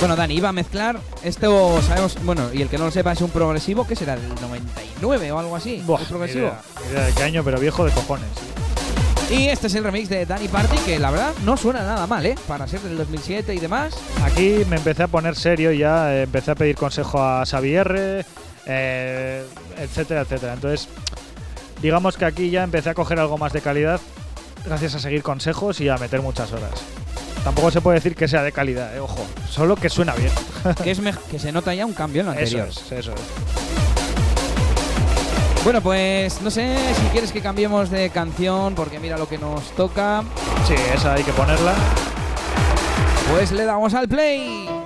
Bueno, 0.00 0.14
Dani, 0.14 0.34
iba 0.34 0.48
a 0.48 0.52
mezclar 0.52 1.00
esto, 1.24 1.80
sabemos, 1.82 2.16
bueno, 2.24 2.50
y 2.52 2.62
el 2.62 2.68
que 2.68 2.78
no 2.78 2.84
lo 2.84 2.90
sepa 2.92 3.12
es 3.12 3.20
un 3.20 3.30
progresivo, 3.30 3.84
¿qué 3.84 3.96
será? 3.96 4.14
¿Del 4.14 4.32
99 4.40 5.32
o 5.32 5.38
algo 5.40 5.56
así? 5.56 5.82
Buah, 5.84 5.98
¿El 5.98 6.04
ni 6.04 6.08
progresivo? 6.08 6.46
idea, 6.46 6.60
ni 6.84 6.92
idea 6.92 7.04
de 7.06 7.12
qué 7.14 7.22
año, 7.24 7.42
pero 7.42 7.58
viejo 7.58 7.84
de 7.84 7.90
cojones. 7.90 8.28
Y 9.30 9.48
este 9.48 9.66
es 9.66 9.74
el 9.74 9.84
remix 9.84 10.08
de 10.08 10.24
Dani 10.24 10.48
Party, 10.48 10.76
que 10.78 10.98
la 10.98 11.10
verdad 11.10 11.32
no 11.44 11.56
suena 11.56 11.82
nada 11.82 12.06
mal, 12.06 12.24
¿eh? 12.24 12.34
Para 12.46 12.66
ser 12.66 12.80
del 12.80 12.96
2007 12.96 13.54
y 13.54 13.58
demás. 13.58 13.94
Aquí 14.24 14.64
me 14.70 14.76
empecé 14.76 15.02
a 15.02 15.08
poner 15.08 15.36
serio 15.36 15.70
ya, 15.70 16.14
eh, 16.14 16.22
empecé 16.22 16.52
a 16.52 16.54
pedir 16.54 16.76
consejo 16.76 17.22
a 17.22 17.44
Xavier, 17.44 18.24
eh, 18.64 19.44
etcétera, 19.78 20.22
etcétera. 20.22 20.54
Entonces, 20.54 20.88
digamos 21.82 22.16
que 22.16 22.24
aquí 22.24 22.48
ya 22.50 22.64
empecé 22.64 22.88
a 22.88 22.94
coger 22.94 23.20
algo 23.20 23.36
más 23.36 23.52
de 23.52 23.60
calidad 23.60 24.00
gracias 24.64 24.94
a 24.94 24.98
seguir 24.98 25.22
consejos 25.22 25.80
y 25.80 25.88
a 25.90 25.98
meter 25.98 26.22
muchas 26.22 26.50
horas. 26.52 26.72
Tampoco 27.44 27.70
se 27.70 27.80
puede 27.82 27.96
decir 27.96 28.14
que 28.16 28.28
sea 28.28 28.42
de 28.42 28.52
calidad, 28.52 28.96
eh, 28.96 29.00
ojo, 29.00 29.24
solo 29.48 29.76
que 29.76 29.90
suena 29.90 30.14
bien. 30.14 30.32
que, 30.82 30.90
es 30.90 31.00
que 31.30 31.38
se 31.38 31.52
nota 31.52 31.74
ya 31.74 31.84
un 31.84 31.92
cambio 31.92 32.20
en 32.22 32.26
lo 32.28 32.32
Eso 32.38 32.58
anterior. 32.58 32.68
es, 32.68 32.92
eso 32.92 33.12
es. 33.12 33.77
Bueno, 35.64 35.82
pues 35.82 36.40
no 36.40 36.50
sé 36.50 36.76
si 36.94 37.06
quieres 37.08 37.32
que 37.32 37.40
cambiemos 37.40 37.90
de 37.90 38.10
canción, 38.10 38.74
porque 38.74 38.98
mira 38.98 39.18
lo 39.18 39.28
que 39.28 39.38
nos 39.38 39.62
toca. 39.72 40.22
Sí, 40.66 40.74
esa 40.94 41.14
hay 41.14 41.24
que 41.24 41.32
ponerla. 41.32 41.74
Pues 43.30 43.52
le 43.52 43.64
damos 43.64 43.92
al 43.92 44.08
play. 44.08 44.77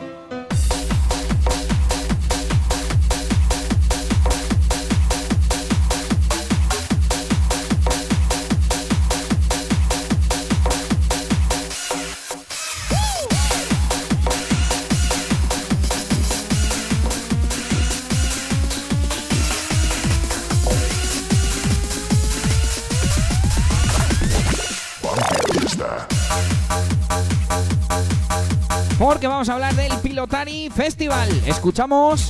Porque 29.22 29.34
vamos 29.34 29.48
a 29.50 29.54
hablar 29.54 29.76
del 29.76 29.92
Pilotari 30.02 30.68
Festival. 30.68 31.28
Escuchamos 31.46 32.28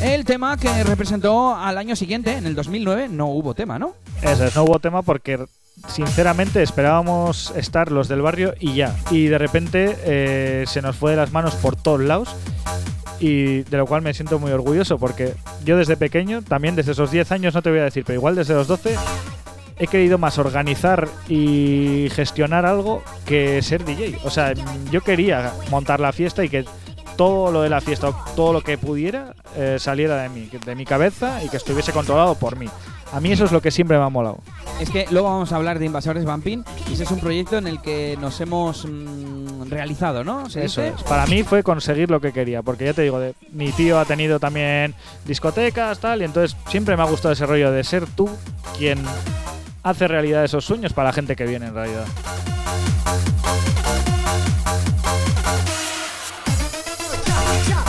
el 0.00 0.24
tema 0.24 0.56
que 0.56 0.84
representó 0.84 1.56
al 1.56 1.76
año 1.76 1.96
siguiente, 1.96 2.34
en 2.34 2.46
el 2.46 2.54
2009. 2.54 3.08
No 3.08 3.26
hubo 3.26 3.54
tema, 3.54 3.76
¿no? 3.76 3.94
Eso 4.22 4.44
es, 4.44 4.54
no 4.54 4.62
hubo 4.62 4.78
tema 4.78 5.02
porque 5.02 5.44
sinceramente 5.88 6.62
esperábamos 6.62 7.52
estar 7.56 7.90
los 7.90 8.06
del 8.06 8.22
barrio 8.22 8.54
y 8.60 8.74
ya. 8.74 8.94
Y 9.10 9.26
de 9.26 9.36
repente 9.36 9.96
eh, 10.04 10.64
se 10.68 10.80
nos 10.80 10.94
fue 10.94 11.10
de 11.10 11.16
las 11.16 11.32
manos 11.32 11.56
por 11.56 11.74
todos 11.74 12.02
lados. 12.02 12.36
Y 13.18 13.64
de 13.64 13.76
lo 13.76 13.86
cual 13.86 14.02
me 14.02 14.14
siento 14.14 14.38
muy 14.38 14.52
orgulloso 14.52 14.96
porque 14.96 15.34
yo 15.64 15.76
desde 15.76 15.96
pequeño, 15.96 16.42
también 16.42 16.76
desde 16.76 16.92
esos 16.92 17.10
10 17.10 17.32
años, 17.32 17.52
no 17.52 17.62
te 17.62 17.70
voy 17.70 17.80
a 17.80 17.84
decir, 17.84 18.04
pero 18.06 18.16
igual 18.16 18.36
desde 18.36 18.54
los 18.54 18.68
12, 18.68 18.94
he 19.78 19.86
querido 19.86 20.18
más 20.18 20.38
organizar 20.38 21.08
y 21.28 22.08
gestionar 22.12 22.66
algo 22.66 23.02
que 23.24 23.62
ser 23.62 23.84
DJ. 23.84 24.18
O 24.24 24.30
sea, 24.30 24.52
yo 24.90 25.00
quería 25.02 25.52
montar 25.70 26.00
la 26.00 26.12
fiesta 26.12 26.44
y 26.44 26.48
que 26.48 26.64
todo 27.16 27.50
lo 27.50 27.62
de 27.62 27.68
la 27.68 27.80
fiesta, 27.80 28.12
todo 28.36 28.52
lo 28.52 28.60
que 28.62 28.78
pudiera, 28.78 29.34
eh, 29.56 29.76
saliera 29.80 30.16
de 30.22 30.28
mí, 30.28 30.48
de 30.64 30.74
mi 30.76 30.84
cabeza 30.84 31.42
y 31.42 31.48
que 31.48 31.56
estuviese 31.56 31.92
controlado 31.92 32.36
por 32.36 32.56
mí. 32.56 32.68
A 33.12 33.20
mí 33.20 33.32
eso 33.32 33.44
es 33.44 33.52
lo 33.52 33.60
que 33.62 33.70
siempre 33.70 33.96
me 33.98 34.04
ha 34.04 34.08
molado. 34.08 34.38
Es 34.80 34.90
que 34.90 35.06
luego 35.10 35.28
vamos 35.28 35.50
a 35.52 35.56
hablar 35.56 35.78
de 35.80 35.86
Invasores 35.86 36.24
Vampin 36.24 36.62
y 36.88 36.92
ese 36.92 37.02
es 37.04 37.10
un 37.10 37.18
proyecto 37.18 37.56
en 37.58 37.66
el 37.66 37.80
que 37.80 38.16
nos 38.20 38.40
hemos 38.40 38.84
mm, 38.84 39.68
realizado, 39.68 40.22
¿no? 40.22 40.48
¿Se 40.50 40.64
Eso 40.64 40.82
dice? 40.82 40.94
es. 40.94 41.02
Para 41.04 41.26
mí 41.26 41.42
fue 41.42 41.62
conseguir 41.64 42.08
lo 42.10 42.20
que 42.20 42.32
quería, 42.32 42.62
porque 42.62 42.84
ya 42.84 42.92
te 42.92 43.02
digo, 43.02 43.18
de- 43.18 43.34
mi 43.52 43.72
tío 43.72 43.98
ha 43.98 44.04
tenido 44.04 44.38
también 44.38 44.94
discotecas, 45.24 45.98
tal, 45.98 46.20
y 46.20 46.24
entonces 46.26 46.56
siempre 46.68 46.96
me 46.96 47.02
ha 47.02 47.06
gustado 47.06 47.32
ese 47.32 47.46
rollo 47.46 47.72
de 47.72 47.82
ser 47.82 48.06
tú 48.06 48.28
quien 48.76 49.02
hace 49.88 50.06
realidad 50.08 50.44
esos 50.44 50.64
sueños 50.64 50.92
para 50.92 51.08
la 51.08 51.12
gente 51.12 51.34
que 51.36 51.44
viene 51.46 51.66
en 51.66 51.74
realidad. 51.74 52.06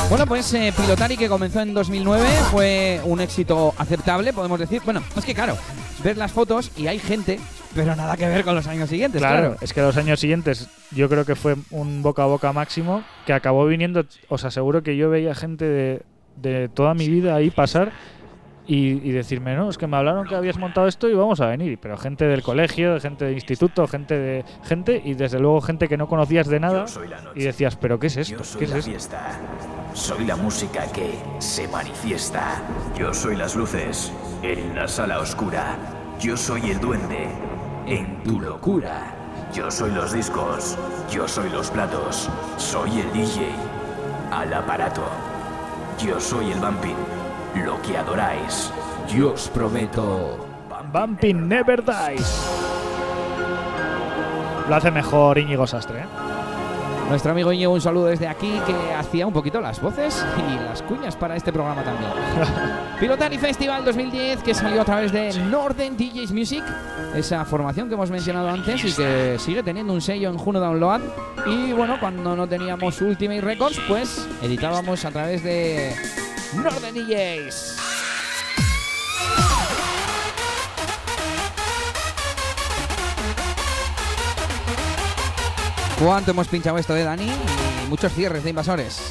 Bueno, 0.09 0.25
pues 0.25 0.51
eh, 0.55 0.73
Pilotari, 0.75 1.17
que 1.17 1.29
comenzó 1.29 1.61
en 1.61 1.71
2009, 1.73 2.25
fue 2.49 2.99
un 3.03 3.21
éxito 3.21 3.75
aceptable, 3.77 4.33
podemos 4.33 4.59
decir. 4.59 4.81
Bueno, 4.83 5.03
es 5.15 5.23
que 5.23 5.35
claro, 5.35 5.55
ver 6.03 6.17
las 6.17 6.31
fotos 6.31 6.71
y 6.75 6.87
hay 6.87 6.97
gente, 6.97 7.39
pero 7.75 7.95
nada 7.95 8.17
que 8.17 8.27
ver 8.27 8.43
con 8.43 8.55
los 8.55 8.65
años 8.65 8.89
siguientes, 8.89 9.21
Claro, 9.21 9.39
claro. 9.49 9.57
es 9.61 9.71
que 9.71 9.81
los 9.81 9.95
años 9.97 10.19
siguientes 10.19 10.67
yo 10.91 11.09
creo 11.09 11.25
que 11.25 11.35
fue 11.35 11.55
un 11.69 12.01
boca 12.01 12.23
a 12.23 12.25
boca 12.25 12.51
máximo 12.53 13.03
que 13.27 13.33
acabó 13.33 13.67
viniendo, 13.67 14.03
os 14.29 14.45
aseguro 14.45 14.81
que 14.81 14.97
yo 14.97 15.11
veía 15.11 15.35
gente 15.35 15.65
de, 15.65 16.01
de 16.37 16.69
toda 16.69 16.95
mi 16.95 17.07
vida 17.07 17.35
ahí 17.35 17.51
pasar 17.51 17.91
y, 18.69 19.01
y 19.03 19.11
decirme, 19.11 19.55
no, 19.55 19.67
es 19.67 19.79
que 19.79 19.87
me 19.87 19.97
hablaron 19.97 20.27
que 20.27 20.35
habías 20.35 20.59
montado 20.59 20.87
esto 20.87 21.09
y 21.09 21.15
vamos 21.15 21.41
a 21.41 21.47
venir, 21.47 21.79
pero 21.81 21.97
gente 21.97 22.25
del 22.25 22.43
colegio, 22.43 22.99
gente 22.99 23.25
del 23.25 23.33
instituto, 23.33 23.87
gente 23.87 24.15
de 24.15 24.45
gente 24.63 25.01
y 25.03 25.15
desde 25.15 25.39
luego 25.39 25.59
gente 25.59 25.87
que 25.87 25.97
no 25.97 26.07
conocías 26.07 26.45
de 26.47 26.59
nada 26.59 26.85
y 27.33 27.45
decías, 27.45 27.75
pero 27.77 27.97
¿qué 27.97 28.07
es 28.07 28.17
esto? 28.17 28.37
Yo 28.37 28.43
soy 28.43 28.59
¿Qué 28.59 28.65
es 28.65 28.71
la 28.71 28.77
esto? 28.77 28.91
fiesta. 28.91 29.39
Soy 29.93 30.23
la 30.23 30.35
música 30.35 30.83
que 30.93 31.15
se 31.39 31.67
manifiesta. 31.67 32.61
Yo 32.95 33.11
soy 33.11 33.35
las 33.37 33.55
luces 33.55 34.13
en 34.43 34.75
la 34.75 34.87
sala 34.87 35.17
oscura. 35.19 35.75
Yo 36.19 36.37
soy 36.37 36.69
el 36.69 36.79
duende 36.79 37.27
en 37.87 38.21
tu 38.21 38.39
locura. 38.39 39.15
Yo 39.51 39.71
soy 39.71 39.91
los 39.93 40.13
discos. 40.13 40.77
Yo 41.11 41.27
soy 41.27 41.49
los 41.49 41.71
platos. 41.71 42.29
Soy 42.57 42.99
el 42.99 43.11
DJ 43.13 43.47
al 44.31 44.53
aparato. 44.53 45.05
Yo 46.05 46.19
soy 46.19 46.51
el 46.51 46.59
vamping. 46.59 47.18
Lo 47.55 47.81
que 47.81 47.97
adoráis. 47.97 48.71
Yo 49.07 49.33
os 49.33 49.47
prometo. 49.49 50.45
Bumping 50.91 51.47
Never 51.47 51.83
Dies. 51.83 52.47
Lo 54.67 54.75
hace 54.75 54.91
mejor 54.91 55.37
Íñigo 55.37 55.65
Sastre, 55.65 56.01
¿eh? 56.01 56.05
Nuestro 57.09 57.31
amigo 57.31 57.51
Íñigo, 57.51 57.73
un 57.73 57.81
saludo 57.81 58.05
desde 58.05 58.27
aquí, 58.27 58.53
que 58.67 58.93
hacía 58.93 59.25
un 59.25 59.33
poquito 59.33 59.59
las 59.59 59.81
voces 59.81 60.23
y 60.37 60.63
las 60.63 60.83
cuñas 60.83 61.15
para 61.15 61.35
este 61.35 61.51
programa 61.51 61.83
también. 61.83 62.11
Pilotari 62.99 63.39
Festival 63.39 63.83
2010, 63.83 64.43
que 64.43 64.53
salió 64.53 64.83
a 64.83 64.85
través 64.85 65.11
de 65.11 65.33
Northern 65.39 65.97
DJs 65.97 66.31
Music, 66.31 66.63
esa 67.15 67.45
formación 67.45 67.87
que 67.87 67.95
hemos 67.95 68.11
mencionado 68.11 68.49
antes 68.49 68.85
y 68.85 68.93
que 68.93 69.37
sigue 69.39 69.63
teniendo 69.63 69.91
un 69.91 70.01
sello 70.01 70.29
en 70.29 70.37
Juno 70.37 70.59
Download. 70.59 71.01
Y 71.47 71.71
bueno, 71.73 71.99
cuando 71.99 72.35
no 72.35 72.47
teníamos 72.47 73.01
Ultimate 73.01 73.41
Records, 73.41 73.81
pues 73.87 74.27
editábamos 74.43 75.03
a 75.03 75.09
través 75.09 75.43
de 75.43 75.95
Northern 76.53 76.93
DJs. 76.93 77.77
¿Cuánto 86.03 86.31
hemos 86.31 86.47
pinchado 86.47 86.77
esto 86.77 86.93
de 86.93 87.03
Dani? 87.03 87.29
Y 87.29 87.89
muchos 87.89 88.13
cierres 88.13 88.43
de 88.43 88.49
invasores. 88.51 89.01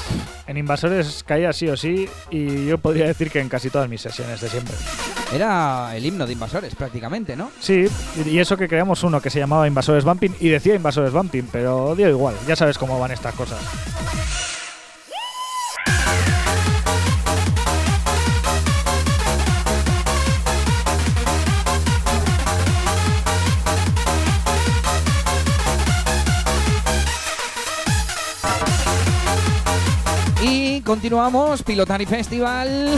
En 0.47 0.57
Invasores 0.57 1.22
caía 1.24 1.53
sí 1.53 1.68
o 1.68 1.76
sí 1.76 2.09
y 2.30 2.66
yo 2.66 2.78
podría 2.78 3.07
decir 3.07 3.30
que 3.30 3.41
en 3.41 3.51
casi 3.51 3.68
todas 3.68 3.89
mis 3.89 4.01
sesiones 4.01 4.41
de 4.41 4.49
siempre. 4.49 4.74
Era 5.34 5.95
el 5.95 6.07
himno 6.07 6.26
de 6.26 6.32
invasores 6.32 6.74
prácticamente, 6.74 7.36
¿no? 7.36 7.51
Sí, 7.61 7.84
y 8.24 8.39
eso 8.39 8.57
que 8.57 8.66
creamos 8.66 9.03
uno 9.03 9.20
que 9.20 9.28
se 9.28 9.39
llamaba 9.39 9.68
Invasores 9.68 10.05
Bumping 10.05 10.34
y 10.41 10.49
decía 10.49 10.74
Invasores 10.74 11.12
Bumping, 11.12 11.49
pero 11.53 11.95
dio 11.95 12.09
igual, 12.09 12.34
ya 12.47 12.57
sabes 12.57 12.78
cómo 12.78 12.99
van 12.99 13.11
estas 13.11 13.34
cosas. 13.34 13.61
Continuamos, 30.89 31.62
Pilotari 31.62 32.07
Festival, 32.07 32.89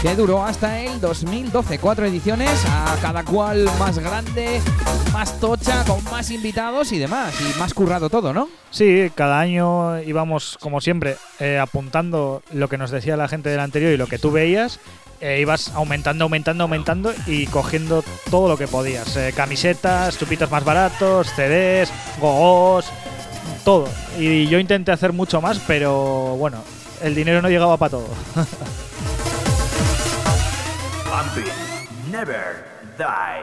que 0.00 0.16
duró 0.16 0.42
hasta 0.42 0.80
el 0.80 0.98
2012. 0.98 1.78
Cuatro 1.78 2.06
ediciones, 2.06 2.64
a 2.64 2.96
cada 3.02 3.22
cual 3.22 3.66
más 3.78 3.98
grande, 3.98 4.62
más 5.12 5.38
tocha, 5.38 5.84
con 5.84 6.02
más 6.04 6.30
invitados 6.30 6.90
y 6.90 6.98
demás. 6.98 7.34
Y 7.38 7.58
más 7.58 7.74
currado 7.74 8.08
todo, 8.08 8.32
¿no? 8.32 8.48
Sí, 8.70 9.12
cada 9.14 9.40
año 9.40 10.00
íbamos, 10.00 10.56
como 10.58 10.80
siempre, 10.80 11.18
eh, 11.38 11.58
apuntando 11.58 12.42
lo 12.50 12.68
que 12.70 12.78
nos 12.78 12.90
decía 12.90 13.14
la 13.18 13.28
gente 13.28 13.50
del 13.50 13.60
anterior 13.60 13.92
y 13.92 13.98
lo 13.98 14.06
que 14.06 14.18
tú 14.18 14.30
veías. 14.30 14.80
eh, 15.20 15.40
ibas 15.42 15.68
aumentando, 15.74 16.24
aumentando, 16.24 16.64
aumentando 16.64 17.12
y 17.26 17.46
cogiendo 17.48 18.02
todo 18.30 18.48
lo 18.48 18.56
que 18.56 18.68
podías. 18.68 19.14
Eh, 19.18 19.34
camisetas, 19.36 20.18
chupitos 20.18 20.50
más 20.50 20.64
baratos, 20.64 21.26
CDs, 21.36 21.92
gogos, 22.18 22.86
todo. 23.66 23.86
Y 24.18 24.46
yo 24.46 24.58
intenté 24.58 24.92
hacer 24.92 25.12
mucho 25.12 25.42
más, 25.42 25.58
pero 25.66 26.36
bueno, 26.38 26.62
el 27.02 27.14
dinero 27.14 27.42
no 27.42 27.48
llegaba 27.48 27.76
para 27.76 27.90
todo. 27.90 28.08
Never 32.10 32.64
die. 32.96 33.42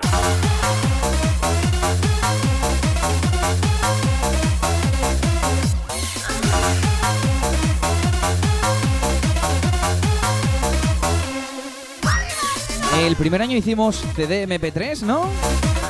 El 13.06 13.16
primer 13.18 13.42
año 13.42 13.56
hicimos 13.56 14.04
CD 14.16 14.48
MP3, 14.48 15.02
¿no? 15.02 15.26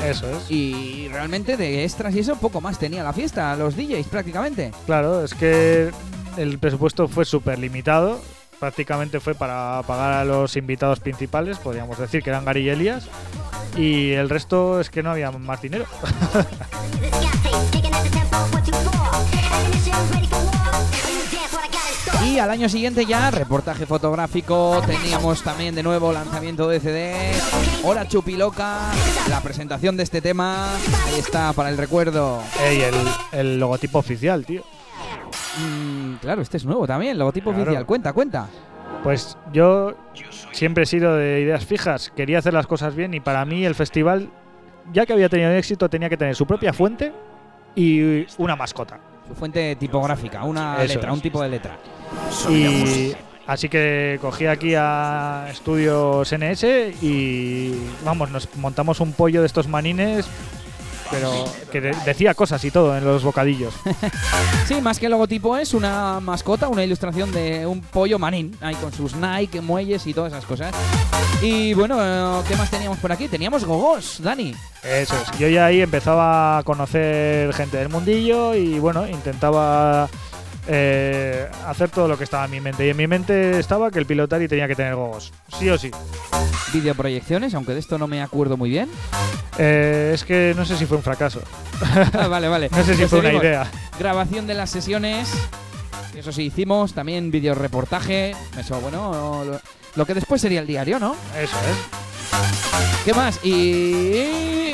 Eso 0.03 0.30
es. 0.30 0.51
Y 0.51 1.07
realmente 1.07 1.55
de 1.55 1.86
extras 1.86 2.13
y 2.13 2.20
eso 2.20 2.36
poco 2.36 2.59
más 2.59 2.78
tenía 2.78 3.03
la 3.03 3.13
fiesta, 3.13 3.55
los 3.55 3.76
DJs 3.78 4.07
prácticamente. 4.07 4.72
Claro, 4.86 5.24
es 5.24 5.34
que 5.34 5.91
el 6.38 6.60
presupuesto 6.60 7.08
fue 7.08 7.26
súper 7.26 7.60
limitado. 7.60 8.22
prácticamente 8.60 9.20
fue 9.20 9.36
para 9.36 9.82
pagar 9.86 10.14
a 10.14 10.26
los 10.26 10.56
invitados 10.56 11.00
principales, 11.00 11.58
podríamos 11.58 12.00
decir 12.00 12.24
que 12.24 12.30
eran 12.30 12.46
Gary 12.46 12.62
y 12.62 12.70
Elias, 12.70 13.08
y 13.76 14.12
el 14.12 14.30
resto 14.30 14.80
es 14.80 14.90
que 14.90 15.04
no 15.04 15.12
había 15.12 15.30
más 15.32 15.62
dinero. 15.62 15.86
Y 22.26 22.40
al 22.40 22.50
año 22.50 22.68
siguiente 22.68 23.06
ya, 23.06 23.32
reportaje 23.32 23.86
fotográfico, 23.86 24.82
teníamos 24.86 25.42
también 25.42 25.74
de 25.74 25.84
nuevo 25.84 26.12
lanzamiento 26.12 26.68
de 26.68 26.82
CD, 26.82 27.32
Hora 27.84 28.08
Chupiloca, 28.08 28.92
la 29.30 29.42
presentación 29.42 29.96
de 29.96 30.04
este 30.04 30.22
tema, 30.22 30.74
ahí 31.06 31.20
está 31.20 31.54
para 31.54 31.70
el 31.70 31.78
recuerdo. 31.78 32.42
Ey, 32.62 32.82
el, 32.82 32.96
el 33.32 33.60
logotipo 33.60 34.00
oficial, 34.00 34.46
tío. 34.46 34.64
Mm, 35.59 36.15
claro, 36.15 36.41
este 36.41 36.57
es 36.57 36.65
nuevo 36.65 36.86
también, 36.88 37.17
logotipo 37.17 37.51
Claro. 37.51 37.63
oficial, 37.63 37.86
cuenta, 37.86 38.13
cuenta. 38.13 38.47
Pues 39.03 39.38
yo 39.53 39.93
siempre 40.51 40.84
he 40.84 40.86
sido 40.86 41.15
de 41.15 41.41
ideas 41.41 41.65
fijas, 41.65 42.11
quería 42.15 42.39
hacer 42.39 42.53
las 42.53 42.67
cosas 42.67 42.95
bien 42.95 43.13
y 43.13 43.19
para 43.19 43.45
mí 43.45 43.63
el 43.65 43.76
festival, 43.76 44.30
ya 44.91 45.05
que 45.05 45.13
había 45.13 45.30
tenido 45.30 45.51
éxito, 45.51 45.89
tenía 45.89 46.09
que 46.09 46.17
tener 46.17 46.36
su 46.36 46.45
propia 46.45 46.73
fuente 46.73 47.11
y 47.76 48.26
una 48.38 48.55
mascota. 48.55 48.99
Su 49.28 49.36
fuente 49.36 49.76
tipográfica, 49.76 50.43
una 50.43 50.84
Eso 50.84 50.95
letra, 50.95 51.09
es. 51.09 51.15
un 51.15 51.21
tipo 51.21 51.41
de 51.41 51.49
letra. 51.49 51.78
Y 52.49 53.13
así 53.47 53.69
que 53.69 54.17
cogí 54.21 54.45
aquí 54.47 54.73
a 54.76 55.47
Estudios 55.51 56.32
NS 56.32 56.63
y 57.01 57.73
vamos, 58.03 58.30
nos 58.32 58.55
montamos 58.57 58.99
un 58.99 59.13
pollo 59.13 59.41
de 59.41 59.47
estos 59.47 59.67
manines, 59.67 60.28
pero 61.12 61.32
que 61.72 61.82
de- 61.82 61.95
decía 62.06 62.34
cosas 62.34 62.64
y 62.66 62.72
todo 62.72 62.97
en 62.97 63.03
los 63.06 63.24
bocadillos. 63.24 63.74
Sí, 64.68 64.82
más 64.82 64.97
que 64.97 65.10
logotipo 65.10 65.56
es 65.58 65.76
una 65.76 66.20
mascota, 66.20 66.68
una 66.70 66.84
ilustración 66.84 67.32
de 67.32 67.68
un 67.68 67.82
pollo 67.82 68.18
manín, 68.18 68.58
ahí 68.62 68.74
con 68.76 68.91
sus 68.91 69.14
Nike, 69.16 69.62
muelles 69.62 70.08
y 70.08 70.14
todas 70.16 70.34
esas 70.34 70.43
cosas. 70.45 70.74
Y 71.43 71.76
bueno, 71.76 72.43
¿qué 72.47 72.56
más 72.56 72.72
teníamos 72.72 72.97
por 72.97 73.12
aquí? 73.12 73.28
Teníamos 73.28 73.64
gogos, 73.64 74.18
Dani. 74.24 74.56
Eso 74.84 75.14
es. 75.22 75.38
Yo 75.38 75.47
ya 75.49 75.68
ahí 75.68 75.82
empezaba 75.82 76.58
a 76.58 76.64
conocer 76.64 77.53
gente 77.53 77.78
del 77.78 77.89
mundillo 77.89 78.56
y 78.56 78.80
bueno, 78.80 79.08
intentaba 79.08 80.10
eh, 80.68 81.47
hacer 81.66 81.89
todo 81.89 82.07
lo 82.07 82.18
que 82.18 82.24
estaba 82.24 82.45
en 82.45 82.51
mi 82.51 82.59
mente. 82.61 82.86
Y 82.86 82.89
en 82.89 82.97
mi 82.97 83.07
mente 83.07 83.59
estaba 83.59 83.91
que 83.91 83.99
el 83.99 84.05
pilotari 84.05 84.47
tenía 84.47 84.68
que 84.68 84.76
tener 84.76 84.95
gogos, 84.95 85.32
sí 85.59 85.70
o 85.70 85.78
sí. 85.78 85.91
Videoproyecciones, 86.74 87.53
aunque 87.53 87.74
de 87.74 87.80
esto 87.80 87.97
no 87.97 88.07
me 88.07 88.22
acuerdo 88.22 88.57
muy 88.57 88.70
bien. 88.70 88.89
Eh, 89.57 90.11
es 90.13 90.24
que 90.24 90.53
no 90.55 90.66
sé 90.66 90.78
si 90.78 90.86
fue 90.86 90.97
un 90.97 91.03
fracaso. 91.03 91.41
Ah, 92.13 92.28
vale, 92.28 92.47
vale. 92.47 92.70
No 92.76 92.84
sé 92.84 92.93
si 92.93 92.99
Pues 92.99 93.09
fue 93.09 93.20
una 93.20 93.34
idea. 93.34 93.70
Grabación 93.99 94.47
de 94.47 94.53
las 94.53 94.70
sesiones. 94.70 95.30
Eso 96.16 96.32
sí, 96.32 96.43
hicimos 96.43 96.93
también 96.93 97.30
videoreportaje. 97.32 98.36
Eso, 98.57 98.80
bueno, 98.80 99.43
lo, 99.45 99.59
lo 99.95 100.05
que 100.05 100.13
después 100.13 100.41
sería 100.41 100.61
el 100.61 100.68
diario, 100.68 100.99
¿no? 100.99 101.16
Eso 101.38 101.55
es. 101.57 103.03
¿Qué 103.05 103.13
más? 103.13 103.39
Y. 103.45 104.72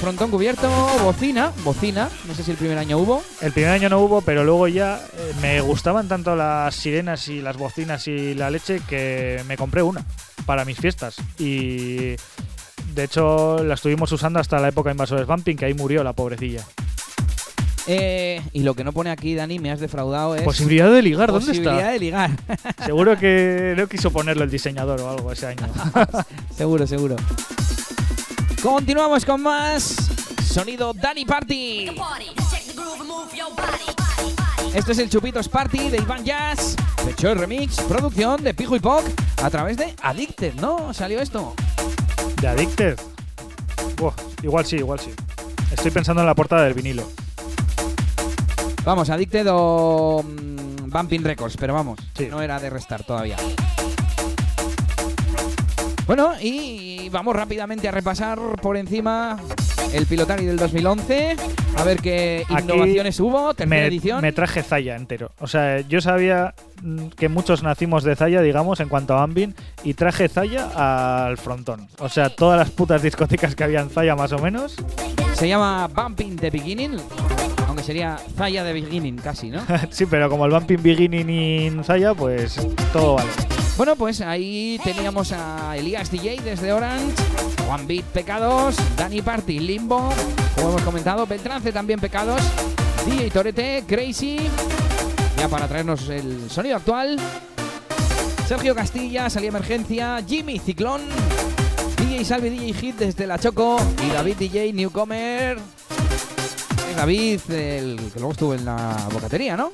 frontón 0.00 0.30
cubierto, 0.30 0.68
bocina. 1.02 1.52
Bocina. 1.62 2.08
No 2.26 2.34
sé 2.34 2.42
si 2.42 2.50
el 2.50 2.56
primer 2.56 2.78
año 2.78 2.98
hubo. 2.98 3.22
El 3.42 3.52
primer 3.52 3.70
año 3.70 3.88
no 3.90 4.00
hubo, 4.00 4.22
pero 4.22 4.44
luego 4.44 4.66
ya 4.66 4.96
eh, 4.96 5.32
me 5.42 5.60
gustaban 5.60 6.08
tanto 6.08 6.34
las 6.34 6.74
sirenas 6.74 7.28
y 7.28 7.42
las 7.42 7.56
bocinas 7.58 8.08
y 8.08 8.34
la 8.34 8.50
leche 8.50 8.80
que 8.88 9.42
me 9.46 9.56
compré 9.56 9.82
una 9.82 10.04
para 10.46 10.64
mis 10.64 10.78
fiestas. 10.78 11.16
Y 11.38 12.16
de 12.94 13.04
hecho 13.04 13.62
la 13.62 13.74
estuvimos 13.74 14.10
usando 14.10 14.40
hasta 14.40 14.58
la 14.58 14.68
época 14.68 14.88
de 14.88 14.94
Invasores 14.94 15.26
Bumping, 15.26 15.56
que 15.56 15.66
ahí 15.66 15.74
murió 15.74 16.02
la 16.02 16.14
pobrecilla. 16.14 16.64
Eh, 17.86 18.40
y 18.52 18.62
lo 18.62 18.74
que 18.74 18.84
no 18.84 18.92
pone 18.92 19.10
aquí, 19.10 19.34
Dani, 19.34 19.58
me 19.58 19.70
has 19.70 19.80
defraudado 19.80 20.34
es. 20.34 20.42
Posibilidad 20.42 20.90
de 20.90 21.02
ligar, 21.02 21.30
¿dónde 21.30 21.46
posibilidad 21.46 21.78
está? 21.78 21.92
de 21.92 21.98
ligar. 21.98 22.30
Seguro 22.86 23.18
que 23.18 23.74
no 23.76 23.86
quiso 23.86 24.10
ponerlo 24.10 24.44
el 24.44 24.50
diseñador 24.50 25.00
o 25.00 25.10
algo 25.10 25.32
ese 25.32 25.46
año. 25.46 25.68
seguro, 26.56 26.86
seguro. 26.86 27.16
Continuamos 28.62 29.24
con 29.24 29.42
más 29.42 29.96
sonido 30.44 30.92
Dani 30.92 31.24
Party. 31.24 31.90
Esto 34.74 34.92
es 34.92 34.98
el 34.98 35.08
Chupitos 35.10 35.48
Party 35.48 35.88
de 35.88 35.96
Iván 35.98 36.24
Jazz, 36.24 36.76
Pecho 37.04 37.34
Remix, 37.34 37.80
producción 37.82 38.42
de 38.44 38.54
Pijo 38.54 38.76
y 38.76 38.80
Poc 38.80 39.02
a 39.42 39.50
través 39.50 39.76
de 39.76 39.94
Addicted, 40.02 40.54
¿no? 40.54 40.92
Salió 40.94 41.20
esto. 41.20 41.54
¿De 42.40 42.48
Addicted? 42.48 42.98
Igual 44.42 44.66
sí, 44.66 44.76
igual 44.76 45.00
sí. 45.00 45.10
Estoy 45.72 45.90
pensando 45.90 46.20
en 46.22 46.26
la 46.26 46.34
portada 46.34 46.64
del 46.64 46.74
vinilo. 46.74 47.04
Vamos, 48.84 49.10
Addicted 49.10 49.46
o 49.50 50.22
mm, 50.22 50.90
Bumping 50.90 51.22
Records, 51.24 51.56
pero 51.56 51.74
vamos, 51.74 51.98
Sí. 52.16 52.28
no 52.30 52.40
era 52.42 52.58
de 52.60 52.70
restar 52.70 53.04
todavía. 53.04 53.36
Bueno, 56.06 56.32
y 56.40 56.89
vamos 57.08 57.34
rápidamente 57.34 57.88
a 57.88 57.90
repasar 57.90 58.38
por 58.60 58.76
encima 58.76 59.38
el 59.92 60.06
Pilotari 60.06 60.44
del 60.44 60.56
2011, 60.56 61.36
a 61.76 61.84
ver 61.84 61.98
qué 61.98 62.44
Aquí 62.48 62.64
innovaciones 62.64 63.18
hubo, 63.20 63.54
tercera 63.54 63.80
Me, 63.80 63.86
edición. 63.86 64.20
me 64.20 64.32
traje 64.32 64.62
Zaya 64.62 64.94
entero. 64.96 65.32
O 65.40 65.46
sea, 65.46 65.80
yo 65.80 66.00
sabía 66.00 66.54
mm, 66.82 67.06
que 67.08 67.28
muchos 67.28 67.62
nacimos 67.62 68.04
de 68.04 68.14
Zaya, 68.14 68.40
digamos, 68.42 68.80
en 68.80 68.88
cuanto 68.88 69.14
a 69.14 69.22
Ambin, 69.22 69.54
y 69.82 69.94
traje 69.94 70.28
Zaya 70.28 71.26
al 71.26 71.38
frontón. 71.38 71.88
O 71.98 72.08
sea, 72.08 72.30
todas 72.30 72.58
las 72.58 72.70
putas 72.70 73.02
discotecas 73.02 73.54
que 73.54 73.64
había 73.64 73.80
en 73.80 73.90
Zaya, 73.90 74.14
más 74.14 74.32
o 74.32 74.38
menos. 74.38 74.76
Se 75.34 75.48
llama 75.48 75.88
Bumping 75.88 76.36
the 76.36 76.50
Beginning, 76.50 76.96
aunque 77.66 77.82
sería 77.82 78.16
Zaya 78.36 78.62
the 78.64 78.72
Beginning 78.72 79.16
casi, 79.16 79.48
¿no? 79.50 79.60
sí, 79.90 80.06
pero 80.06 80.28
como 80.28 80.44
el 80.46 80.52
Bumping 80.52 80.82
Beginning 80.82 81.30
in 81.30 81.84
Zaya, 81.84 82.14
pues 82.14 82.64
todo 82.92 83.14
vale. 83.16 83.30
Bueno, 83.80 83.96
pues 83.96 84.20
ahí 84.20 84.78
teníamos 84.84 85.32
a 85.32 85.74
Elías 85.74 86.10
DJ 86.10 86.42
desde 86.44 86.70
Orange, 86.70 87.14
One 87.66 87.86
Beat 87.86 88.04
Pecados, 88.04 88.76
Dani 88.94 89.22
Party 89.22 89.58
Limbo, 89.58 90.12
como 90.54 90.68
hemos 90.68 90.82
comentado, 90.82 91.26
Beltrance 91.26 91.72
también 91.72 91.98
Pecados, 91.98 92.42
DJ 93.06 93.30
Torete, 93.30 93.84
Crazy, 93.86 94.50
ya 95.38 95.48
para 95.48 95.66
traernos 95.66 96.06
el 96.10 96.50
sonido 96.50 96.76
actual, 96.76 97.18
Sergio 98.46 98.74
Castilla, 98.74 99.30
Salía 99.30 99.48
Emergencia, 99.48 100.22
Jimmy 100.28 100.58
Ciclón, 100.58 101.00
DJ 101.96 102.22
Salvi 102.26 102.50
DJ 102.50 102.74
Hit 102.74 102.96
desde 102.96 103.26
La 103.26 103.38
Choco 103.38 103.78
y 104.06 104.10
David 104.10 104.36
DJ 104.36 104.74
Newcomer. 104.74 105.58
David, 106.94 107.40
el 107.48 107.96
que 108.12 108.18
luego 108.18 108.32
estuvo 108.32 108.52
en 108.52 108.66
la 108.66 109.08
bocatería, 109.10 109.56
¿no? 109.56 109.72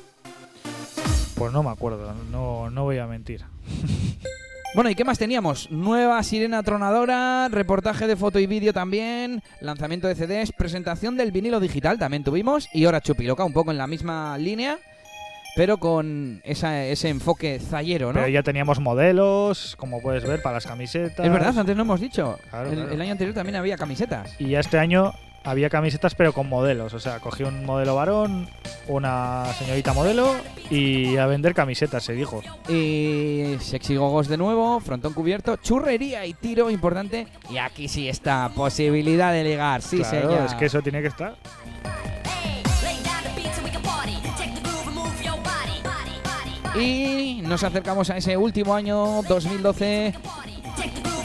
Pues 1.37 1.53
no 1.53 1.63
me 1.63 1.69
acuerdo, 1.69 2.13
no, 2.31 2.69
no 2.69 2.83
voy 2.83 2.97
a 2.97 3.07
mentir. 3.07 3.43
Bueno, 4.75 4.91
¿y 4.91 4.95
qué 4.95 5.05
más 5.05 5.17
teníamos? 5.17 5.71
Nueva 5.71 6.21
sirena 6.21 6.61
tronadora, 6.61 7.47
reportaje 7.49 8.05
de 8.05 8.15
foto 8.15 8.37
y 8.37 8.45
vídeo 8.45 8.73
también, 8.73 9.41
lanzamiento 9.59 10.07
de 10.07 10.13
CDs, 10.13 10.51
presentación 10.51 11.17
del 11.17 11.31
vinilo 11.31 11.59
digital 11.59 11.97
también 11.97 12.23
tuvimos 12.23 12.67
y 12.73 12.85
ahora 12.85 13.01
Chupiloca, 13.01 13.43
un 13.43 13.53
poco 13.53 13.71
en 13.71 13.79
la 13.79 13.87
misma 13.87 14.37
línea, 14.37 14.77
pero 15.55 15.77
con 15.77 16.41
esa- 16.43 16.83
ese 16.85 17.09
enfoque 17.09 17.59
zayero, 17.59 18.07
¿no? 18.09 18.19
Pero 18.19 18.27
ya 18.27 18.43
teníamos 18.43 18.79
modelos, 18.79 19.75
como 19.77 19.99
puedes 20.01 20.25
ver, 20.25 20.43
para 20.43 20.55
las 20.55 20.67
camisetas. 20.67 21.25
Es 21.25 21.31
verdad, 21.31 21.57
antes 21.57 21.75
no 21.75 21.81
hemos 21.81 22.01
dicho. 22.01 22.37
Claro, 22.51 22.69
el, 22.69 22.75
claro. 22.75 22.91
el 22.93 23.01
año 23.01 23.11
anterior 23.13 23.33
también 23.33 23.55
había 23.55 23.77
camisetas. 23.77 24.35
Y 24.37 24.49
ya 24.49 24.59
este 24.59 24.77
año 24.77 25.13
había 25.47 25.69
camisetas, 25.69 26.13
pero 26.13 26.33
con 26.33 26.49
modelos. 26.49 26.93
O 26.93 26.99
sea, 26.99 27.19
cogí 27.19 27.43
un 27.43 27.65
modelo 27.65 27.95
varón, 27.95 28.49
una 28.87 29.45
señorita 29.57 29.93
modelo 29.93 30.35
y 30.69 31.15
a 31.15 31.25
vender 31.25 31.53
camisetas, 31.53 32.03
se 32.03 32.13
dijo. 32.13 32.41
Y 32.67 33.55
Sexy 33.61 33.95
Gogos 33.95 34.27
de 34.27 34.35
nuevo, 34.35 34.79
frontón 34.81 35.13
cubierto, 35.13 35.55
churrería 35.55 36.25
y 36.25 36.33
tiro 36.33 36.69
importante. 36.69 37.27
Y 37.49 37.57
aquí 37.57 37.87
sí 37.87 38.09
está, 38.09 38.51
posibilidad 38.53 39.31
de 39.31 39.45
ligar, 39.45 39.81
sí 39.81 39.99
claro, 39.99 40.29
señor. 40.29 40.45
es 40.45 40.53
que 40.55 40.65
eso 40.65 40.81
tiene 40.81 41.01
que 41.01 41.07
estar. 41.07 41.35
Y 46.75 47.41
nos 47.43 47.63
acercamos 47.63 48.09
a 48.09 48.17
ese 48.17 48.35
último 48.35 48.75
año 48.75 49.23
2012 49.23 50.13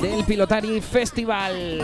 del 0.00 0.24
Pilotari 0.24 0.80
Festival. 0.80 1.82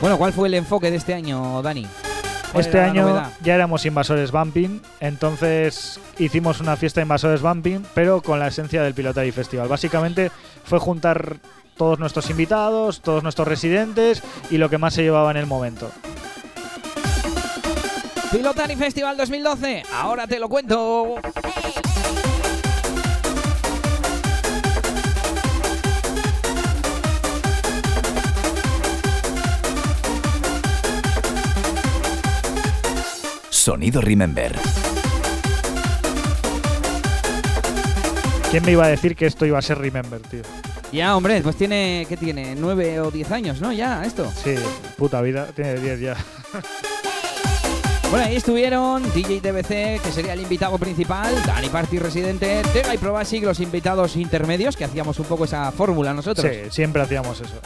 Bueno, 0.00 0.18
¿cuál 0.18 0.32
fue 0.32 0.48
el 0.48 0.54
enfoque 0.54 0.90
de 0.90 0.96
este 0.96 1.14
año, 1.14 1.62
Dani? 1.62 1.86
¿Cuál 2.52 2.64
Este 2.64 2.80
año 2.80 3.02
novedad? 3.02 3.30
ya 3.42 3.54
éramos 3.54 3.84
invasores 3.86 4.30
bumping, 4.30 4.80
entonces 5.00 5.98
hicimos 6.18 6.60
una 6.60 6.76
fiesta 6.76 7.00
de 7.00 7.02
invasores 7.02 7.42
bumping, 7.42 7.80
pero 7.94 8.22
con 8.22 8.38
la 8.38 8.48
esencia 8.48 8.82
del 8.82 8.94
Pilotari 8.94 9.32
Festival. 9.32 9.68
Básicamente 9.68 10.30
fue 10.64 10.78
juntar 10.78 11.36
todos 11.76 11.98
nuestros 11.98 12.30
invitados, 12.30 13.00
todos 13.00 13.22
nuestros 13.22 13.48
residentes 13.48 14.22
y 14.50 14.58
lo 14.58 14.70
que 14.70 14.78
más 14.78 14.94
se 14.94 15.02
llevaba 15.02 15.30
en 15.30 15.36
el 15.38 15.46
momento. 15.46 15.90
Pilotari 18.30 18.76
Festival 18.76 19.16
2012, 19.16 19.82
ahora 19.94 20.26
te 20.26 20.38
lo 20.38 20.48
cuento. 20.48 21.16
Sonido 33.66 34.00
Remember. 34.00 34.54
¿Quién 38.52 38.64
me 38.64 38.70
iba 38.70 38.84
a 38.84 38.88
decir 38.88 39.16
que 39.16 39.26
esto 39.26 39.44
iba 39.44 39.58
a 39.58 39.62
ser 39.62 39.78
Remember, 39.78 40.20
tío? 40.20 40.42
Ya, 40.92 41.16
hombre, 41.16 41.40
pues 41.40 41.56
tiene, 41.56 42.06
¿qué 42.08 42.16
tiene? 42.16 42.54
¿Nueve 42.54 43.00
o 43.00 43.10
diez 43.10 43.28
años, 43.32 43.60
no? 43.60 43.72
Ya, 43.72 44.04
esto. 44.04 44.30
Sí, 44.44 44.54
puta 44.96 45.20
vida, 45.20 45.46
tiene 45.46 45.80
10 45.80 45.98
ya. 45.98 46.16
Bueno, 48.08 48.26
ahí 48.26 48.36
estuvieron 48.36 49.02
DJ 49.12 49.40
TBC, 49.40 50.00
que 50.00 50.12
sería 50.12 50.34
el 50.34 50.42
invitado 50.42 50.78
principal, 50.78 51.34
Dani 51.44 51.68
Party 51.68 51.98
Residente, 51.98 52.62
Tega 52.72 52.94
y 52.94 52.98
Probasic, 52.98 53.42
los 53.42 53.58
invitados 53.58 54.14
intermedios, 54.14 54.76
que 54.76 54.84
hacíamos 54.84 55.18
un 55.18 55.26
poco 55.26 55.44
esa 55.44 55.72
fórmula 55.72 56.14
nosotros. 56.14 56.48
Sí, 56.48 56.70
siempre 56.70 57.02
hacíamos 57.02 57.40
eso. 57.40 57.56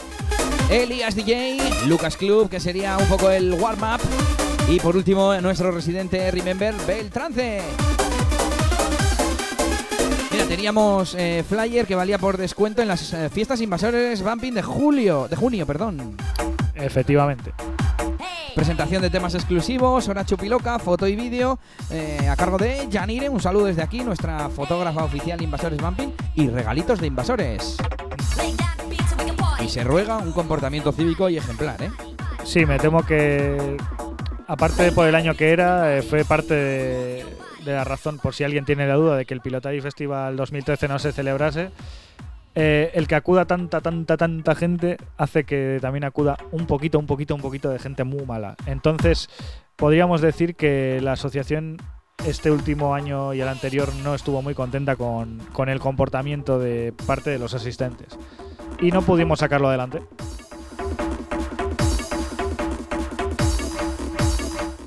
Elías 0.71 1.13
DJ, 1.13 1.59
Lucas 1.85 2.17
Club, 2.17 2.49
que 2.49 2.59
sería 2.59 2.97
un 2.97 3.05
poco 3.05 3.29
el 3.29 3.53
warm-up. 3.53 4.01
Y 4.71 4.79
por 4.79 4.95
último, 4.95 5.33
nuestro 5.41 5.69
residente 5.69 6.31
Remember, 6.31 6.73
Beltrance. 6.87 7.61
Mira, 10.31 10.45
teníamos 10.45 11.13
eh, 11.15 11.43
flyer 11.45 11.85
que 11.85 11.93
valía 11.93 12.17
por 12.17 12.37
descuento 12.37 12.81
en 12.81 12.87
las 12.87 13.11
eh, 13.11 13.29
fiestas 13.29 13.59
invasores 13.59 14.23
Bumping 14.23 14.53
de 14.53 14.61
julio, 14.61 15.27
de 15.27 15.35
junio, 15.35 15.65
perdón. 15.67 16.15
Efectivamente. 16.73 17.51
Presentación 18.55 19.01
de 19.01 19.09
temas 19.09 19.35
exclusivos, 19.35 20.07
hora 20.07 20.25
chupiloca, 20.25 20.79
foto 20.79 21.05
y 21.05 21.17
vídeo 21.17 21.59
eh, 21.89 22.29
a 22.29 22.37
cargo 22.37 22.57
de 22.57 22.87
Janire. 22.89 23.27
Un 23.27 23.41
saludo 23.41 23.65
desde 23.65 23.81
aquí, 23.81 24.05
nuestra 24.05 24.47
fotógrafa 24.47 25.03
oficial 25.03 25.41
Invasores 25.41 25.81
Bumping 25.81 26.13
y 26.35 26.47
regalitos 26.47 27.01
de 27.01 27.07
invasores. 27.07 27.75
Y 29.61 29.67
se 29.67 29.83
ruega 29.83 30.19
un 30.19 30.31
comportamiento 30.31 30.93
cívico 30.93 31.27
y 31.27 31.35
ejemplar, 31.35 31.83
¿eh? 31.83 31.91
Sí, 32.45 32.65
me 32.65 32.79
temo 32.79 33.03
que, 33.03 33.77
aparte 34.47 34.83
de 34.83 34.91
por 34.91 35.07
el 35.07 35.15
año 35.15 35.35
que 35.35 35.51
era, 35.51 35.97
eh, 35.97 36.01
fue 36.01 36.25
parte 36.25 36.53
de, 36.53 37.25
la 37.65 37.83
razón, 37.83 38.19
por 38.19 38.33
si 38.33 38.43
alguien 38.43 38.65
tiene 38.65 38.87
la 38.87 38.95
duda, 38.95 39.15
de 39.15 39.25
que 39.25 39.33
el 39.33 39.41
Pilotari 39.41 39.81
Festival 39.81 40.35
2013 40.35 40.87
no 40.87 40.99
se 40.99 41.11
celebrase. 41.11 41.71
Eh, 42.53 42.91
el 42.95 43.07
que 43.07 43.15
acuda 43.15 43.45
tanta, 43.45 43.79
tanta, 43.79 44.17
tanta 44.17 44.55
gente 44.55 44.97
hace 45.17 45.45
que 45.45 45.77
también 45.81 46.03
acuda 46.03 46.37
un 46.51 46.65
poquito, 46.65 46.99
un 46.99 47.05
poquito, 47.05 47.33
un 47.33 47.41
poquito 47.41 47.69
de 47.69 47.79
gente 47.79 48.03
muy 48.03 48.25
mala. 48.25 48.55
Entonces, 48.65 49.29
podríamos 49.77 50.19
decir 50.21 50.55
que 50.55 50.99
la 51.01 51.13
asociación 51.13 51.77
este 52.25 52.51
último 52.51 52.93
año 52.93 53.33
y 53.33 53.41
el 53.41 53.47
anterior 53.47 53.93
no 54.03 54.13
estuvo 54.13 54.41
muy 54.41 54.53
contenta 54.53 54.95
con, 54.95 55.39
con 55.53 55.69
el 55.69 55.79
comportamiento 55.79 56.59
de 56.59 56.93
parte 57.05 57.29
de 57.29 57.39
los 57.39 57.53
asistentes. 57.53 58.17
Y 58.79 58.91
no 58.91 59.01
pudimos 59.01 59.39
sacarlo 59.39 59.69
adelante. 59.69 60.01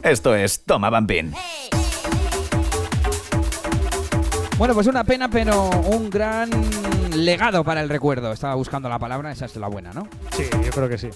Esto 0.05 0.35
es 0.35 0.65
Toma 0.65 0.91
Bambín. 0.91 1.33
Bueno, 4.59 4.75
pues 4.75 4.87
una 4.87 5.03
pena, 5.03 5.31
pero 5.31 5.71
un 5.71 6.11
gran 6.11 6.51
legado 7.17 7.65
para 7.65 7.81
el 7.81 7.89
recuerdo. 7.89 8.31
Estaba 8.31 8.55
buscando 8.55 8.91
la 8.91 8.99
palabra, 8.99 9.33
esa 9.33 9.47
es 9.47 9.57
la 9.57 9.67
buena, 9.67 9.95
¿no? 9.95 10.07
Sí, 10.37 10.45
yo 10.63 10.71
creo 10.73 10.91
que 10.91 10.99
sí. 10.99 11.09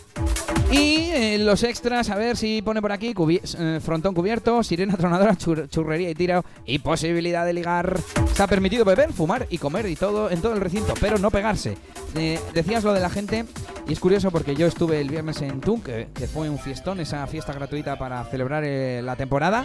Y 0.71 1.11
eh, 1.15 1.39
los 1.39 1.63
extras, 1.63 2.11
a 2.11 2.17
ver 2.17 2.37
si 2.37 2.61
pone 2.61 2.83
por 2.83 2.93
aquí 2.93 3.15
eh, 3.17 3.81
frontón 3.83 4.15
cubierto, 4.15 4.63
sirena 4.63 4.97
tronadora, 4.99 5.33
chur- 5.35 5.67
churrería 5.71 6.11
y 6.11 6.15
tiro 6.15 6.45
y 6.67 6.79
posibilidad 6.81 7.47
de 7.47 7.55
ligar. 7.55 7.99
Está 8.27 8.47
permitido 8.47 8.85
beber, 8.85 9.13
fumar 9.15 9.47
y 9.49 9.57
comer 9.57 9.87
y 9.87 9.97
todo 9.97 10.31
en 10.31 10.43
todo 10.43 10.53
el 10.53 10.61
recinto, 10.61 10.93
pero 11.01 11.17
no 11.19 11.31
pegarse. 11.31 11.79
Eh, 12.17 12.39
decías 12.53 12.85
lo 12.85 12.93
de 12.93 13.01
la 13.01 13.09
gente 13.09 13.47
y 13.89 13.93
es 13.95 13.99
curioso 14.01 14.31
porque 14.31 14.55
yo 14.55 14.67
estuve 14.67 15.01
el 15.01 15.09
viernes 15.09 15.41
en 15.41 15.61
Tunk, 15.61 15.85
que, 15.87 16.09
que 16.15 16.27
fue 16.27 16.51
un 16.51 16.59
fiestón, 16.59 17.01
esa 17.01 17.27
fiesta 17.27 17.55
gratuita 17.55 17.97
para 17.99 18.23
celebrar 18.25 18.63
la 19.03 19.17
temporada 19.17 19.65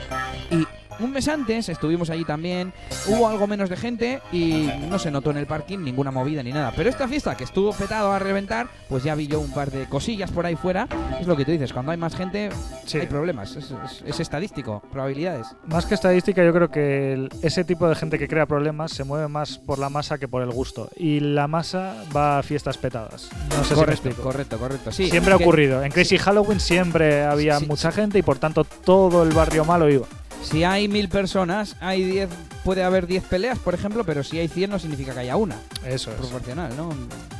y 0.51 0.65
un 0.99 1.11
mes 1.11 1.27
antes 1.27 1.69
estuvimos 1.69 2.09
allí 2.09 2.25
también, 2.25 2.73
hubo 3.07 3.27
algo 3.27 3.47
menos 3.47 3.69
de 3.69 3.77
gente 3.77 4.21
y 4.31 4.69
no 4.89 4.99
se 4.99 5.11
notó 5.11 5.31
en 5.31 5.37
el 5.37 5.45
parking 5.47 5.79
ninguna 5.79 6.11
movida 6.11 6.43
ni 6.43 6.51
nada. 6.51 6.71
Pero 6.75 6.89
esta 6.89 7.07
fiesta 7.07 7.35
que 7.35 7.43
estuvo 7.43 7.73
petado 7.73 8.11
a 8.11 8.19
reventar, 8.19 8.67
pues 8.89 9.03
ya 9.03 9.15
vi 9.15 9.27
yo 9.27 9.39
un 9.39 9.51
par 9.53 9.71
de 9.71 9.85
cosillas 9.87 10.31
por 10.31 10.45
ahí 10.45 10.55
fuera. 10.55 10.87
Es 11.19 11.27
lo 11.27 11.35
que 11.35 11.45
tú 11.45 11.51
dices, 11.51 11.73
cuando 11.73 11.91
hay 11.91 11.97
más 11.97 12.15
gente 12.15 12.49
Sí. 12.85 12.99
hay 12.99 13.07
problemas, 13.07 13.55
es, 13.55 13.71
es- 13.71 14.03
es 14.05 14.19
estadístico, 14.19 14.81
probabilidades. 14.91 15.47
Más 15.67 15.85
que 15.85 15.93
estadística, 15.95 16.43
yo 16.43 16.53
creo 16.53 16.69
que 16.69 17.13
el- 17.13 17.29
ese 17.41 17.63
tipo 17.63 17.87
de 17.87 17.95
gente 17.95 18.19
que 18.19 18.27
crea 18.27 18.45
problemas 18.45 18.91
se 18.91 19.03
mueve 19.03 19.27
más 19.27 19.57
por 19.57 19.79
la 19.79 19.89
masa 19.89 20.17
que 20.17 20.27
por 20.27 20.41
el 20.43 20.51
gusto. 20.51 20.89
Y 20.97 21.19
la 21.19 21.47
masa 21.47 21.95
va 22.15 22.39
a 22.39 22.43
fiestas 22.43 22.77
petadas. 22.77 23.29
No 23.49 23.63
sé 23.63 23.63
si 23.63 23.69
me 23.71 23.75
correcto, 23.77 23.91
explico. 24.09 24.21
correcto, 24.23 24.57
correcto. 24.57 24.91
Sí, 24.91 25.09
siempre 25.09 25.33
ha 25.33 25.37
ocurrido. 25.37 25.83
En 25.83 25.91
Crazy 25.91 26.17
Halloween 26.17 26.59
siempre 26.59 27.23
había 27.23 27.59
Sí, 27.59 27.65
mucha 27.67 27.91
gente 27.91 28.19
y 28.19 28.21
por 28.21 28.37
tanto 28.39 28.63
todo 28.63 29.23
el 29.23 29.31
barrio 29.31 29.65
malo 29.65 29.89
iba. 29.89 30.05
Si 30.43 30.63
hay 30.63 30.87
mil 30.87 31.09
personas, 31.09 31.75
hay 31.79 32.03
10, 32.03 32.29
puede 32.63 32.83
haber 32.83 33.07
10 33.07 33.23
peleas, 33.23 33.59
por 33.59 33.73
ejemplo, 33.73 34.03
pero 34.03 34.23
si 34.23 34.39
hay 34.39 34.47
100 34.47 34.69
no 34.69 34.79
significa 34.79 35.13
que 35.13 35.21
haya 35.21 35.35
una. 35.35 35.55
Eso 35.85 36.11
es. 36.11 36.17
proporcional, 36.17 36.75
¿no? 36.75 36.89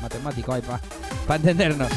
Matemático 0.01 0.53
hay 0.53 0.61
para 0.61 1.35
entendernos. 1.35 1.89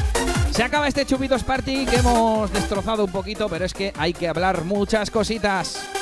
Se 0.51 0.63
acaba 0.63 0.87
este 0.87 1.05
Chupitos 1.05 1.43
Party 1.43 1.85
que 1.85 1.97
hemos 1.97 2.51
destrozado 2.51 3.05
un 3.05 3.11
poquito, 3.11 3.47
pero 3.49 3.65
es 3.65 3.73
que 3.73 3.93
hay 3.97 4.13
que 4.13 4.27
hablar 4.27 4.63
muchas 4.63 5.11
cositas. 5.11 5.96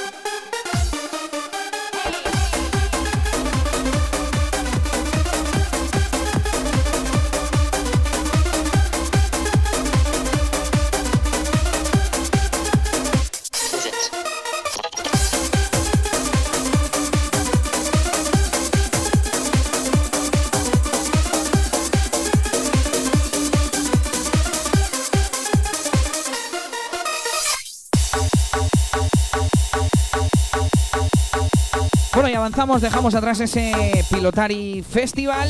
Avanzamos, 32.46 32.80
dejamos 32.80 33.16
atrás 33.16 33.40
ese 33.40 34.06
Pilotari 34.08 34.84
Festival 34.88 35.50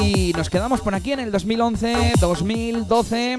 y 0.00 0.32
nos 0.36 0.50
quedamos 0.50 0.80
por 0.80 0.92
aquí 0.92 1.12
en 1.12 1.20
el 1.20 1.30
2011, 1.30 2.14
2012. 2.20 3.38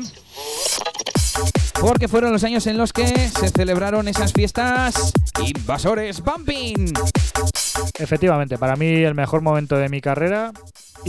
Porque 1.82 2.08
fueron 2.08 2.32
los 2.32 2.46
años 2.46 2.66
en 2.66 2.78
los 2.78 2.94
que 2.94 3.06
se 3.08 3.50
celebraron 3.50 4.08
esas 4.08 4.32
fiestas 4.32 5.12
Invasores 5.46 6.24
Bumping. 6.24 6.94
Efectivamente, 8.00 8.58
para 8.58 8.78
mí 8.78 8.88
el 8.88 9.16
mejor 9.16 9.42
momento 9.42 9.76
de 9.76 9.90
mi 9.90 10.00
carrera 10.00 10.54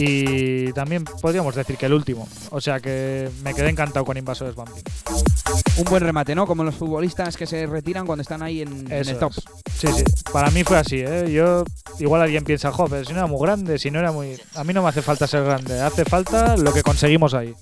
y 0.00 0.72
también 0.74 1.02
podríamos 1.02 1.56
decir 1.56 1.76
que 1.76 1.86
el 1.86 1.92
último. 1.92 2.28
O 2.50 2.60
sea 2.60 2.78
que 2.78 3.28
me 3.42 3.52
quedé 3.52 3.68
encantado 3.68 4.04
con 4.04 4.16
Invasores 4.16 4.54
Bumping. 4.54 4.84
Un 5.78 5.84
buen 5.84 6.04
remate, 6.04 6.36
¿no? 6.36 6.46
Como 6.46 6.62
los 6.62 6.76
futbolistas 6.76 7.36
que 7.36 7.46
se 7.46 7.66
retiran 7.66 8.06
cuando 8.06 8.22
están 8.22 8.40
ahí 8.40 8.62
en, 8.62 8.86
en 8.92 9.08
el 9.08 9.18
top. 9.18 9.32
es. 9.36 9.44
Sí, 9.74 9.88
sí. 9.88 10.04
Para 10.32 10.52
mí 10.52 10.62
fue 10.62 10.78
así, 10.78 10.98
¿eh? 11.00 11.32
Yo, 11.32 11.64
igual 11.98 12.22
alguien 12.22 12.44
piensa, 12.44 12.70
joder, 12.70 13.04
si 13.06 13.12
no 13.12 13.18
era 13.18 13.26
muy 13.26 13.40
grande, 13.44 13.76
si 13.76 13.90
no 13.90 13.98
era 13.98 14.12
muy... 14.12 14.38
A 14.54 14.62
mí 14.62 14.72
no 14.72 14.82
me 14.84 14.88
hace 14.88 15.02
falta 15.02 15.26
ser 15.26 15.42
grande, 15.42 15.80
hace 15.80 16.04
falta 16.04 16.56
lo 16.56 16.72
que 16.72 16.82
conseguimos 16.82 17.34
ahí. 17.34 17.52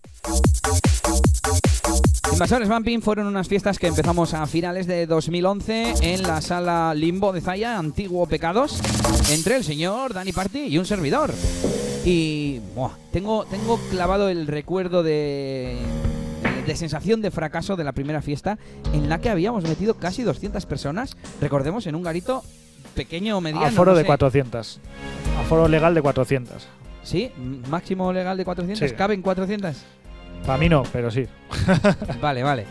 Invasores 2.33 2.69
Bumping 2.69 3.01
fueron 3.01 3.29
unas 3.29 3.49
fiestas 3.49 3.79
que 3.79 3.87
empezamos 3.87 4.35
a 4.35 4.47
finales 4.47 4.87
de 4.87 5.07
2011 5.07 5.95
en 6.03 6.23
la 6.23 6.43
sala 6.43 6.93
Limbo 6.95 7.33
de 7.33 7.41
Zaya, 7.41 7.79
Antiguo 7.79 8.27
Pecados, 8.27 8.79
entre 9.31 9.57
el 9.57 9.65
señor 9.65 10.13
Dani 10.13 10.33
Party 10.33 10.67
y 10.67 10.77
un 10.77 10.85
servidor. 10.85 11.33
Y 12.09 12.61
tengo, 13.11 13.45
tengo 13.47 13.81
clavado 13.91 14.29
el 14.29 14.47
recuerdo 14.47 15.03
de, 15.03 15.77
de 16.65 16.77
sensación 16.77 17.21
de 17.21 17.33
fracaso 17.33 17.75
de 17.75 17.83
la 17.83 17.91
primera 17.91 18.23
fiesta 18.23 18.59
en 18.93 19.09
la 19.09 19.21
que 19.21 19.29
habíamos 19.29 19.65
metido 19.65 19.95
casi 19.95 20.23
200 20.23 20.65
personas, 20.67 21.17
recordemos, 21.41 21.85
en 21.89 21.97
un 21.97 22.05
garito 22.05 22.45
pequeño 22.95 23.37
o 23.37 23.41
mediano. 23.41 23.67
Aforo 23.67 23.91
no 23.91 23.97
de 23.97 24.05
sé. 24.05 24.07
400. 24.07 24.81
Aforo 25.41 25.67
legal 25.67 25.97
de 25.97 26.03
400. 26.03 26.69
¿Sí? 27.03 27.33
¿Máximo 27.69 28.13
legal 28.13 28.37
de 28.37 28.45
400? 28.45 28.89
Sí. 28.89 28.95
¿Caben 28.95 29.21
400? 29.21 29.77
Para 30.47 30.59
mí 30.59 30.69
no, 30.69 30.85
pero 30.93 31.11
sí. 31.11 31.27
Vale, 32.21 32.45
vale. 32.45 32.67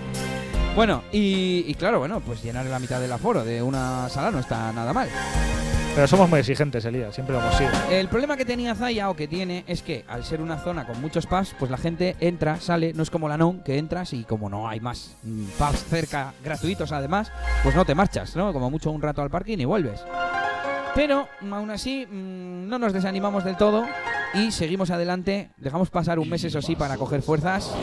Bueno, 0.75 1.03
y, 1.11 1.63
y 1.67 1.73
claro, 1.75 1.99
bueno, 1.99 2.19
pues 2.19 2.43
llenar 2.43 2.65
la 2.65 2.79
mitad 2.79 2.99
del 2.99 3.11
aforo 3.11 3.45
de 3.45 3.61
una 3.61 4.09
sala 4.09 4.29
no 4.29 4.39
está 4.39 4.73
nada 4.73 4.91
mal. 4.91 5.07
Pero 5.95 6.07
somos 6.07 6.29
muy 6.29 6.39
exigentes, 6.39 6.83
Elías, 6.83 7.15
siempre 7.15 7.33
lo 7.33 7.41
hemos 7.41 7.55
sido. 7.55 7.69
El 7.89 8.09
problema 8.09 8.35
que 8.35 8.43
tenía 8.43 8.75
Zaya 8.75 9.09
o 9.09 9.15
que 9.15 9.29
tiene 9.29 9.63
es 9.65 9.81
que 9.81 10.03
al 10.09 10.25
ser 10.25 10.41
una 10.41 10.57
zona 10.57 10.85
con 10.85 10.99
muchos 10.99 11.25
pubs, 11.25 11.55
pues 11.57 11.71
la 11.71 11.77
gente 11.77 12.17
entra, 12.19 12.59
sale, 12.59 12.91
no 12.93 13.03
es 13.03 13.09
como 13.09 13.29
la 13.29 13.37
NON, 13.37 13.63
que 13.63 13.77
entras 13.77 14.11
y 14.11 14.25
como 14.25 14.49
no 14.49 14.67
hay 14.67 14.81
más 14.81 15.15
mm, 15.23 15.45
pubs 15.57 15.85
cerca, 15.85 16.33
gratuitos 16.43 16.91
además, 16.91 17.31
pues 17.63 17.73
no 17.73 17.85
te 17.85 17.95
marchas, 17.95 18.35
¿no? 18.35 18.51
Como 18.51 18.69
mucho 18.69 18.91
un 18.91 19.01
rato 19.01 19.21
al 19.21 19.29
parking 19.29 19.59
y 19.59 19.65
vuelves. 19.65 20.03
Pero 20.93 21.29
aún 21.49 21.71
así 21.71 22.05
mm, 22.05 22.67
no 22.67 22.77
nos 22.77 22.91
desanimamos 22.91 23.45
del 23.45 23.55
todo 23.55 23.85
y 24.33 24.51
seguimos 24.51 24.91
adelante, 24.91 25.51
dejamos 25.55 25.89
pasar 25.89 26.19
un 26.19 26.29
mes 26.29 26.43
eso 26.43 26.61
sí 26.61 26.75
para 26.75 26.97
coger 26.97 27.21
fuerzas 27.21 27.73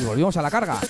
y 0.00 0.04
volvimos 0.04 0.36
a 0.36 0.42
la 0.42 0.50
carga. 0.50 0.80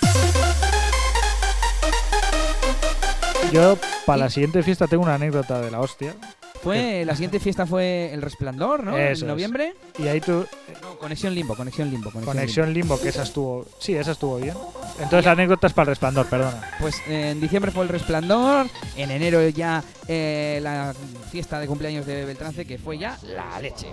Yo, 3.52 3.78
para 4.06 4.18
la 4.24 4.30
siguiente 4.30 4.62
fiesta, 4.62 4.86
tengo 4.86 5.02
una 5.04 5.14
anécdota 5.14 5.60
de 5.60 5.70
la 5.70 5.80
hostia. 5.80 6.14
Fue, 6.62 7.04
la 7.04 7.12
siguiente 7.12 7.40
fiesta 7.40 7.66
fue 7.66 8.10
El 8.14 8.22
Resplandor, 8.22 8.82
¿no? 8.84 8.96
Eso 8.96 9.00
en 9.06 9.12
es. 9.12 9.22
noviembre. 9.24 9.74
Y 9.98 10.08
ahí 10.08 10.20
tú, 10.20 10.46
No, 10.80 10.98
Conexión 10.98 11.34
Limbo, 11.34 11.54
Conexión 11.54 11.90
Limbo. 11.90 12.10
Conexión, 12.10 12.34
Conexión 12.36 12.72
Limbo, 12.72 12.98
que 12.98 13.10
esa 13.10 13.22
estuvo. 13.22 13.66
Sí, 13.78 13.94
esa 13.94 14.12
estuvo 14.12 14.36
bien. 14.38 14.54
Entonces 14.98 15.26
la 15.26 15.32
anécdota 15.32 15.66
es 15.66 15.74
para 15.74 15.84
el 15.84 15.88
resplandor, 15.88 16.26
perdona. 16.26 16.62
Pues 16.80 16.96
eh, 17.06 17.30
en 17.32 17.40
diciembre 17.40 17.70
fue 17.70 17.82
el 17.82 17.90
Resplandor, 17.90 18.66
en 18.96 19.10
enero 19.10 19.46
ya 19.50 19.84
eh, 20.08 20.58
la 20.62 20.94
fiesta 21.30 21.60
de 21.60 21.66
cumpleaños 21.66 22.06
de 22.06 22.24
Beltrance, 22.24 22.64
que 22.64 22.78
fue 22.78 22.96
ya 22.96 23.18
la 23.22 23.60
leche. 23.60 23.88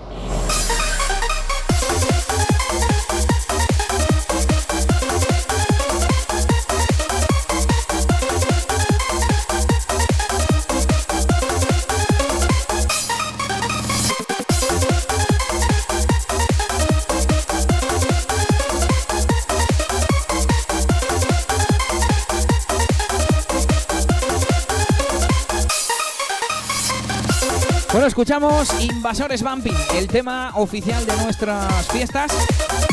Escuchamos 28.12 28.70
Invasores 28.84 29.41
Bumping, 29.41 29.78
el 29.95 30.05
tema 30.05 30.51
oficial 30.55 31.05
de 31.05 31.16
nuestras 31.24 31.88
fiestas 31.93 32.30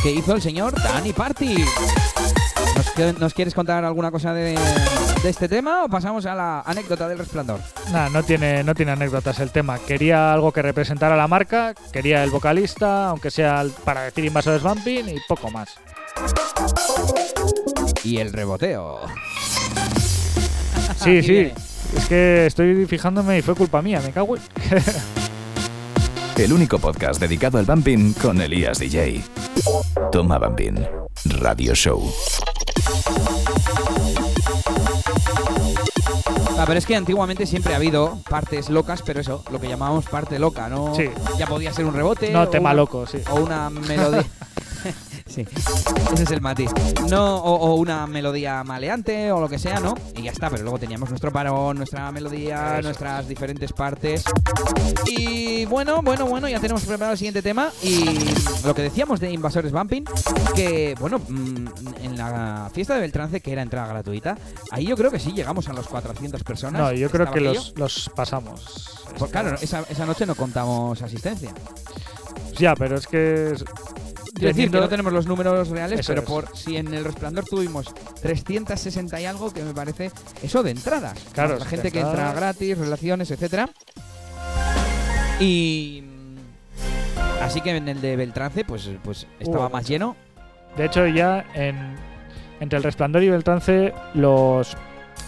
que 0.01 0.12
hizo 0.12 0.33
el 0.33 0.41
señor 0.41 0.81
Danny 0.81 1.12
Party. 1.12 1.57
¿Nos, 3.19 3.35
quieres 3.35 3.53
contar 3.53 3.85
alguna 3.85 4.12
cosa 4.12 4.33
de, 4.33 4.57
de 5.21 5.29
este 5.29 5.49
tema 5.49 5.83
o 5.83 5.89
pasamos 5.89 6.25
a 6.25 6.37
la 6.37 6.61
anécdota 6.61 7.09
del 7.09 7.19
resplandor? 7.19 7.59
Nada, 7.91 8.11
no 8.11 8.23
tiene, 8.23 8.62
no 8.62 8.77
tiene 8.77 8.93
anécdotas 8.93 9.41
el 9.41 9.51
tema. 9.51 9.81
Quería 9.81 10.33
algo 10.33 10.53
que 10.53 10.62
representara 10.62 11.16
la 11.16 11.27
marca, 11.27 11.75
quería 11.91 12.23
el 12.23 12.31
vocalista, 12.31 13.09
aunque 13.09 13.33
sea 13.33 13.64
para 13.85 14.03
decir 14.03 14.25
invasores 14.25 14.62
Bumping 14.62 15.09
y 15.09 15.16
poco 15.27 15.51
más. 15.51 15.69
Y 18.05 18.19
el 18.19 18.33
reboteo. 18.33 19.01
Sí, 21.03 21.23
sí. 21.23 21.33
viene. 21.33 21.55
Es 21.97 22.07
que 22.09 22.47
estoy 22.47 22.86
fijándome 22.86 23.39
y 23.39 23.43
fue 23.43 23.55
culpa 23.55 23.82
mía, 23.82 24.01
me 24.05 24.12
cago 24.12 24.36
en... 24.36 24.43
El 26.43 26.53
único 26.53 26.78
podcast 26.78 27.20
dedicado 27.20 27.59
al 27.59 27.64
bumping 27.64 28.12
con 28.14 28.41
Elías 28.41 28.78
DJ. 28.78 29.24
Toma 30.12 30.39
Bumping. 30.39 30.76
Radio 31.24 31.74
Show. 31.74 32.01
Ah, 36.57 36.64
pero 36.66 36.78
es 36.78 36.86
que 36.86 36.95
antiguamente 36.95 37.45
siempre 37.47 37.72
ha 37.72 37.76
habido 37.76 38.18
partes 38.28 38.68
locas, 38.68 39.03
pero 39.03 39.20
eso, 39.20 39.43
lo 39.51 39.61
que 39.61 39.66
llamábamos 39.68 40.07
parte 40.07 40.39
loca, 40.39 40.68
¿no? 40.68 40.95
Sí. 40.95 41.07
Ya 41.39 41.47
podía 41.49 41.72
ser 41.72 41.84
un 41.86 41.95
rebote. 41.95 42.30
No, 42.30 42.43
o 42.43 42.49
tema 42.49 42.70
una- 42.70 42.74
loco, 42.76 43.07
sí. 43.07 43.18
O 43.30 43.41
una 43.41 43.68
melodía. 43.70 44.24
sí, 45.26 45.47
ese 46.12 46.22
es 46.22 46.31
el 46.31 46.41
matiz. 46.41 46.70
No, 47.09 47.37
o, 47.37 47.55
o 47.55 47.74
una 47.74 48.07
melodía 48.07 48.62
maleante 48.64 49.31
o 49.33 49.41
lo 49.41 49.49
que 49.49 49.59
sea, 49.59 49.81
¿no? 49.81 49.95
Y 50.16 50.22
ya 50.22 50.31
está, 50.31 50.51
pero 50.51 50.62
luego 50.62 50.79
teníamos 50.79 51.09
nuestro 51.09 51.33
parón, 51.33 51.76
nuestra 51.76 52.11
melodía, 52.12 52.81
nuestras 52.83 53.29
diferentes 53.29 53.72
partes. 53.72 54.24
Y 55.07 55.64
bueno, 55.66 56.01
bueno, 56.03 56.26
bueno, 56.26 56.49
ya 56.49 56.61
tenemos 56.61 56.85
preparado 56.85 57.12
el 57.12 57.18
siguiente 57.18 57.43
tema. 57.43 57.70
Y 57.83 58.05
lo 58.64 58.74
que 58.74 58.83
decíamos 58.83 59.20
de 59.20 59.33
Invasores 59.33 59.72
Bumping, 59.72 60.05
que 60.55 60.95
bueno, 61.01 61.18
mm, 61.18 61.66
en 62.03 62.16
la 62.16 62.70
fiesta 62.72 62.95
de 62.95 63.01
Beltrance, 63.01 63.41
que 63.41 63.53
era 63.53 63.62
entrada 63.62 63.89
gratuita, 63.89 64.37
ahí 64.70 64.87
yo 64.87 64.97
creo 64.97 65.11
que 65.11 65.18
sí 65.18 65.33
llegamos 65.33 65.68
a 65.68 65.72
los 65.72 65.87
400 65.89 66.43
personas. 66.45 66.81
No, 66.81 66.93
yo 66.93 67.11
creo 67.11 67.31
que 67.31 67.41
los, 67.41 67.72
los 67.76 68.11
pasamos. 68.14 68.99
Pues 69.18 69.31
claro, 69.31 69.57
esa, 69.61 69.85
esa 69.89 70.07
noche 70.07 70.26
no 70.26 70.35
contamos 70.35 71.01
asistencia. 71.03 71.53
Ya, 72.59 72.74
pero 72.74 72.97
es 72.97 73.07
que... 73.07 73.55
es- 74.29 74.33
Quiero 74.35 74.49
decir 74.49 74.53
que 74.53 74.53
teniendo- 74.53 74.81
no 74.81 74.89
tenemos 74.89 75.12
los 75.12 75.26
números 75.26 75.68
reales, 75.68 76.01
Eso 76.01 76.09
pero 76.12 76.20
es. 76.22 76.26
por 76.29 76.57
si 76.57 76.76
en 76.76 76.93
el 76.95 77.05
resplandor 77.05 77.45
tuvimos 77.45 77.93
360 78.22 79.20
y 79.20 79.24
algo, 79.26 79.51
que 79.53 79.62
me 79.62 79.74
parece 79.74 80.11
eso 80.43 80.62
de 80.62 80.70
entradas. 80.70 81.18
Claro, 81.33 81.59
la 81.59 81.64
gente 81.64 81.91
que 81.91 82.01
entra 82.01 82.33
gratis, 82.33 82.79
relaciones, 82.79 83.31
etcétera. 83.31 83.68
Y 85.41 86.03
así 87.43 87.61
que 87.61 87.76
en 87.76 87.89
el 87.89 88.01
de 88.01 88.16
Beltrance, 88.16 88.64
pues, 88.64 88.91
pues 89.03 89.26
estaba 89.39 89.68
más 89.68 89.87
lleno. 89.89 90.16
De 90.76 90.85
hecho, 90.87 91.07
ya 91.07 91.45
en, 91.55 91.97
entre 92.61 92.76
el 92.79 92.83
resplandor 92.85 93.22
y 93.22 93.31
Beltrance, 93.31 93.93
los, 94.14 94.76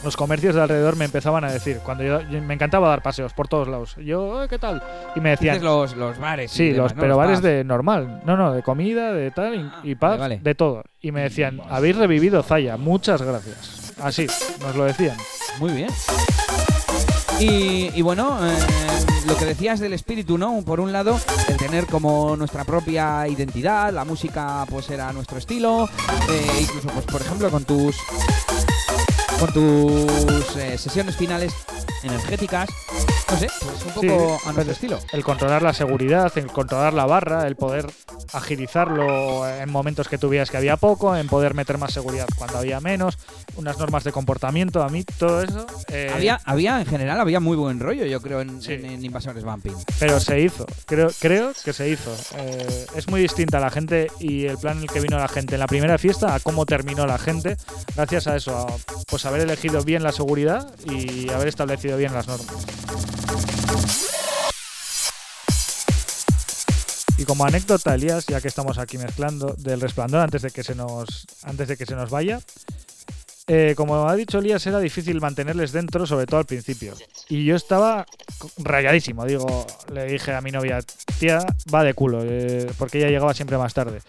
los 0.04 0.16
comercios 0.16 0.54
de 0.54 0.62
alrededor 0.62 0.96
me 0.96 1.04
empezaban 1.04 1.44
a 1.44 1.52
decir, 1.52 1.78
cuando 1.84 2.04
yo, 2.04 2.20
yo- 2.22 2.40
me 2.42 2.54
encantaba 2.54 2.88
dar 2.88 3.02
paseos 3.02 3.32
por 3.34 3.48
todos 3.48 3.68
lados. 3.68 3.96
Yo, 3.96 4.42
"Eh, 4.42 4.48
¿qué 4.48 4.58
tal? 4.58 4.82
Y 5.14 5.20
me 5.20 5.30
decían, 5.30 5.62
los, 5.62 5.94
los 5.96 6.18
bares. 6.18 6.50
sí, 6.50 6.72
los, 6.72 6.92
pero 6.94 7.08
Los 7.08 7.16
bares 7.18 7.38
pubs. 7.38 7.42
de 7.44 7.64
normal, 7.64 8.22
no, 8.24 8.36
no, 8.36 8.52
de 8.52 8.62
comida, 8.62 9.12
de 9.12 9.30
tal, 9.30 9.54
y, 9.54 9.58
Ah, 9.60 9.80
y 9.82 9.94
pubs, 9.94 10.00
vale, 10.10 10.18
vale. 10.20 10.40
de 10.42 10.54
todo. 10.54 10.82
Y 11.02 11.12
me 11.12 11.22
decían, 11.22 11.60
habéis 11.68 11.96
revivido 11.96 12.42
Zaya, 12.42 12.76
muchas 12.76 13.20
gracias. 13.22 13.92
Así, 14.02 14.26
nos 14.60 14.74
lo 14.76 14.84
decían. 14.84 15.16
Muy 15.58 15.72
bien. 15.72 15.90
Y, 17.38 17.90
y 17.94 18.02
bueno, 18.02 18.38
eh, 18.46 18.52
lo 19.26 19.34
que 19.36 19.46
decías 19.46 19.80
del 19.80 19.94
espíritu, 19.94 20.36
¿no? 20.36 20.60
Por 20.62 20.78
un 20.80 20.92
lado, 20.92 21.18
el 21.48 21.56
tener 21.56 21.86
como 21.86 22.36
nuestra 22.36 22.64
propia 22.64 23.26
identidad, 23.28 23.92
la 23.92 24.04
música 24.04 24.64
pues 24.68 24.90
era 24.90 25.10
nuestro 25.14 25.38
estilo, 25.38 25.88
eh, 26.30 26.46
incluso 26.60 26.88
pues 26.88 27.06
por 27.06 27.20
ejemplo 27.22 27.50
con 27.50 27.64
tus 27.64 27.96
con 29.40 29.52
tus 29.54 30.56
eh, 30.56 30.76
sesiones 30.76 31.16
finales 31.16 31.52
energéticas, 32.02 32.68
no 33.30 33.36
sé, 33.38 33.48
pues 33.60 33.84
un 33.86 33.92
poco 33.92 34.00
Sí, 34.00 34.12
a 34.12 34.18
pues, 34.18 34.54
nuestro 34.54 34.72
estilo. 34.72 34.98
El 35.12 35.24
controlar 35.24 35.62
la 35.62 35.72
seguridad, 35.72 36.30
el 36.36 36.46
controlar 36.48 36.92
la 36.92 37.06
barra, 37.06 37.46
el 37.46 37.56
poder 37.56 37.86
agilizarlo 38.32 39.48
en 39.48 39.70
momentos 39.70 40.08
que 40.08 40.18
tuvieras 40.18 40.50
que 40.50 40.56
había 40.56 40.76
poco, 40.76 41.16
en 41.16 41.26
poder 41.28 41.54
meter 41.54 41.78
más 41.78 41.92
seguridad 41.92 42.26
cuando 42.36 42.58
había 42.58 42.80
menos, 42.80 43.18
unas 43.56 43.78
normas 43.78 44.04
de 44.04 44.12
comportamiento, 44.12 44.82
a 44.82 44.88
mí 44.88 45.04
todo 45.04 45.42
eso. 45.42 45.66
eh, 45.88 46.10
Había, 46.14 46.40
había, 46.44 46.80
en 46.80 46.86
general, 46.86 47.20
había 47.20 47.40
muy 47.40 47.56
buen 47.56 47.80
rollo, 47.80 48.04
yo 48.06 48.20
creo, 48.20 48.40
en, 48.40 48.60
Sí. 48.62 48.72
en- 48.74 48.84
en 48.86 49.04
Invasores 49.04 49.44
Bumping. 49.44 49.74
Pero 49.98 50.20
se 50.20 50.40
hizo, 50.40 50.66
creo, 50.86 51.10
creo 51.18 51.52
que 51.64 51.72
se 51.72 51.88
hizo. 51.88 52.14
Eh, 52.36 52.86
es 52.96 53.08
muy 53.08 53.20
distinta 53.20 53.60
la 53.60 53.70
gente 53.70 54.10
y 54.18 54.46
el 54.46 54.58
plan 54.58 54.76
en 54.78 54.84
el 54.84 54.90
que 54.90 55.00
vino 55.00 55.18
la 55.18 55.28
gente 55.28 55.54
en 55.54 55.60
la 55.60 55.66
primera 55.66 55.98
fiesta 55.98 56.34
a 56.34 56.40
cómo 56.40 56.66
terminó 56.66 57.06
la 57.06 57.18
gente, 57.18 57.56
gracias 57.94 58.26
a 58.26 58.36
eso, 58.36 58.56
a 58.56 58.66
pues 59.08 59.24
haber 59.26 59.42
elegido 59.42 59.82
bien 59.82 60.02
la 60.02 60.12
seguridad 60.12 60.72
y 60.84 61.30
haber 61.30 61.48
establecido 61.48 61.96
bien 61.96 62.12
las 62.14 62.26
normas. 62.26 62.56
Y 67.20 67.26
como 67.26 67.44
anécdota, 67.44 67.94
Elías, 67.94 68.24
ya 68.24 68.40
que 68.40 68.48
estamos 68.48 68.78
aquí 68.78 68.96
mezclando 68.96 69.54
del 69.58 69.78
resplandor 69.78 70.22
antes 70.22 70.40
de 70.40 70.50
que 70.50 70.64
se 70.64 70.74
nos, 70.74 71.26
antes 71.42 71.68
de 71.68 71.76
que 71.76 71.84
se 71.84 71.94
nos 71.94 72.08
vaya, 72.08 72.40
eh, 73.46 73.74
como 73.76 74.08
ha 74.08 74.16
dicho 74.16 74.38
Elías, 74.38 74.66
era 74.66 74.78
difícil 74.78 75.20
mantenerles 75.20 75.70
dentro, 75.72 76.06
sobre 76.06 76.24
todo 76.24 76.40
al 76.40 76.46
principio. 76.46 76.94
Y 77.28 77.44
yo 77.44 77.56
estaba 77.56 78.06
rayadísimo. 78.56 79.26
Digo, 79.26 79.66
le 79.92 80.06
dije 80.06 80.32
a 80.32 80.40
mi 80.40 80.50
novia, 80.50 80.78
tía, 81.18 81.44
va 81.72 81.84
de 81.84 81.92
culo, 81.92 82.22
eh, 82.24 82.72
porque 82.78 82.96
ella 82.96 83.08
llegaba 83.08 83.34
siempre 83.34 83.58
más 83.58 83.74
tarde. 83.74 84.00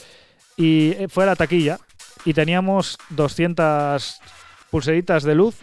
Y 0.55 0.91
eh, 0.91 1.07
fue 1.09 1.25
a 1.25 1.27
la 1.27 1.35
taquilla 1.35 1.79
y 2.23 2.33
teníamos 2.33 2.97
200 3.09 4.21
pulseritas 4.69 5.23
de 5.23 5.35
luz. 5.35 5.55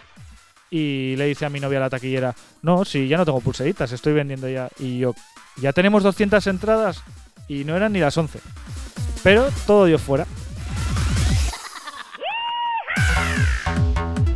Y 0.70 1.16
le 1.16 1.24
dice 1.24 1.46
a 1.46 1.50
mi 1.50 1.60
novia 1.60 1.80
la 1.80 1.88
taquillera, 1.88 2.36
no, 2.60 2.84
si 2.84 3.08
ya 3.08 3.16
no 3.16 3.24
tengo 3.24 3.40
pulseritas, 3.40 3.90
estoy 3.90 4.12
vendiendo 4.12 4.50
ya. 4.50 4.68
Y 4.78 4.98
yo, 4.98 5.14
ya 5.56 5.72
tenemos 5.72 6.02
200 6.02 6.46
entradas 6.46 7.02
y 7.48 7.64
no 7.64 7.74
eran 7.76 7.92
ni 7.92 8.00
las 8.00 8.16
11. 8.16 8.38
Pero 9.22 9.48
todo 9.66 9.86
dio 9.86 9.98
fuera. 9.98 10.26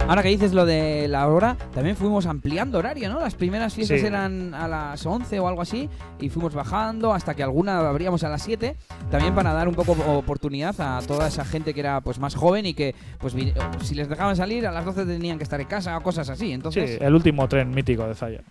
Ahora 0.09 0.23
que 0.23 0.29
dices 0.29 0.53
lo 0.53 0.67
de 0.67 1.09
la 1.09 1.27
hora, 1.29 1.57
también 1.73 1.97
fuimos 1.97 2.27
ampliando 2.27 2.79
horario, 2.79 3.09
¿no? 3.09 3.19
Las 3.21 3.35
primeras 3.35 3.73
fiestas 3.73 4.01
Sí. 4.01 4.07
eran 4.07 4.53
a 4.53 4.69
las 4.69 5.07
11 5.07 5.41
o 5.41 5.49
algo 5.49 5.63
así, 5.63 5.89
y 6.21 6.29
fuimos 6.29 6.53
bajando 6.55 7.15
hasta 7.15 7.35
que 7.35 7.43
alguna 7.43 7.79
abríamos 7.79 8.23
a 8.23 8.29
las 8.29 8.43
7, 8.43 8.77
también 9.11 9.35
para 9.35 9.55
dar 9.55 9.69
un 9.69 9.75
poco 9.75 9.93
oportunidad 9.93 10.79
a 10.81 11.01
toda 11.07 11.29
esa 11.29 11.47
gente 11.47 11.73
que 11.73 11.81
era 11.81 12.03
pues 12.03 12.19
más 12.19 12.35
joven 12.35 12.67
y 12.67 12.75
que 12.75 12.95
pues 13.21 13.35
si 13.83 13.95
les 13.95 14.09
dejaban 14.11 14.37
salir 14.37 14.67
a 14.67 14.73
las 14.73 14.85
12 14.85 15.07
tenían 15.07 15.39
que 15.39 15.45
estar 15.45 15.61
en 15.63 15.67
casa 15.69 15.97
o 15.97 16.03
cosas 16.03 16.29
así, 16.29 16.47
Sí, 16.49 16.53
entonces 16.53 17.01
el 17.01 17.15
último 17.15 17.49
tren 17.49 17.71
mítico 17.71 18.07
de 18.07 18.15
Zaya. 18.15 18.43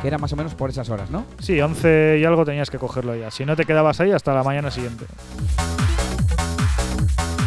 Que 0.00 0.08
era 0.08 0.18
más 0.18 0.32
o 0.32 0.36
menos 0.36 0.54
por 0.54 0.70
esas 0.70 0.88
horas, 0.90 1.10
¿no? 1.10 1.24
Sí, 1.38 1.60
11 1.60 2.18
y 2.20 2.24
algo 2.24 2.44
tenías 2.44 2.70
que 2.70 2.78
cogerlo 2.78 3.14
ya. 3.14 3.30
Si 3.30 3.44
no 3.44 3.56
te 3.56 3.64
quedabas 3.64 4.00
ahí 4.00 4.12
hasta 4.12 4.34
la 4.34 4.42
mañana 4.42 4.70
siguiente. 4.70 5.04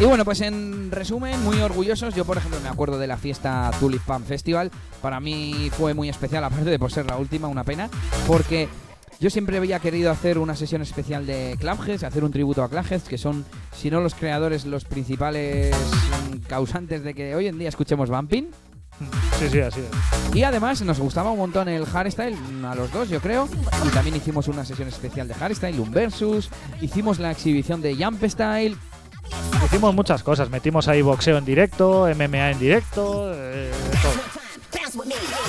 Y 0.00 0.04
bueno, 0.06 0.24
pues 0.24 0.40
en 0.40 0.90
resumen, 0.90 1.42
muy 1.44 1.60
orgullosos. 1.60 2.14
Yo, 2.14 2.24
por 2.24 2.36
ejemplo, 2.36 2.58
me 2.60 2.68
acuerdo 2.68 2.98
de 2.98 3.06
la 3.06 3.16
fiesta 3.16 3.70
Tulip 3.78 4.02
Pan 4.02 4.24
Festival. 4.24 4.70
Para 5.00 5.20
mí 5.20 5.70
fue 5.72 5.94
muy 5.94 6.08
especial, 6.08 6.42
aparte 6.44 6.68
de 6.68 6.78
por 6.78 6.90
ser 6.90 7.06
la 7.06 7.16
última, 7.16 7.46
una 7.46 7.62
pena, 7.62 7.88
porque 8.26 8.68
yo 9.20 9.30
siempre 9.30 9.56
había 9.56 9.78
querido 9.78 10.10
hacer 10.10 10.38
una 10.38 10.56
sesión 10.56 10.82
especial 10.82 11.26
de 11.26 11.56
Clubheads, 11.60 12.02
hacer 12.02 12.24
un 12.24 12.32
tributo 12.32 12.64
a 12.64 12.68
Clubheads, 12.68 13.08
que 13.08 13.18
son, 13.18 13.44
si 13.72 13.90
no 13.90 14.00
los 14.00 14.14
creadores, 14.14 14.66
los 14.66 14.84
principales 14.84 15.74
mm, 15.74 16.38
causantes 16.48 17.04
de 17.04 17.14
que 17.14 17.34
hoy 17.36 17.46
en 17.46 17.58
día 17.58 17.68
escuchemos 17.68 18.10
Bumping. 18.10 18.48
Sí, 19.38 19.48
sí, 19.50 19.60
así 19.60 19.80
es. 19.80 20.34
Y 20.36 20.42
además 20.42 20.80
nos 20.82 20.98
gustaba 20.98 21.30
un 21.30 21.38
montón 21.38 21.68
el 21.68 21.84
hardstyle, 21.84 22.36
a 22.64 22.74
los 22.74 22.92
dos 22.92 23.08
yo 23.08 23.20
creo. 23.20 23.48
Y 23.86 23.88
también 23.90 24.16
hicimos 24.16 24.48
una 24.48 24.64
sesión 24.64 24.88
especial 24.88 25.28
de 25.28 25.34
hardstyle, 25.34 25.80
un 25.80 25.90
versus. 25.90 26.50
Hicimos 26.80 27.18
la 27.18 27.30
exhibición 27.30 27.82
de 27.82 27.94
Jump 27.96 28.22
Style. 28.24 28.76
Hicimos 29.64 29.94
muchas 29.94 30.22
cosas. 30.22 30.50
Metimos 30.50 30.88
ahí 30.88 31.02
boxeo 31.02 31.38
en 31.38 31.44
directo, 31.44 32.06
MMA 32.14 32.52
en 32.52 32.58
directo, 32.58 33.32
eh, 33.34 33.70
todo. 34.02 34.34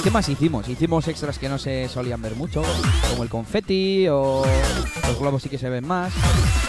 ¿Qué 0.03 0.11
más 0.11 0.27
hicimos? 0.29 0.67
Hicimos 0.69 1.07
extras 1.07 1.39
que 1.39 1.49
no 1.49 1.57
se 1.57 1.87
solían 1.89 2.21
ver 2.21 2.35
mucho, 2.35 2.63
como 3.09 3.23
el 3.23 3.29
confeti 3.29 4.07
o 4.07 4.43
los 5.07 5.19
globos 5.19 5.43
sí 5.43 5.49
que 5.49 5.57
se 5.57 5.69
ven 5.69 5.85
más. 5.85 6.13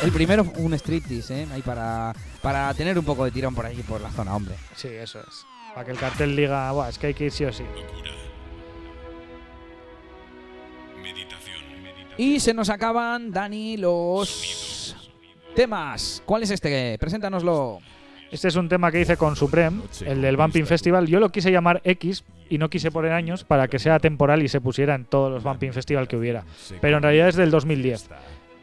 El 0.02 0.12
primero, 0.12 0.46
un 0.56 0.72
striptease, 0.74 1.42
¿eh? 1.42 1.48
Ahí 1.52 1.62
para, 1.62 2.14
para 2.42 2.72
tener 2.74 2.98
un 2.98 3.04
poco 3.04 3.24
de 3.24 3.30
tirón 3.30 3.54
por 3.54 3.66
ahí, 3.66 3.82
por 3.82 4.00
la 4.00 4.10
zona, 4.10 4.34
hombre. 4.34 4.54
Sí, 4.74 4.88
eso 4.88 5.20
es. 5.20 5.46
Para 5.76 5.84
que 5.84 5.92
el 5.92 5.98
cartel 5.98 6.34
diga, 6.34 6.72
Buah, 6.72 6.88
es 6.88 6.98
que 6.98 7.08
hay 7.08 7.12
que 7.12 7.26
ir 7.26 7.30
sí 7.30 7.44
o 7.44 7.52
sí. 7.52 7.64
Y 12.16 12.40
se 12.40 12.54
nos 12.54 12.70
acaban, 12.70 13.30
Dani, 13.30 13.76
los 13.76 14.96
temas. 15.54 16.22
¿Cuál 16.24 16.44
es 16.44 16.50
este? 16.50 16.96
Preséntanoslo. 16.98 17.80
Este 18.30 18.48
es 18.48 18.56
un 18.56 18.70
tema 18.70 18.90
que 18.90 19.02
hice 19.02 19.18
con 19.18 19.36
Supreme, 19.36 19.82
el 20.06 20.22
del 20.22 20.38
Bumping 20.38 20.64
Festival. 20.64 21.08
Yo 21.08 21.20
lo 21.20 21.28
quise 21.28 21.52
llamar 21.52 21.82
X 21.84 22.24
y 22.48 22.56
no 22.56 22.70
quise 22.70 22.90
poner 22.90 23.12
años 23.12 23.44
para 23.44 23.68
que 23.68 23.78
sea 23.78 23.98
temporal 23.98 24.42
y 24.42 24.48
se 24.48 24.62
pusiera 24.62 24.94
en 24.94 25.04
todos 25.04 25.30
los 25.30 25.42
Bumping 25.42 25.74
Festival 25.74 26.08
que 26.08 26.16
hubiera. 26.16 26.42
Pero 26.80 26.96
en 26.96 27.02
realidad 27.02 27.28
es 27.28 27.36
del 27.36 27.50
2010. 27.50 28.08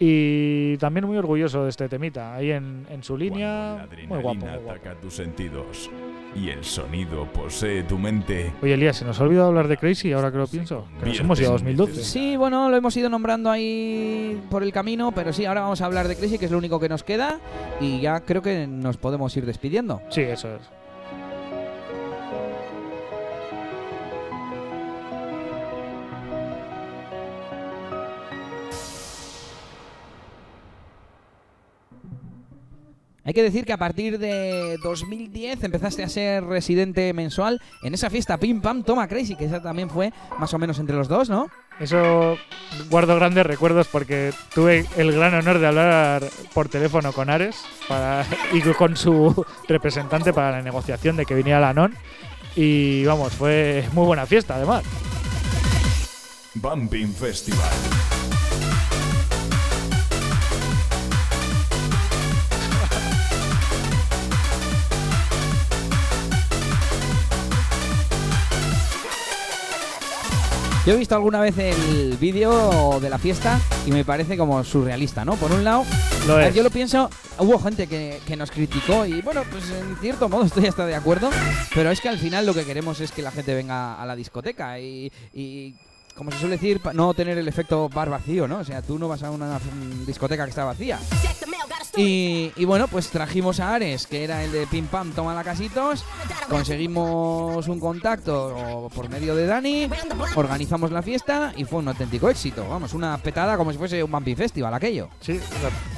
Y 0.06 0.78
también 0.80 1.06
muy 1.08 1.16
orgulloso 1.18 1.64
de 1.64 1.70
este 1.70 1.88
temita. 1.88 2.36
Ahí 2.36 2.52
en, 2.52 2.86
en 2.90 3.04
su 3.04 3.16
línea, 3.16 3.88
muy 4.08 4.20
guapo, 4.22 4.40
muy 4.40 4.50
guapo. 4.50 4.72
ataca 4.72 5.00
tus 5.00 5.14
sentidos 5.14 5.90
y 6.36 6.50
el 6.50 6.66
sonido 6.66 7.26
posee 7.32 7.84
tu 7.84 7.98
mente. 7.98 8.52
Oye, 8.62 8.74
Elías, 8.74 8.98
se 8.98 9.06
nos 9.06 9.18
ha 9.20 9.24
olvidado 9.24 9.48
hablar 9.48 9.70
de 9.70 9.78
Crazy 9.78 10.12
ahora 10.12 10.30
que 10.30 10.40
lo 10.40 10.48
pienso. 10.48 10.86
Que 11.00 11.06
nos 11.06 11.20
hemos 11.22 11.40
ido 11.40 11.50
a 11.50 11.54
2012. 11.54 12.04
Sí, 12.04 12.36
bueno, 12.36 12.70
lo 12.70 12.76
hemos 12.76 12.98
ido 12.98 13.08
nombrando 13.10 13.50
ahí 13.50 14.42
por 14.50 14.62
el 14.64 14.74
camino, 14.74 15.14
pero 15.14 15.32
sí, 15.32 15.46
ahora 15.46 15.62
vamos 15.62 15.80
a 15.80 15.86
hablar 15.86 16.10
de 16.10 16.18
Crazy, 16.18 16.38
que 16.38 16.46
es 16.46 16.52
lo 16.52 16.58
único 16.58 16.82
que 16.82 16.90
nos 16.90 17.04
queda. 17.04 17.40
Y 17.80 18.02
ya 18.02 18.20
creo 18.20 18.42
que 18.42 18.68
nos 18.68 18.98
podemos 18.98 19.36
ir 19.38 19.46
despidiendo. 19.46 20.02
Sí, 20.10 20.22
eso 20.22 20.54
es. 20.54 20.62
Hay 33.26 33.34
que 33.34 33.42
decir 33.42 33.66
que 33.66 33.72
a 33.72 33.78
partir 33.78 34.20
de 34.20 34.78
2010 34.84 35.64
empezaste 35.64 36.04
a 36.04 36.10
ser 36.10 36.44
residente 36.44 37.14
mensual 37.14 37.62
en 37.82 37.94
esa 37.94 38.10
fiesta 38.10 38.38
Pim 38.38 38.62
Pam 38.62 38.84
Toma 38.84 39.08
Crazy, 39.08 39.36
que 39.36 39.46
esa 39.46 39.62
también 39.62 39.90
fue 39.90 40.12
más 40.40 40.54
o 40.54 40.60
menos 40.60 40.78
entre 40.80 40.96
los 40.96 41.08
dos, 41.08 41.30
¿no? 41.30 41.50
Eso 41.80 42.38
guardo 42.90 43.16
grandes 43.16 43.46
recuerdos 43.46 43.88
porque 43.88 44.34
tuve 44.54 44.86
el 44.98 45.14
gran 45.14 45.34
honor 45.34 45.60
de 45.60 45.68
hablar 45.68 46.24
por 46.54 46.68
teléfono 46.68 47.14
con 47.14 47.30
Ares 47.30 47.56
para, 47.88 48.26
y 48.52 48.62
con 48.74 48.98
su 48.98 49.46
representante 49.70 50.34
para 50.34 50.52
la 50.52 50.62
negociación 50.62 51.16
de 51.16 51.26
que 51.26 51.34
viniera 51.34 51.62
la 51.62 51.74
NON. 51.74 51.96
Y 52.56 53.06
vamos, 53.06 53.34
fue 53.34 53.88
muy 53.94 54.06
buena 54.06 54.26
fiesta 54.26 54.56
además. 54.56 54.84
Bumping 56.56 57.14
Festival. 57.14 58.13
Yo 70.86 70.94
he 70.94 70.98
visto 70.98 71.16
alguna 71.16 71.40
vez 71.40 71.58
el 71.58 72.18
vídeo 72.18 73.00
de 73.00 73.10
la 73.10 73.18
fiesta 73.18 73.58
y 73.86 73.92
me 73.92 74.04
parece 74.04 74.38
como 74.38 74.62
surrealista, 74.66 75.24
¿no? 75.24 75.36
Por 75.38 75.54
un 75.54 75.64
lado, 75.64 75.86
Lo 76.28 76.36
ver, 76.36 76.54
yo 76.54 76.62
lo 76.62 76.70
pienso, 76.70 77.10
hubo 77.40 77.58
gente 77.58 77.88
que, 77.88 78.20
que 78.28 78.36
nos 78.36 78.52
criticó 78.52 79.06
y 79.06 79.22
bueno, 79.22 79.44
pues 79.50 79.70
en 79.70 79.96
cierto 80.02 80.28
modo 80.28 80.44
estoy 80.46 80.66
hasta 80.66 80.86
de 80.86 80.96
acuerdo, 80.96 81.30
pero 81.74 81.90
es 81.90 82.02
que 82.02 82.10
al 82.10 82.20
final 82.20 82.46
lo 82.46 82.54
que 82.54 82.66
queremos 82.66 83.00
es 83.00 83.14
que 83.14 83.22
la 83.22 83.32
gente 83.32 83.56
venga 83.56 83.96
a 83.96 84.06
la 84.06 84.14
discoteca 84.14 84.78
y, 84.78 85.10
y, 85.34 85.74
como 86.16 86.32
se 86.32 86.40
suele 86.40 86.58
decir, 86.58 86.82
no 86.94 87.14
tener 87.14 87.38
el 87.38 87.48
efecto 87.48 87.88
bar 87.88 88.10
vacío, 88.10 88.46
¿no? 88.46 88.58
O 88.58 88.64
sea, 88.66 88.82
tú 88.82 89.00
no 89.00 89.08
vas 89.08 89.24
a 89.24 89.32
una 89.32 89.58
discoteca 90.06 90.44
que 90.44 90.50
está 90.50 90.66
vacía. 90.66 91.00
Y, 91.96 92.52
y 92.56 92.66
bueno, 92.66 92.88
pues 92.88 93.10
trajimos 93.10 93.60
a 93.60 93.76
Ares, 93.76 94.08
que 94.08 94.24
era 94.24 94.44
el 94.44 94.52
de 94.52 94.66
Pim 94.66 94.88
Pam, 94.88 95.12
toma 95.12 95.36
la 95.36 95.44
casitos. 95.44 96.04
Conseguimos 96.50 97.68
un 97.68 97.80
contacto 97.80 98.90
por 98.96 99.10
medio 99.10 99.36
de 99.36 99.46
Dani, 99.46 99.88
organizamos 100.36 100.92
la 100.92 101.02
fiesta 101.04 101.54
y 101.56 101.66
fue 101.66 101.80
un 101.80 101.88
auténtico 101.88 102.30
éxito. 102.30 102.68
Vamos, 102.68 102.94
una 102.94 103.18
petada 103.18 103.58
como 103.58 103.72
si 103.72 103.78
fuese 103.78 104.04
un 104.04 104.12
Bumpy 104.12 104.36
Festival 104.36 104.74
aquello. 104.74 105.10
Sí, 105.20 105.40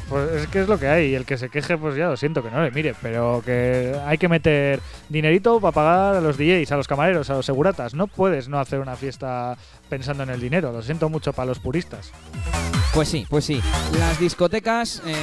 pues 0.09 0.31
es 0.33 0.47
que 0.47 0.61
es 0.61 0.67
lo 0.67 0.77
que 0.77 0.87
hay. 0.87 1.11
Y 1.11 1.15
el 1.15 1.25
que 1.25 1.37
se 1.37 1.49
queje, 1.49 1.77
pues 1.77 1.95
ya 1.95 2.07
lo 2.07 2.17
siento 2.17 2.43
que 2.43 2.51
no 2.51 2.61
le 2.61 2.71
mire. 2.71 2.93
Pero 3.01 3.41
que 3.45 3.95
hay 4.05 4.17
que 4.17 4.27
meter 4.27 4.81
dinerito 5.09 5.59
para 5.59 5.71
pagar 5.71 6.15
a 6.15 6.21
los 6.21 6.37
DJs, 6.37 6.71
a 6.71 6.77
los 6.77 6.87
camareros, 6.87 7.29
a 7.29 7.35
los 7.35 7.45
seguratas. 7.45 7.93
No 7.93 8.07
puedes 8.07 8.49
no 8.49 8.59
hacer 8.59 8.79
una 8.79 8.95
fiesta 8.95 9.57
pensando 9.89 10.23
en 10.23 10.29
el 10.29 10.41
dinero. 10.41 10.71
Lo 10.71 10.81
siento 10.81 11.09
mucho 11.09 11.33
para 11.33 11.47
los 11.47 11.59
puristas. 11.59 12.11
Pues 12.95 13.09
sí, 13.09 13.27
pues 13.29 13.43
sí. 13.43 13.61
Las 13.99 14.17
discotecas 14.21 15.01
eh, 15.05 15.13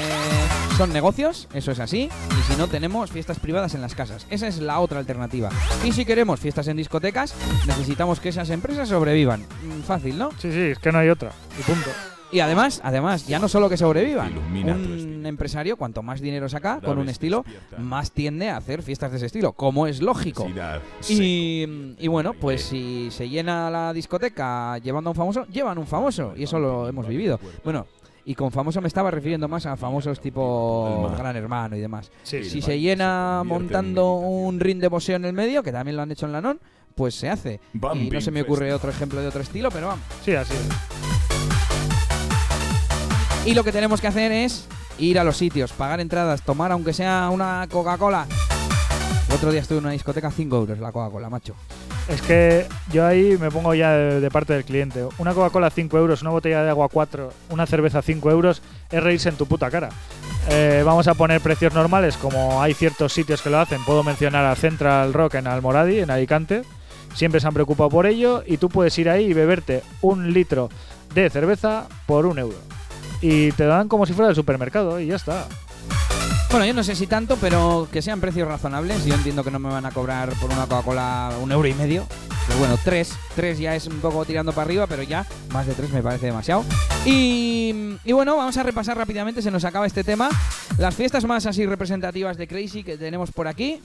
son 0.77 0.93
negocios, 0.93 1.49
eso 1.55 1.73
es 1.73 1.81
así. 1.81 2.11
Y 2.39 2.53
si 2.53 2.59
no, 2.59 2.69
tenemos 2.69 3.11
fiestas 3.11 3.39
privadas 3.39 3.75
en 3.75 3.81
las 3.81 3.95
casas. 3.95 4.27
Esa 4.29 4.47
es 4.47 4.59
la 4.59 4.79
otra 4.79 4.99
alternativa. 4.99 5.49
Y 5.83 5.93
si 5.93 6.05
queremos 6.05 6.39
fiestas 6.39 6.69
en 6.69 6.77
discotecas, 6.77 7.35
necesitamos 7.67 8.21
que 8.21 8.29
esas 8.29 8.51
empresas 8.51 8.91
sobrevivan. 8.91 9.41
Mm, 9.41 9.85
Fácil, 9.87 10.19
¿no? 10.19 10.33
Sí, 10.33 10.53
sí, 10.53 10.61
es 10.61 10.79
que 10.79 10.93
no 10.93 10.99
hay 10.99 11.09
otra. 11.09 11.33
Y 11.59 11.63
punto. 11.63 11.89
Y 12.33 12.41
además, 12.41 12.81
además, 12.83 13.27
ya 13.27 13.39
no 13.39 13.47
solo 13.47 13.69
que 13.69 13.77
sobrevivan. 13.77 14.33
Un 14.39 15.27
empresario, 15.27 15.77
cuanto 15.77 16.03
más 16.03 16.21
dinero 16.21 16.49
saca 16.49 16.81
con 16.81 16.99
un 16.99 17.09
estilo, 17.09 17.45
más 17.79 18.11
tiende 18.11 18.49
a 18.49 18.57
hacer 18.57 18.83
fiestas 18.83 19.11
de 19.11 19.19
ese 19.19 19.27
estilo, 19.27 19.53
como 19.53 19.87
es 19.87 20.01
lógico. 20.01 20.49
Y, 21.09 21.95
y 21.99 22.09
bueno, 22.09 22.33
pues 22.35 22.63
si 22.65 23.11
se 23.11 23.29
llena 23.29 23.71
la 23.71 23.93
discoteca 23.93 24.79
llevando 24.79 25.11
a 25.11 25.13
un 25.13 25.17
famoso, 25.17 25.47
llevan 25.47 25.79
un 25.79 25.87
famoso. 25.87 26.33
Y 26.37 26.45
eso 26.45 26.59
lo 26.59 26.89
hemos 26.89 27.07
vivido. 27.07 27.39
Bueno, 27.65 27.87
y 28.25 28.35
con 28.35 28.51
famoso 28.51 28.81
me 28.81 28.89
estaba 28.89 29.11
refiriendo 29.11 29.49
más 29.49 29.67
a 29.67 29.77
famosos 29.77 30.21
tipo. 30.21 31.13
Gran 31.17 31.37
Hermano 31.37 31.77
y 31.77 31.81
demás. 31.81 32.11
Sí, 32.23 32.45
Si 32.45 32.63
se 32.63 32.81
llena 32.81 33.43
montando 33.45 34.15
un 34.15 34.59
ring 34.61 34.81
de 34.81 34.89
boxeo 34.89 35.17
en 35.17 35.25
el 35.25 35.33
medio, 35.33 35.63
que 35.63 35.73
también 35.73 35.97
lo 35.97 36.03
han 36.03 36.11
hecho 36.13 36.27
en 36.27 36.33
la 36.33 36.41
NON, 36.41 36.59
pues 36.95 37.15
se 37.15 37.29
hace. 37.29 37.61
Y 37.75 38.11
no 38.11 38.21
se 38.21 38.31
me 38.31 38.43
ocurre 38.43 38.73
otro 38.73 38.91
ejemplo 38.91 39.21
de 39.21 39.27
otro 39.27 39.43
estilo, 39.43 39.71
pero 39.71 39.89
vamos. 39.89 40.05
Sí, 40.25 40.35
así 40.35 40.55
es. 40.55 41.12
Y 43.45 43.55
lo 43.55 43.65
que 43.65 43.73
tenemos 43.73 44.01
que 44.01 44.07
hacer 44.07 44.31
es 44.31 44.69
ir 44.99 45.19
a 45.19 45.25
los 45.25 45.37
sitios, 45.37 45.73
pagar 45.73 46.01
entradas, 46.01 46.43
tomar 46.43 46.71
aunque 46.71 46.93
sea 46.93 47.29
una 47.33 47.67
Coca-Cola. 47.69 48.27
Otro 49.35 49.51
día 49.51 49.61
estuve 49.61 49.79
en 49.79 49.85
una 49.85 49.93
discoteca, 49.93 50.31
5 50.31 50.57
euros 50.57 50.79
la 50.79 50.93
Coca-Cola, 50.93 51.29
macho. 51.29 51.55
Es 52.09 52.23
que 52.23 52.67
yo 52.93 53.05
ahí 53.05 53.37
me 53.41 53.51
pongo 53.51 53.75
ya 53.75 53.91
de, 53.93 54.21
de 54.21 54.31
parte 54.31 54.53
del 54.53 54.65
cliente. 54.65 55.05
Una 55.19 55.35
Coca-Cola 55.35 55.71
5 55.71 55.99
euros, 55.99 56.23
una 56.23 56.31
botella 56.31 56.63
de 56.63 56.71
agua 56.71 56.89
4, 56.89 57.33
una 57.51 57.67
cerveza 57.67 58.01
5 58.01 58.31
euros, 58.31 58.63
es 58.91 59.03
reírse 59.03 59.29
en 59.29 59.37
tu 59.37 59.47
puta 59.47 59.71
cara. 59.71 59.89
Eh, 60.51 60.83
vamos 60.85 61.09
a 61.09 61.15
poner 61.15 61.41
precios 61.41 61.75
normales, 61.75 62.17
como 62.17 62.63
hay 62.63 62.75
ciertos 62.75 63.13
sitios 63.13 63.43
que 63.43 63.51
lo 63.51 63.59
hacen. 63.59 63.85
Puedo 63.85 64.05
mencionar 64.05 64.45
a 64.45 64.55
Central 64.55 65.13
Rock 65.13 65.35
en 65.35 65.49
Almoradi, 65.49 65.99
en 65.99 66.11
Alicante. 66.11 66.63
Siempre 67.15 67.41
se 67.41 67.49
han 67.49 67.55
preocupado 67.55 67.91
por 67.91 68.07
ello 68.07 68.45
y 68.47 68.59
tú 68.59 68.69
puedes 68.69 68.97
ir 68.99 69.09
ahí 69.11 69.27
y 69.27 69.35
beberte 69.35 69.83
un 70.01 70.33
litro 70.33 70.69
de 71.15 71.29
cerveza 71.29 71.89
por 72.07 72.27
un 72.27 72.39
euro. 72.39 72.72
Y 73.23 73.53
te 73.53 73.65
dan 73.65 73.89
como 73.89 74.05
si 74.05 74.13
fuera 74.13 74.27
del 74.29 74.37
supermercado 74.37 75.01
y 75.01 75.07
ya 75.07 75.17
está. 75.17 75.47
Bueno, 76.51 76.67
yo 76.67 76.75
no 76.75 76.85
sé 76.85 76.95
si 76.95 77.07
tanto, 77.07 77.37
pero 77.41 77.89
que 77.91 78.03
sean 78.03 78.21
precios 78.21 78.47
razonables. 78.47 79.07
Yo 79.07 79.15
entiendo 79.15 79.43
que 79.43 79.51
no 79.51 79.59
me 79.59 79.71
van 79.71 79.87
a 79.87 79.91
cobrar 79.91 80.29
por 80.35 80.51
una 80.51 80.67
Coca-Cola 80.67 81.33
un 81.41 81.51
euro 81.51 81.67
y 81.67 81.73
medio. 81.75 82.05
Pero 82.47 82.59
bueno, 82.59 82.77
tres. 82.85 83.13
Tres 83.37 83.59
ya 83.59 83.75
es 83.75 83.87
un 83.87 84.01
poco 84.01 84.25
tirando 84.27 84.53
para 84.53 84.65
arriba, 84.67 84.87
pero 84.87 85.03
ya 85.03 85.25
más 85.53 85.67
de 85.67 85.73
tres 85.75 85.91
me 85.93 86.03
parece 86.03 86.27
demasiado. 86.27 86.65
Y, 87.07 87.95
y 88.05 88.13
bueno, 88.13 88.37
vamos 88.37 88.57
a 88.59 88.63
repasar 88.65 88.99
rápidamente, 88.99 89.41
se 89.41 89.51
nos 89.51 89.65
acaba 89.65 89.87
este 89.87 90.05
tema. 90.05 90.29
Las 90.77 90.95
fiestas 90.95 91.25
más 91.25 91.47
así 91.47 91.65
representativas 91.65 92.37
de 92.37 92.47
Crazy 92.49 92.83
que 92.83 92.99
tenemos 92.99 93.31
por 93.31 93.47
aquí. 93.49 93.81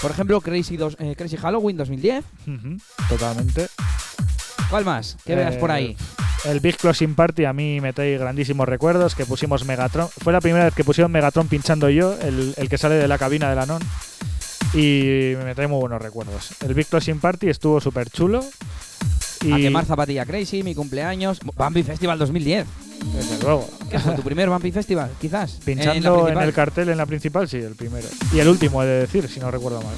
Por 0.00 0.12
ejemplo, 0.12 0.40
Crazy, 0.40 0.76
dos- 0.78 0.96
eh, 1.00 1.14
Crazy 1.18 1.36
Halloween 1.36 1.76
2010. 1.76 2.24
Ujú, 2.46 2.76
Totalmente. 3.10 3.68
¿Cuál 4.70 4.84
más? 4.84 5.16
¿Qué 5.24 5.34
veas 5.34 5.56
por 5.56 5.70
ahí? 5.70 5.96
Eh, 6.44 6.50
El 6.50 6.60
Big 6.60 6.76
Closing 6.76 7.14
Party 7.14 7.44
a 7.44 7.52
mí 7.52 7.80
me 7.80 7.92
trae 7.92 8.16
grandísimos 8.16 8.68
recuerdos, 8.68 9.14
que 9.14 9.26
pusimos 9.26 9.64
Megatron. 9.64 10.08
Fue 10.08 10.32
la 10.32 10.40
primera 10.40 10.64
vez 10.64 10.74
que 10.74 10.84
pusieron 10.84 11.10
Megatron 11.12 11.48
pinchando 11.48 11.90
yo, 11.90 12.16
el, 12.22 12.54
el 12.56 12.68
que 12.68 12.78
sale 12.78 12.94
de 12.94 13.08
la 13.08 13.18
cabina 13.18 13.50
de 13.50 13.56
la 13.56 13.66
NON. 13.66 13.82
Y 14.72 15.34
me 15.44 15.54
trae 15.54 15.66
muy 15.66 15.80
buenos 15.80 16.00
recuerdos. 16.00 16.50
El 16.64 16.74
Big 16.74 16.86
Closing 16.86 17.18
Party 17.18 17.48
estuvo 17.48 17.80
súper 17.80 18.08
chulo. 18.10 18.44
Y 19.42 19.52
A 19.52 19.56
quemar 19.56 19.84
zapatilla 19.86 20.24
Crazy, 20.24 20.62
mi 20.62 20.74
cumpleaños. 20.74 21.40
Bambi 21.56 21.82
Festival 21.82 22.18
2010. 22.18 22.66
desde 23.14 23.42
luego. 23.42 23.68
¿Qué 23.90 23.98
fue 23.98 24.14
tu 24.14 24.22
primer 24.22 24.48
Bambi 24.50 24.70
Festival? 24.70 25.10
Quizás. 25.20 25.58
Pinchando 25.64 26.28
En 26.28 26.36
en, 26.38 26.44
el 26.44 26.52
cartel 26.52 26.90
en 26.90 26.98
la 26.98 27.06
principal, 27.06 27.48
sí, 27.48 27.56
el 27.56 27.74
primero. 27.74 28.06
Y 28.32 28.38
el 28.38 28.48
último, 28.48 28.82
he 28.82 28.86
de 28.86 29.00
decir, 29.00 29.28
si 29.28 29.40
no 29.40 29.50
recuerdo 29.50 29.82
mal. 29.82 29.94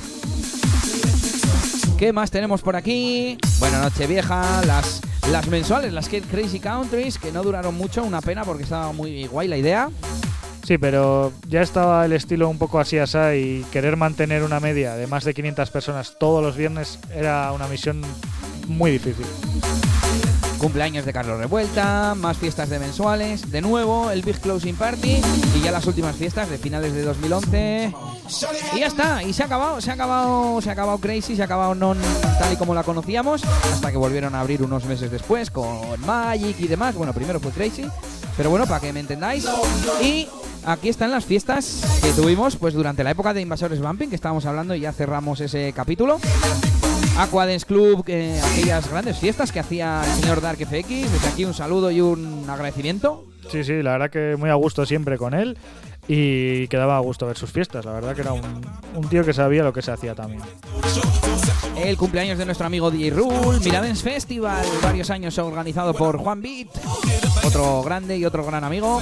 ¿Qué 2.03 2.13
más 2.13 2.33
tenemos 2.33 2.63
por 2.63 2.75
aquí? 2.75 3.39
Bueno, 3.61 3.81
Nochevieja, 3.81 4.61
las, 4.67 5.03
las 5.31 5.47
mensuales, 5.47 5.93
las 5.93 6.09
Crazy 6.09 6.59
Countries, 6.59 7.17
que 7.17 7.31
no 7.31 7.45
duraron 7.45 7.77
mucho, 7.77 8.03
una 8.03 8.21
pena 8.21 8.43
porque 8.43 8.65
estaba 8.65 8.91
muy 8.91 9.29
guay 9.29 9.47
la 9.47 9.57
idea. 9.57 9.89
Sí, 10.67 10.79
pero 10.79 11.33
ya 11.47 11.63
estaba 11.63 12.05
el 12.05 12.13
estilo 12.13 12.49
un 12.49 12.59
poco 12.59 12.81
así 12.81 12.99
asá 12.99 13.37
y 13.37 13.65
querer 13.71 13.97
mantener 13.97 14.43
una 14.43 14.59
media 14.59 14.97
de 14.97 15.07
más 15.07 15.23
de 15.23 15.33
500 15.33 15.71
personas 15.71 16.17
todos 16.19 16.43
los 16.43 16.57
viernes 16.57 16.99
era 17.15 17.53
una 17.53 17.69
misión 17.69 18.03
muy 18.67 18.91
difícil. 18.91 19.25
Cumpleaños 20.63 21.05
de 21.05 21.13
Carlos 21.13 21.41
Revuelta, 21.41 22.15
más 22.15 22.37
fiestas 22.37 22.71
de 22.71 22.79
mensuales, 22.79 23.51
de 23.51 23.61
nuevo 23.61 24.13
el 24.13 24.23
Big 24.23 24.39
Closing 24.39 24.77
Party 24.77 25.21
y 25.57 25.61
ya 25.61 25.73
las 25.73 25.85
últimas 25.89 26.15
fiestas 26.15 26.49
de 26.49 26.57
finales 26.57 26.95
de 26.95 27.03
2011. 27.03 27.93
Y 28.77 28.79
ya 28.79 28.87
está, 28.87 29.25
y 29.25 29.33
se 29.33 29.43
ha 29.43 29.47
acabado, 29.47 29.81
se 29.81 29.91
ha 29.91 29.95
acabado, 29.95 30.61
se 30.61 30.69
ha 30.69 30.73
acabado 30.75 30.99
Crazy, 30.99 31.35
se 31.35 31.43
ha 31.43 31.47
acabado 31.47 31.75
Non 31.75 31.99
tal 32.39 32.53
y 32.53 32.57
como 32.57 32.75
la 32.75 32.85
conocíamos, 32.85 33.43
hasta 33.73 33.91
que 33.91 33.97
volvieron 33.97 34.37
a 34.37 34.41
abrir 34.41 34.63
unos 34.63 34.85
meses 34.85 35.11
después 35.11 35.51
con 35.51 36.01
Magic 36.07 36.55
y 36.61 36.69
demás. 36.69 36.95
Bueno, 36.95 37.13
primero 37.13 37.41
fue 37.41 37.51
Crazy, 37.51 37.85
pero 38.37 38.49
bueno, 38.49 38.65
para 38.69 38.79
que 38.79 38.93
me 38.93 39.01
entendáis. 39.01 39.45
Y 40.01 40.29
aquí 40.65 40.91
están 40.91 41.11
las 41.11 41.25
fiestas 41.25 41.83
que 42.01 42.13
tuvimos 42.13 42.55
pues 42.55 42.73
durante 42.73 43.03
la 43.03 43.11
época 43.11 43.35
de 43.35 43.41
Invasores 43.41 43.81
Bumping, 43.81 44.11
que 44.11 44.15
estábamos 44.15 44.47
hablando 44.47 44.77
y 44.77 44.81
ya 44.83 44.93
cerramos 44.93 45.41
ese 45.41 45.73
capítulo. 45.73 46.21
Aqua 47.19 47.47
Dance 47.47 47.67
Club, 47.67 48.05
eh, 48.07 48.41
aquellas 48.53 48.91
grandes 48.91 49.19
fiestas 49.19 49.53
que 49.53 49.61
hacía 49.61 50.03
el 50.05 50.23
señor 50.23 50.41
Dark 50.41 50.59
FX. 50.59 50.89
Desde 51.13 51.29
aquí 51.29 51.45
un 51.45 51.55
saludo 51.55 51.91
y 51.91 52.01
un 52.01 52.45
agradecimiento. 52.49 53.25
Sí, 53.51 53.65
sí, 53.65 53.83
la 53.83 53.93
verdad 53.93 54.11
que 54.11 54.37
muy 54.39 54.51
a 54.51 54.55
gusto 54.55 54.87
siempre 54.87 55.19
con 55.19 55.35
él 55.35 55.59
y 56.09 56.67
que 56.69 56.77
daba 56.77 56.97
a 56.97 57.01
gusto 57.01 57.27
ver 57.27 57.37
sus 57.37 57.51
fiestas. 57.53 57.85
La 57.85 57.93
verdad 57.93 58.15
que 58.15 58.23
era 58.23 58.33
un, 58.33 58.43
un 58.95 59.09
tío 59.09 59.25
que 59.25 59.33
sabía 59.33 59.63
lo 59.63 59.73
que 59.73 59.83
se 59.83 59.93
hacía 59.93 60.15
también. 60.15 60.43
El 61.77 61.97
cumpleaños 61.97 62.39
de 62.39 62.45
nuestro 62.45 62.67
amigo 62.67 62.91
DJ 62.91 63.11
Rule, 63.11 63.61
Miradens 63.61 64.03
Festival, 64.03 64.65
varios 64.83 65.11
años 65.11 65.37
organizado 65.39 65.95
por 65.95 66.19
Juan 66.19 66.41
Beat, 66.41 66.69
otro 67.45 67.83
grande 67.83 68.19
y 68.19 68.25
otro 68.25 68.45
gran 68.45 68.65
amigo. 68.65 69.01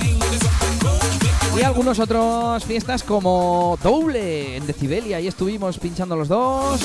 Y 1.56 1.62
algunos 1.62 1.98
otros 1.98 2.64
fiestas 2.64 3.02
como 3.02 3.76
Doble 3.82 4.56
en 4.56 4.66
Decibelia, 4.66 5.16
ahí 5.16 5.26
estuvimos 5.26 5.78
pinchando 5.78 6.14
los 6.16 6.28
dos. 6.28 6.80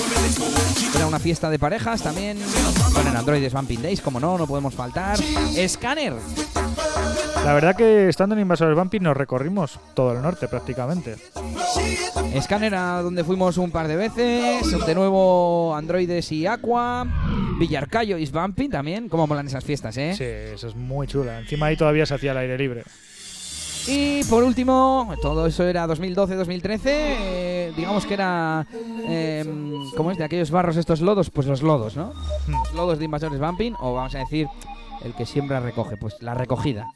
Era 0.95 1.07
una 1.07 1.19
fiesta 1.19 1.49
de 1.49 1.59
parejas 1.59 2.01
también. 2.01 2.39
Bueno, 2.93 3.11
en 3.11 3.17
Android 3.17 3.49
Days, 3.81 4.01
como 4.01 4.19
no, 4.19 4.37
no 4.37 4.47
podemos 4.47 4.73
faltar. 4.73 5.19
Scanner, 5.67 6.15
La 7.45 7.53
verdad 7.53 7.75
que 7.75 8.09
estando 8.09 8.33
en 8.33 8.41
Invasores 8.41 8.75
Bumpy 8.75 8.99
nos 8.99 9.15
recorrimos 9.15 9.79
todo 9.93 10.13
el 10.13 10.21
norte 10.23 10.47
prácticamente. 10.47 11.15
Scanner 12.41 12.73
a 12.73 13.03
donde 13.03 13.23
fuimos 13.23 13.59
un 13.59 13.69
par 13.69 13.87
de 13.87 13.95
veces. 13.95 14.85
De 14.87 14.95
nuevo 14.95 15.75
Androides 15.75 16.31
y 16.31 16.47
Aqua. 16.47 17.05
Villarcayo 17.59 18.17
y 18.17 18.25
Bumping 18.25 18.71
también. 18.71 19.09
Cómo 19.09 19.27
molan 19.27 19.45
esas 19.45 19.63
fiestas, 19.63 19.95
¿eh? 19.97 20.15
Sí, 20.17 20.55
eso 20.55 20.67
es 20.69 20.75
muy 20.75 21.05
chula. 21.05 21.37
Encima 21.37 21.67
ahí 21.67 21.77
todavía 21.77 22.07
se 22.07 22.15
hacía 22.15 22.31
al 22.31 22.37
aire 22.39 22.57
libre. 22.57 22.83
Y 23.87 24.23
por 24.23 24.43
último, 24.43 25.13
todo 25.21 25.45
eso 25.45 25.65
era 25.65 25.85
2012-2013. 25.85 26.79
eh, 26.85 27.73
digamos 27.77 28.07
que 28.07 28.15
era. 28.15 28.65
Eh, 29.07 29.45
¿Cómo 29.95 30.09
es? 30.09 30.17
De 30.17 30.23
aquellos 30.23 30.49
barros, 30.49 30.77
estos 30.77 30.99
lodos, 30.99 31.29
pues 31.29 31.45
los 31.45 31.61
lodos, 31.61 31.95
¿no? 31.95 32.11
Los 32.47 32.73
lodos 32.73 32.97
de 32.97 33.05
Invasores 33.05 33.39
Bumping, 33.39 33.75
o 33.79 33.93
vamos 33.93 34.15
a 34.15 34.19
decir, 34.19 34.47
el 35.05 35.13
que 35.13 35.25
siembra 35.25 35.59
recoge, 35.59 35.97
pues 35.97 36.15
la 36.21 36.33
recogida. 36.33 36.91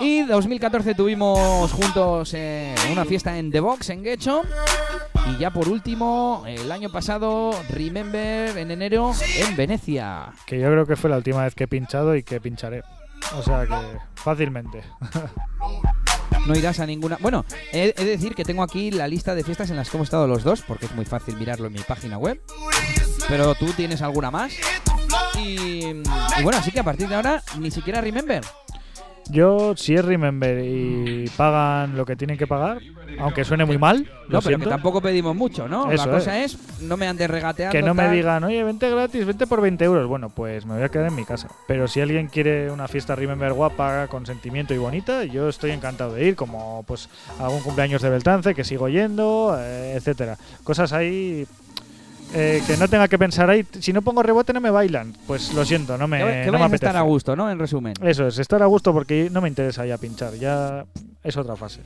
Y 0.00 0.22
2014 0.22 0.94
tuvimos 0.94 1.72
juntos 1.72 2.34
eh, 2.34 2.74
una 2.90 3.04
fiesta 3.04 3.38
en 3.38 3.50
The 3.50 3.60
Box, 3.60 3.90
en 3.90 4.02
Guecho. 4.02 4.42
Y 5.30 5.38
ya 5.38 5.52
por 5.52 5.68
último, 5.68 6.42
el 6.46 6.70
año 6.72 6.90
pasado, 6.90 7.52
Remember, 7.70 8.56
en 8.58 8.70
enero, 8.70 9.12
en 9.36 9.56
Venecia. 9.56 10.32
Que 10.44 10.58
yo 10.58 10.66
creo 10.70 10.86
que 10.86 10.96
fue 10.96 11.08
la 11.08 11.16
última 11.16 11.44
vez 11.44 11.54
que 11.54 11.64
he 11.64 11.68
pinchado 11.68 12.16
y 12.16 12.22
que 12.22 12.40
pincharé. 12.40 12.82
O 13.36 13.42
sea 13.42 13.64
que 13.66 13.98
fácilmente. 14.14 14.82
No 16.46 16.56
irás 16.56 16.80
a 16.80 16.86
ninguna. 16.86 17.18
Bueno, 17.20 17.44
he, 17.72 17.92
he 17.94 18.04
de 18.04 18.10
decir 18.10 18.34
que 18.34 18.44
tengo 18.44 18.62
aquí 18.62 18.90
la 18.90 19.06
lista 19.06 19.34
de 19.34 19.44
fiestas 19.44 19.68
en 19.70 19.76
las 19.76 19.90
que 19.90 19.98
hemos 19.98 20.06
estado 20.06 20.26
los 20.26 20.44
dos, 20.44 20.62
porque 20.62 20.86
es 20.86 20.94
muy 20.94 21.04
fácil 21.04 21.36
mirarlo 21.36 21.66
en 21.66 21.74
mi 21.74 21.80
página 21.80 22.16
web. 22.16 22.40
Pero 23.28 23.54
tú 23.54 23.66
tienes 23.72 24.00
alguna 24.00 24.30
más. 24.30 24.54
Y, 25.36 26.02
y 26.38 26.42
bueno, 26.42 26.58
así 26.58 26.70
que 26.70 26.80
a 26.80 26.84
partir 26.84 27.08
de 27.08 27.14
ahora 27.14 27.42
ni 27.58 27.70
siquiera 27.70 28.00
Remember. 28.00 28.42
Yo, 29.30 29.76
si 29.76 29.94
es 29.94 30.04
Remember 30.04 30.64
y 30.64 31.28
pagan 31.36 31.96
lo 31.96 32.06
que 32.06 32.16
tienen 32.16 32.38
que 32.38 32.46
pagar, 32.46 32.78
aunque 33.18 33.44
suene 33.44 33.66
muy 33.66 33.76
mal, 33.76 34.10
No, 34.28 34.40
pero 34.40 34.58
que 34.58 34.66
tampoco 34.66 35.02
pedimos 35.02 35.36
mucho, 35.36 35.68
¿no? 35.68 35.90
Eso 35.90 36.06
la 36.06 36.12
cosa 36.12 36.42
es, 36.42 36.56
no 36.80 36.96
me 36.96 37.06
andes 37.06 37.28
regateando. 37.28 37.72
que 37.72 37.82
no 37.82 37.92
me 37.92 38.10
digan, 38.10 38.42
oye, 38.44 38.62
vente 38.64 38.88
gratis, 38.88 39.26
vente 39.26 39.46
por 39.46 39.60
20 39.60 39.84
euros. 39.84 40.08
Bueno, 40.08 40.30
pues 40.30 40.64
me 40.64 40.74
voy 40.74 40.82
a 40.82 40.88
quedar 40.88 41.08
en 41.08 41.14
mi 41.14 41.26
casa. 41.26 41.48
Pero 41.66 41.88
si 41.88 42.00
alguien 42.00 42.28
quiere 42.28 42.70
una 42.70 42.88
fiesta 42.88 43.14
Remember 43.14 43.52
guapa, 43.52 44.06
con 44.08 44.24
sentimiento 44.24 44.72
y 44.72 44.78
bonita, 44.78 45.24
yo 45.24 45.50
estoy 45.50 45.72
encantado 45.72 46.14
de 46.14 46.26
ir, 46.26 46.34
como 46.34 46.84
pues 46.86 47.10
algún 47.38 47.60
cumpleaños 47.60 48.00
de 48.00 48.08
Beltrance, 48.08 48.54
que 48.54 48.64
sigo 48.64 48.88
yendo, 48.88 49.56
eh, 49.60 49.92
etcétera. 49.94 50.38
Cosas 50.64 50.94
ahí 50.94 51.46
eh, 52.34 52.62
que 52.66 52.76
no 52.76 52.88
tenga 52.88 53.08
que 53.08 53.18
pensar 53.18 53.48
ahí, 53.50 53.64
si 53.80 53.92
no 53.92 54.02
pongo 54.02 54.22
rebote 54.22 54.52
no 54.52 54.60
me 54.60 54.70
bailan. 54.70 55.14
Pues 55.26 55.52
lo 55.54 55.64
siento, 55.64 55.96
no 55.96 56.08
me, 56.08 56.18
Que, 56.18 56.42
que 56.44 56.50
no 56.50 56.68
me 56.68 56.74
estar 56.74 56.96
a 56.96 57.02
gusto, 57.02 57.36
¿no? 57.36 57.50
En 57.50 57.58
resumen. 57.58 57.94
Eso 58.02 58.26
es, 58.26 58.38
estar 58.38 58.62
a 58.62 58.66
gusto 58.66 58.92
porque 58.92 59.28
no 59.30 59.40
me 59.40 59.48
interesa 59.48 59.86
ya 59.86 59.98
pinchar, 59.98 60.34
ya 60.34 60.84
es 61.22 61.36
otra 61.36 61.56
fase. 61.56 61.80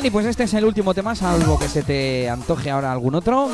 Dani, 0.00 0.10
pues 0.10 0.24
este 0.24 0.44
es 0.44 0.54
el 0.54 0.64
último 0.64 0.94
tema, 0.94 1.14
salvo 1.14 1.58
que 1.58 1.68
se 1.68 1.82
te 1.82 2.26
antoje 2.30 2.70
ahora 2.70 2.90
algún 2.90 3.14
otro. 3.14 3.50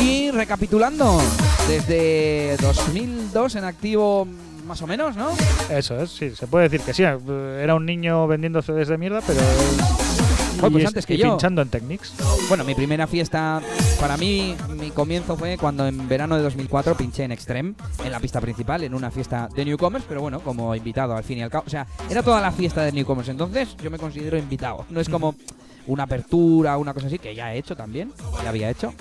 Y 0.00 0.30
recapitulando, 0.30 1.20
desde 1.66 2.56
2002 2.58 3.56
en 3.56 3.64
activo, 3.64 4.24
más 4.64 4.80
o 4.82 4.86
menos, 4.86 5.16
¿no? 5.16 5.30
Eso 5.68 6.00
es, 6.00 6.10
sí, 6.10 6.30
se 6.30 6.46
puede 6.46 6.68
decir 6.68 6.86
que 6.86 6.94
sí. 6.94 7.02
Era 7.02 7.74
un 7.74 7.86
niño 7.86 8.28
vendiendo 8.28 8.62
CDs 8.62 8.86
de 8.86 8.98
mierda, 8.98 9.20
pero. 9.26 9.40
Joder, 10.58 10.72
pues 10.72 10.84
y 10.84 10.86
antes 10.86 11.02
es- 11.02 11.06
que 11.06 11.14
y 11.14 11.18
yo. 11.18 11.30
pinchando 11.30 11.62
en 11.62 11.68
Technics. 11.68 12.12
Bueno, 12.48 12.64
mi 12.64 12.74
primera 12.74 13.06
fiesta, 13.06 13.60
para 14.00 14.16
mí, 14.16 14.54
mi 14.78 14.90
comienzo 14.90 15.36
fue 15.36 15.56
cuando 15.58 15.86
en 15.86 16.08
verano 16.08 16.36
de 16.36 16.42
2004 16.42 16.96
pinché 16.96 17.24
en 17.24 17.32
Extreme, 17.32 17.74
en 18.04 18.10
la 18.12 18.20
pista 18.20 18.40
principal, 18.40 18.82
en 18.84 18.94
una 18.94 19.10
fiesta 19.10 19.48
de 19.54 19.64
Newcomers, 19.64 20.04
pero 20.08 20.20
bueno, 20.20 20.40
como 20.40 20.74
invitado 20.74 21.16
al 21.16 21.24
fin 21.24 21.38
y 21.38 21.42
al 21.42 21.50
cabo. 21.50 21.64
O 21.66 21.70
sea, 21.70 21.86
era 22.10 22.22
toda 22.22 22.40
la 22.40 22.52
fiesta 22.52 22.82
de 22.82 22.92
Newcomers, 22.92 23.28
entonces 23.28 23.76
yo 23.82 23.90
me 23.90 23.98
considero 23.98 24.36
invitado. 24.38 24.84
No 24.90 25.00
es 25.00 25.08
como 25.08 25.34
una 25.86 26.02
apertura, 26.02 26.76
una 26.76 26.92
cosa 26.92 27.06
así, 27.06 27.18
que 27.18 27.34
ya 27.34 27.54
he 27.54 27.58
hecho 27.58 27.74
también, 27.74 28.12
ya 28.42 28.48
había 28.50 28.68
hecho. 28.70 28.92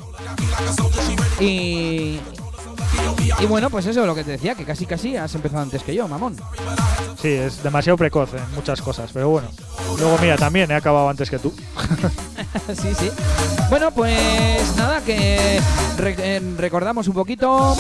Y. 1.40 2.20
Y 3.40 3.45
bueno, 3.45 3.69
pues 3.69 3.86
eso, 3.86 4.06
lo 4.06 4.15
que 4.15 4.24
te 4.24 4.32
decía, 4.32 4.56
que 4.56 4.65
casi 4.65 4.86
casi 4.86 5.15
has 5.15 5.34
empezado 5.36 5.61
antes 5.61 5.84
que 5.84 5.94
yo, 5.94 6.07
mamón. 6.07 6.36
Sí, 7.22 7.30
es 7.30 7.61
demasiado 7.64 7.98
precoz 7.98 8.34
en 8.34 8.56
muchas 8.56 8.82
cosas, 8.82 9.11
pero 9.14 9.30
bueno. 9.30 9.49
Luego, 9.99 10.18
mira, 10.22 10.38
también 10.38 10.69
he 10.72 10.76
acabado 10.76 11.10
antes 11.10 11.30
que 11.30 11.40
tú. 11.40 11.53
sí, 12.82 12.90
sí. 12.98 13.11
Bueno, 13.69 13.91
pues 13.91 14.76
nada, 14.78 15.02
que 15.02 15.60
re- 15.98 16.15
eh, 16.18 16.41
recordamos 16.57 17.07
un 17.07 17.14
poquito. 17.14 17.76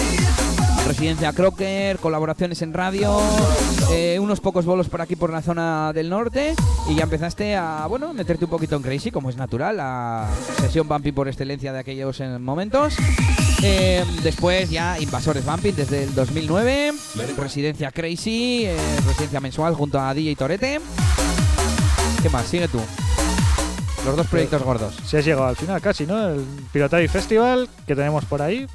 Residencia 0.87 1.33
Crocker, 1.33 1.97
colaboraciones 1.97 2.61
en 2.61 2.73
radio, 2.73 3.19
eh, 3.91 4.17
unos 4.21 4.39
pocos 4.39 4.65
bolos 4.65 4.87
por 4.87 5.01
aquí 5.01 5.17
por 5.17 5.29
la 5.29 5.41
zona 5.41 5.91
del 5.91 6.09
norte 6.09 6.55
y 6.89 6.95
ya 6.95 7.03
empezaste 7.03 7.57
a, 7.57 7.85
bueno, 7.87 8.13
meterte 8.13 8.45
un 8.45 8.51
poquito 8.51 8.77
en 8.77 8.83
Crazy, 8.83 9.11
como 9.11 9.29
es 9.29 9.35
natural, 9.35 9.75
la 9.75 10.29
sesión 10.61 10.87
Bumping 10.87 11.13
por 11.13 11.27
excelencia 11.27 11.73
de 11.73 11.79
aquellos 11.79 12.21
eh, 12.21 12.39
momentos. 12.39 12.95
Eh, 13.63 14.05
después 14.23 14.69
ya 14.69 14.97
Invasores 14.97 15.45
Bumping 15.45 15.75
desde 15.75 16.03
el 16.03 16.15
2009, 16.15 16.93
Residencia 17.37 17.91
Crazy, 17.91 18.63
eh, 18.65 18.77
Residencia 19.05 19.41
Mensual 19.41 19.73
junto 19.75 19.99
a 19.99 20.13
DJ 20.13 20.37
Torete. 20.37 20.79
¿Qué 22.23 22.29
más? 22.29 22.45
Sigue 22.45 22.69
tú. 22.69 22.79
Los 24.05 24.15
dos 24.15 24.27
proyectos 24.27 24.63
gordos. 24.63 24.95
Si 25.05 25.17
has 25.17 25.25
llegado 25.25 25.47
al 25.47 25.57
final 25.57 25.81
casi, 25.81 26.05
¿no? 26.05 26.29
El 26.29 26.45
Pirotari 26.71 27.09
Festival 27.09 27.67
que 27.85 27.93
tenemos 27.93 28.23
por 28.23 28.41
ahí. 28.41 28.67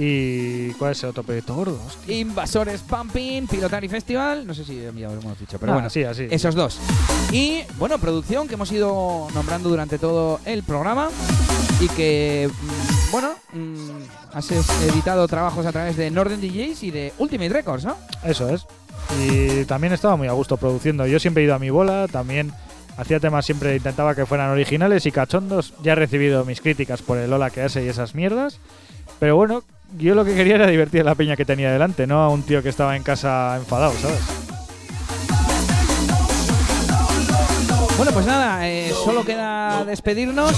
¿Y 0.00 0.70
cuál 0.74 0.92
es 0.92 1.02
el 1.02 1.10
otro 1.10 1.24
proyecto 1.24 1.54
gordo? 1.56 1.76
Hostia. 1.84 2.16
Invasores 2.18 2.82
Pumping, 2.82 3.48
Pilotari 3.48 3.88
Festival, 3.88 4.46
no 4.46 4.54
sé 4.54 4.64
si 4.64 4.76
ya 4.80 4.92
lo 5.08 5.20
hemos 5.20 5.38
dicho, 5.40 5.58
pero 5.58 5.72
Ah, 5.72 5.74
bueno, 5.74 5.90
sí, 5.90 6.04
así. 6.04 6.28
esos 6.30 6.54
dos. 6.54 6.78
Y 7.32 7.62
bueno, 7.78 7.98
producción 7.98 8.46
que 8.46 8.54
hemos 8.54 8.70
ido 8.70 9.26
nombrando 9.34 9.68
durante 9.68 9.98
todo 9.98 10.40
el 10.44 10.62
programa. 10.62 11.08
y 11.80 11.86
que, 11.90 12.50
mm, 12.50 13.10
bueno, 13.12 13.30
mm, 13.52 13.90
has 14.34 14.50
editado 14.82 15.28
trabajos 15.28 15.64
a 15.64 15.70
través 15.70 15.96
de 15.96 16.10
Northern 16.10 16.40
DJs 16.40 16.82
y 16.82 16.90
de 16.90 17.12
Ultimate 17.18 17.50
Records, 17.50 17.84
¿no? 17.84 17.96
Eso 18.24 18.48
es. 18.52 18.66
Y 19.20 19.64
también 19.64 19.92
estaba 19.92 20.16
muy 20.16 20.26
a 20.26 20.32
gusto 20.32 20.56
produciendo. 20.56 21.06
Yo 21.06 21.20
siempre 21.20 21.42
he 21.42 21.46
ido 21.46 21.54
a 21.54 21.60
mi 21.60 21.70
bola, 21.70 22.08
también 22.10 22.52
hacía 22.96 23.20
temas, 23.20 23.46
siempre 23.46 23.76
intentaba 23.76 24.16
que 24.16 24.26
fueran 24.26 24.50
originales 24.50 25.06
y 25.06 25.12
cachondos. 25.12 25.72
Ya 25.84 25.92
he 25.92 25.94
recibido 25.94 26.44
mis 26.44 26.60
críticas 26.60 27.00
por 27.00 27.16
el 27.16 27.32
hola 27.32 27.50
que 27.50 27.62
hace 27.62 27.84
y 27.84 27.88
esas 27.88 28.16
mierdas. 28.16 28.58
Pero 29.20 29.36
bueno, 29.36 29.62
yo 29.96 30.14
lo 30.14 30.24
que 30.24 30.34
quería 30.34 30.56
era 30.56 30.66
divertir 30.66 31.00
a 31.00 31.04
la 31.04 31.14
peña 31.14 31.36
que 31.36 31.44
tenía 31.44 31.72
delante, 31.72 32.06
no 32.06 32.20
a 32.22 32.28
un 32.28 32.42
tío 32.42 32.62
que 32.62 32.68
estaba 32.68 32.96
en 32.96 33.02
casa 33.02 33.56
enfadado, 33.56 33.92
¿sabes? 33.94 34.20
Bueno, 37.96 38.12
pues 38.12 38.26
nada, 38.26 38.68
eh, 38.68 38.92
solo 39.04 39.24
queda 39.24 39.84
despedirnos. 39.84 40.52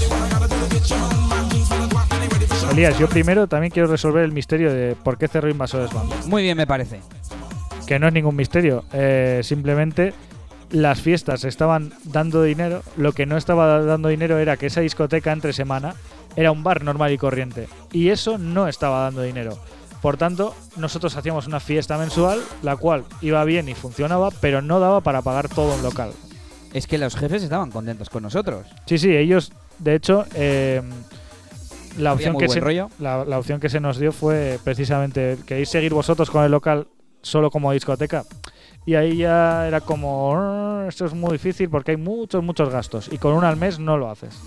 Elías, 2.72 2.98
yo 2.98 3.08
primero 3.08 3.46
también 3.46 3.72
quiero 3.72 3.88
resolver 3.88 4.24
el 4.24 4.32
misterio 4.32 4.72
de 4.72 4.94
por 4.94 5.16
qué 5.16 5.26
cerró 5.26 5.48
Invasores 5.48 5.92
Band. 5.92 6.26
Muy 6.26 6.42
bien, 6.42 6.56
me 6.56 6.66
parece. 6.66 7.00
que 7.86 7.98
no 7.98 8.06
es 8.08 8.12
ningún 8.12 8.36
misterio. 8.36 8.84
eh, 8.92 9.40
simplemente 9.42 10.12
las 10.70 11.00
fiestas 11.00 11.44
estaban 11.44 11.92
dando 12.04 12.42
dinero. 12.42 12.82
Lo 12.96 13.12
que 13.12 13.26
no 13.26 13.36
estaba 13.36 13.82
dando 13.82 14.08
dinero 14.08 14.38
era 14.38 14.56
que 14.56 14.66
esa 14.66 14.82
discoteca 14.82 15.32
entre 15.32 15.52
semana 15.52 15.94
era 16.36 16.52
un 16.52 16.62
bar 16.62 16.82
normal 16.84 17.12
y 17.12 17.18
corriente. 17.18 17.68
Y 17.92 18.08
eso 18.08 18.38
no 18.38 18.68
estaba 18.68 19.02
dando 19.02 19.22
dinero. 19.22 19.58
Por 20.02 20.16
tanto, 20.16 20.54
nosotros 20.76 21.16
hacíamos 21.16 21.46
una 21.46 21.60
fiesta 21.60 21.98
mensual, 21.98 22.40
la 22.62 22.76
cual 22.76 23.04
iba 23.20 23.44
bien 23.44 23.68
y 23.68 23.74
funcionaba, 23.74 24.30
pero 24.40 24.62
no 24.62 24.80
daba 24.80 25.02
para 25.02 25.20
pagar 25.22 25.48
todo 25.48 25.74
un 25.74 25.82
local. 25.82 26.12
Es 26.72 26.86
que 26.86 26.98
los 26.98 27.16
jefes 27.16 27.42
estaban 27.42 27.70
contentos 27.70 28.08
con 28.08 28.22
nosotros. 28.22 28.66
Sí, 28.86 28.96
sí, 28.96 29.14
ellos, 29.14 29.52
de 29.78 29.94
hecho, 29.96 30.24
eh, 30.34 30.80
la, 31.98 32.14
opción 32.14 32.38
que 32.38 32.48
se, 32.48 32.60
la, 32.98 33.24
la 33.24 33.38
opción 33.38 33.60
que 33.60 33.68
se 33.68 33.80
nos 33.80 33.98
dio 33.98 34.12
fue 34.12 34.58
precisamente 34.64 35.36
queréis 35.46 35.68
seguir 35.68 35.92
vosotros 35.92 36.30
con 36.30 36.44
el 36.44 36.50
local 36.50 36.86
solo 37.22 37.50
como 37.50 37.72
discoteca. 37.72 38.24
Y 38.86 38.94
ahí 38.94 39.18
ya 39.18 39.66
era 39.68 39.82
como, 39.82 40.32
"Ah, 40.34 40.86
esto 40.88 41.04
es 41.04 41.12
muy 41.12 41.32
difícil 41.32 41.68
porque 41.68 41.90
hay 41.90 41.96
muchos, 41.98 42.42
muchos 42.42 42.70
gastos. 42.70 43.10
Y 43.12 43.18
con 43.18 43.34
uno 43.34 43.46
al 43.46 43.56
mes 43.56 43.78
no 43.78 43.98
lo 43.98 44.10
haces. 44.10 44.40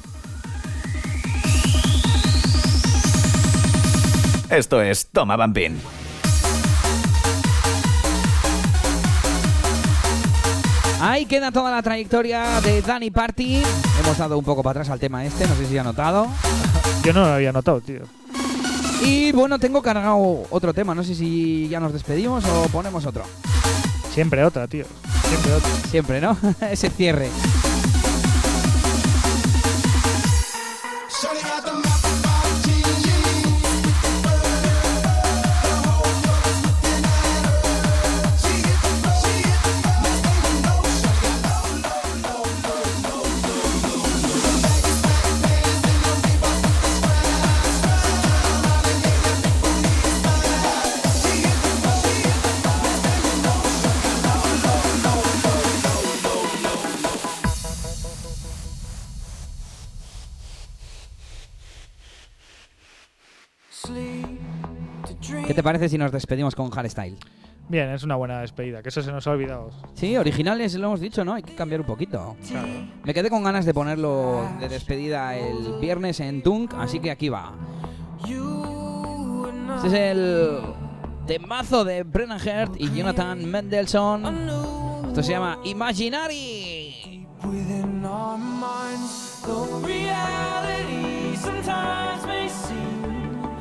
Esto 4.54 4.84
es 4.84 5.08
Toma 5.08 5.36
Bambín. 5.36 5.80
Ahí 11.02 11.26
queda 11.26 11.52
toda 11.52 11.72
la 11.72 11.82
trayectoria 11.82 12.62
de 12.62 12.84
Danny 12.84 13.10
Party. 13.10 13.64
Hemos 14.00 14.16
dado 14.16 14.38
un 14.38 14.46
poco 14.46 14.62
para 14.62 14.82
atrás 14.82 14.92
al 14.92 15.00
tema 15.00 15.26
este, 15.26 15.48
no 15.48 15.56
sé 15.56 15.66
si 15.66 15.76
ha 15.76 15.84
notado. 15.84 16.28
Yo 17.04 17.14
no 17.14 17.22
lo 17.22 17.34
había 17.34 17.52
notado, 17.52 17.82
tío. 17.82 18.02
Y 19.02 19.32
bueno, 19.32 19.58
tengo 19.58 19.82
cargado 19.82 20.44
otro 20.52 20.72
tema, 20.72 20.94
no 20.94 21.04
sé 21.04 21.16
si 21.16 21.68
ya 21.68 21.80
nos 21.80 21.92
despedimos 21.92 22.46
o 22.46 22.68
ponemos 22.68 23.08
otro. 23.08 23.24
Siempre 24.14 24.44
otra, 24.44 24.68
tío. 24.68 24.86
Siempre 25.30 25.54
otra. 25.54 25.70
Siempre, 25.90 26.22
¿no? 26.22 26.38
Ese 26.70 26.92
cierre. 26.92 27.30
¿Qué 65.54 65.58
te 65.58 65.64
parece 65.64 65.88
si 65.88 66.00
nos 66.00 66.12
despedimos 66.12 66.56
con 66.56 66.72
hardstyle? 66.72 67.16
Bien, 67.70 67.90
es 67.90 68.02
una 68.02 68.16
buena 68.16 68.42
despedida, 68.42 68.82
que 68.82 68.90
eso 68.90 69.04
se 69.04 69.12
nos 69.12 69.28
ha 69.28 69.30
olvidado. 69.30 69.70
Sí, 69.94 70.18
originales 70.18 70.74
lo 70.74 70.88
hemos 70.88 71.00
dicho, 71.00 71.24
¿no? 71.24 71.36
Hay 71.36 71.44
que 71.44 71.54
cambiar 71.54 71.82
un 71.82 71.86
poquito. 71.86 72.36
Claro. 72.50 72.68
Me 73.04 73.14
quedé 73.14 73.30
con 73.30 73.44
ganas 73.44 73.64
de 73.64 73.72
ponerlo 73.72 74.50
de 74.60 74.68
despedida 74.68 75.38
el 75.38 75.76
viernes 75.80 76.22
en 76.22 76.42
Tunk, 76.42 76.74
así 76.80 77.00
que 77.00 77.12
aquí 77.12 77.30
va. 77.30 77.54
Este 79.76 79.88
es 79.90 79.94
el 79.94 80.60
temazo 81.28 81.86
de 81.86 82.02
Brennan 82.02 82.40
Hurt 82.40 82.82
y 82.82 82.90
Jonathan 82.90 83.46
Mendelssohn. 83.46 84.26
Esto 85.10 85.22
se 85.22 85.34
llama 85.34 85.60
Imaginary. 85.66 87.28
Within 87.44 88.04
our 88.04 88.40
minds, 88.40 89.44
though 89.46 89.86
reality 89.86 91.36
sometimes 91.36 92.26
may 92.26 92.50
seem 92.50 93.03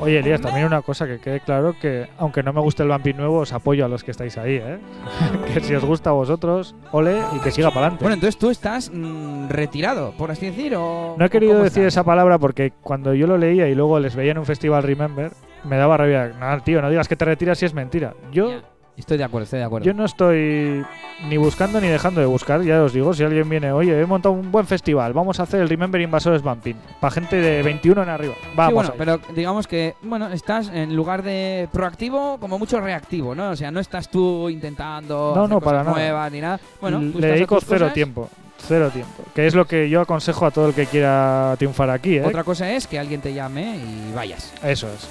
Oye, 0.02 0.18
Elías, 0.18 0.40
también 0.40 0.66
una 0.66 0.82
cosa 0.82 1.06
que 1.06 1.18
quede 1.20 1.40
claro 1.40 1.76
que, 1.80 2.08
aunque 2.18 2.42
no 2.42 2.52
me 2.52 2.60
guste 2.60 2.82
el 2.82 2.88
Vampir 2.88 3.16
nuevo, 3.16 3.38
os 3.38 3.52
apoyo 3.52 3.84
a 3.84 3.88
los 3.88 4.02
que 4.02 4.10
estáis 4.10 4.36
ahí, 4.36 4.56
¿eh? 4.56 4.78
que 5.54 5.60
si 5.60 5.74
os 5.74 5.84
gusta 5.84 6.10
a 6.10 6.12
vosotros, 6.12 6.74
ole 6.90 7.20
y 7.36 7.38
que 7.40 7.50
siga 7.50 7.68
para 7.68 7.86
adelante. 7.86 8.04
Bueno, 8.04 8.14
entonces 8.14 8.36
tú 8.38 8.50
estás 8.50 8.90
mm, 8.92 9.48
retirado, 9.48 10.12
por 10.18 10.30
así 10.30 10.46
decir, 10.46 10.74
o 10.76 11.14
No 11.18 11.24
he 11.24 11.30
querido 11.30 11.52
¿cómo 11.52 11.64
decir 11.64 11.82
estás? 11.84 11.94
esa 11.94 12.04
palabra 12.04 12.38
porque 12.38 12.72
cuando 12.82 13.14
yo 13.14 13.26
lo 13.26 13.38
leía 13.38 13.68
y 13.68 13.74
luego 13.74 13.98
les 14.00 14.16
veía 14.16 14.32
en 14.32 14.38
un 14.38 14.44
festival 14.46 14.82
Remember, 14.82 15.30
me 15.64 15.76
daba 15.76 15.96
rabia. 15.96 16.32
No, 16.38 16.60
tío, 16.62 16.82
no 16.82 16.90
digas 16.90 17.06
que 17.06 17.14
te 17.16 17.24
retiras 17.24 17.58
si 17.58 17.66
es 17.66 17.74
mentira. 17.74 18.14
Yo, 18.32 18.60
Estoy 18.96 19.16
de 19.16 19.24
acuerdo, 19.24 19.44
estoy 19.44 19.58
de 19.60 19.64
acuerdo. 19.64 19.86
yo 19.86 19.94
no 19.94 20.04
estoy 20.04 20.84
ni 21.28 21.36
buscando 21.38 21.80
ni 21.80 21.88
dejando 21.88 22.20
de 22.20 22.26
buscar, 22.26 22.62
ya 22.62 22.82
os 22.82 22.92
digo. 22.92 23.14
Si 23.14 23.24
alguien 23.24 23.48
viene, 23.48 23.72
oye, 23.72 23.98
he 23.98 24.04
montado 24.06 24.34
un 24.34 24.52
buen 24.52 24.66
festival, 24.66 25.12
vamos 25.14 25.40
a 25.40 25.44
hacer 25.44 25.62
el 25.62 25.68
Remember 25.68 26.00
Invasores 26.00 26.42
Vampin. 26.42 26.76
Para 27.00 27.10
gente 27.10 27.36
de 27.36 27.62
21 27.62 28.02
en 28.02 28.08
arriba. 28.10 28.34
Vamos. 28.54 28.86
Sí, 28.86 28.92
bueno, 28.92 28.94
pero 28.98 29.34
digamos 29.34 29.66
que, 29.66 29.94
bueno, 30.02 30.28
estás 30.28 30.68
en 30.68 30.94
lugar 30.94 31.22
de 31.22 31.68
proactivo, 31.72 32.36
como 32.38 32.58
mucho 32.58 32.80
reactivo, 32.80 33.34
¿no? 33.34 33.50
O 33.50 33.56
sea, 33.56 33.70
no 33.70 33.80
estás 33.80 34.10
tú 34.10 34.48
intentando 34.50 35.32
No, 35.34 35.42
hacer 35.44 35.50
no, 35.50 35.60
cosas 35.60 35.64
para 35.72 35.84
nada. 35.84 35.96
nuevas 35.96 36.32
ni 36.32 36.40
nada. 36.40 36.60
Bueno, 36.80 36.98
tú 37.12 37.18
Le 37.18 37.26
dedico 37.28 37.58
cero 37.60 37.78
cosas. 37.80 37.94
tiempo. 37.94 38.28
Cero 38.58 38.90
tiempo. 38.92 39.24
Que 39.34 39.46
es 39.46 39.54
lo 39.54 39.64
que 39.66 39.88
yo 39.88 40.02
aconsejo 40.02 40.44
a 40.46 40.50
todo 40.52 40.68
el 40.68 40.74
que 40.74 40.86
quiera 40.86 41.54
triunfar 41.58 41.90
aquí, 41.90 42.18
¿eh? 42.18 42.24
Otra 42.24 42.44
cosa 42.44 42.70
es 42.70 42.86
que 42.86 42.98
alguien 42.98 43.20
te 43.22 43.32
llame 43.34 43.76
y 43.78 44.12
vayas. 44.14 44.52
Eso 44.62 44.86
es. 44.88 45.08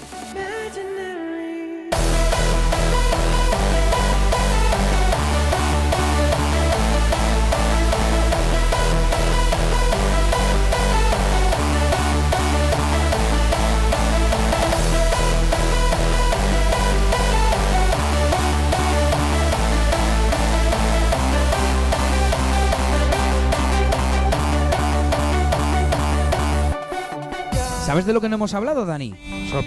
¿Sabes 27.92 28.06
de 28.06 28.14
lo 28.14 28.22
que 28.22 28.30
no 28.30 28.36
hemos 28.36 28.54
hablado, 28.54 28.86
Dani? 28.86 29.14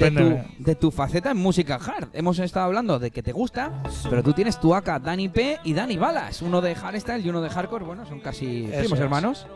De 0.00 0.10
tu, 0.10 0.38
de 0.58 0.74
tu 0.76 0.90
faceta 0.90 1.32
en 1.32 1.36
música 1.36 1.74
hard. 1.74 2.08
Hemos 2.14 2.38
estado 2.38 2.64
hablando 2.64 2.98
de 2.98 3.10
que 3.10 3.22
te 3.22 3.32
gusta, 3.32 3.82
pero 4.08 4.22
tú 4.22 4.32
tienes 4.32 4.58
tu 4.58 4.74
AK 4.74 5.02
Dani 5.02 5.28
P 5.28 5.58
y 5.62 5.74
Dani 5.74 5.98
Balas. 5.98 6.40
Uno 6.40 6.62
de 6.62 6.74
hardstyle 6.74 7.20
y 7.20 7.28
uno 7.28 7.42
de 7.42 7.50
hardcore. 7.50 7.84
Bueno, 7.84 8.06
son 8.06 8.20
casi 8.20 8.66
primos 8.78 8.98
hermanos. 8.98 9.46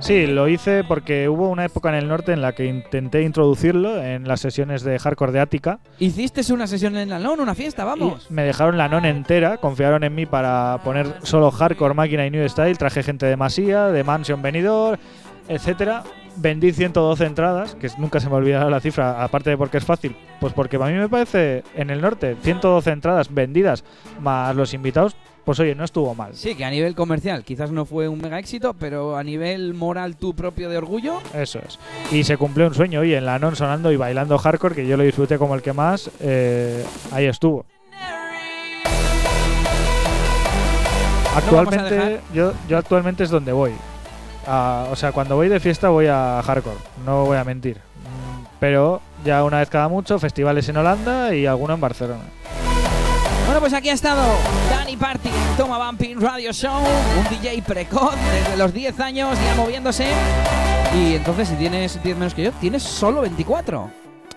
Sí, 0.00 0.26
lo 0.26 0.48
hice 0.48 0.84
porque 0.84 1.30
hubo 1.30 1.48
una 1.48 1.64
época 1.64 1.88
en 1.88 1.94
el 1.94 2.06
norte 2.06 2.34
en 2.34 2.42
la 2.42 2.52
que 2.52 2.66
intenté 2.66 3.22
introducirlo 3.22 3.98
en 4.02 4.28
las 4.28 4.40
sesiones 4.40 4.82
de 4.82 4.98
hardcore 4.98 5.32
de 5.32 5.40
Ática. 5.40 5.78
Hiciste 5.98 6.42
una 6.52 6.66
sesión 6.66 6.98
en 6.98 7.08
la 7.08 7.18
LON, 7.18 7.40
una 7.40 7.54
fiesta, 7.54 7.84
vamos. 7.84 8.26
Y 8.28 8.34
me 8.34 8.42
dejaron 8.42 8.76
la 8.76 8.86
non 8.86 9.06
entera, 9.06 9.56
confiaron 9.56 10.04
en 10.04 10.14
mí 10.14 10.26
para 10.26 10.78
poner 10.84 11.06
solo 11.22 11.50
hardcore, 11.50 11.94
máquina 11.94 12.26
y 12.26 12.30
new 12.30 12.46
style. 12.50 12.76
Traje 12.76 13.02
gente 13.02 13.24
de 13.24 13.38
Masía, 13.38 13.86
de 13.86 14.04
Mansion 14.04 14.42
Venidor, 14.42 14.98
etcétera. 15.48 16.04
Vendí 16.36 16.72
112 16.72 17.24
entradas, 17.24 17.74
que 17.76 17.88
nunca 17.98 18.18
se 18.20 18.28
me 18.28 18.34
olvidará 18.34 18.68
la 18.68 18.80
cifra, 18.80 19.22
aparte 19.22 19.50
de 19.50 19.56
porque 19.56 19.78
es 19.78 19.84
fácil. 19.84 20.16
Pues 20.40 20.52
porque 20.52 20.76
a 20.76 20.86
mí 20.86 20.94
me 20.94 21.08
parece, 21.08 21.62
en 21.74 21.90
el 21.90 22.00
norte, 22.00 22.36
112 22.42 22.90
entradas 22.90 23.32
vendidas 23.32 23.84
más 24.20 24.54
los 24.56 24.74
invitados, 24.74 25.16
pues 25.44 25.60
oye, 25.60 25.74
no 25.74 25.84
estuvo 25.84 26.14
mal. 26.14 26.34
Sí, 26.34 26.54
que 26.54 26.64
a 26.64 26.70
nivel 26.70 26.94
comercial 26.94 27.44
quizás 27.44 27.70
no 27.70 27.84
fue 27.84 28.08
un 28.08 28.20
mega 28.20 28.38
éxito, 28.38 28.74
pero 28.74 29.16
a 29.16 29.22
nivel 29.22 29.74
moral 29.74 30.16
tu 30.16 30.34
propio 30.34 30.70
de 30.70 30.78
orgullo, 30.78 31.20
Eso 31.34 31.60
es. 31.60 31.78
Y 32.10 32.24
se 32.24 32.36
cumplió 32.36 32.66
un 32.66 32.74
sueño, 32.74 33.00
oye, 33.00 33.16
en 33.16 33.26
la 33.26 33.38
non 33.38 33.54
sonando 33.54 33.92
y 33.92 33.96
bailando 33.96 34.38
hardcore, 34.38 34.74
que 34.74 34.86
yo 34.86 34.96
lo 34.96 35.04
disfruté 35.04 35.38
como 35.38 35.54
el 35.54 35.62
que 35.62 35.72
más, 35.72 36.10
eh, 36.20 36.84
ahí 37.12 37.26
estuvo. 37.26 37.66
Actualmente, 41.36 42.20
yo, 42.32 42.52
yo 42.68 42.78
actualmente 42.78 43.24
es 43.24 43.30
donde 43.30 43.52
voy. 43.52 43.72
A- 44.46 44.86
o 44.90 44.96
sea, 44.96 45.12
cuando 45.12 45.36
voy 45.36 45.48
de 45.48 45.60
fiesta 45.60 45.88
voy 45.88 46.06
a 46.06 46.40
hardcore, 46.44 46.76
no 47.04 47.24
voy 47.24 47.36
a 47.36 47.44
mentir. 47.44 47.76
Mm, 47.78 48.44
Pero 48.60 49.00
ya 49.24 49.44
una 49.44 49.58
vez 49.58 49.68
cada 49.70 49.88
mucho, 49.88 50.18
festivales 50.18 50.68
en 50.68 50.76
Holanda 50.76 51.34
y 51.34 51.46
alguno 51.46 51.74
en 51.74 51.80
Barcelona. 51.80 52.22
Bueno, 53.46 53.60
pues 53.60 53.74
aquí 53.74 53.90
ha 53.90 53.92
estado 53.92 54.22
Danny 54.70 54.96
Party 54.96 55.28
en 55.28 55.56
Toma 55.56 55.78
Bumping 55.86 56.18
Radio 56.20 56.50
Show, 56.52 56.78
un 56.80 57.28
DJ 57.28 57.62
precoz 57.62 58.14
desde 58.32 58.56
los 58.56 58.72
10 58.72 58.98
años 59.00 59.36
ya 59.44 59.54
moviéndose. 59.54 60.06
Y 60.96 61.14
entonces, 61.16 61.48
si 61.48 61.54
tienes 61.56 62.02
10 62.02 62.16
menos 62.16 62.32
que 62.34 62.44
yo, 62.44 62.52
tienes 62.52 62.82
solo 62.82 63.20
24. 63.20 63.90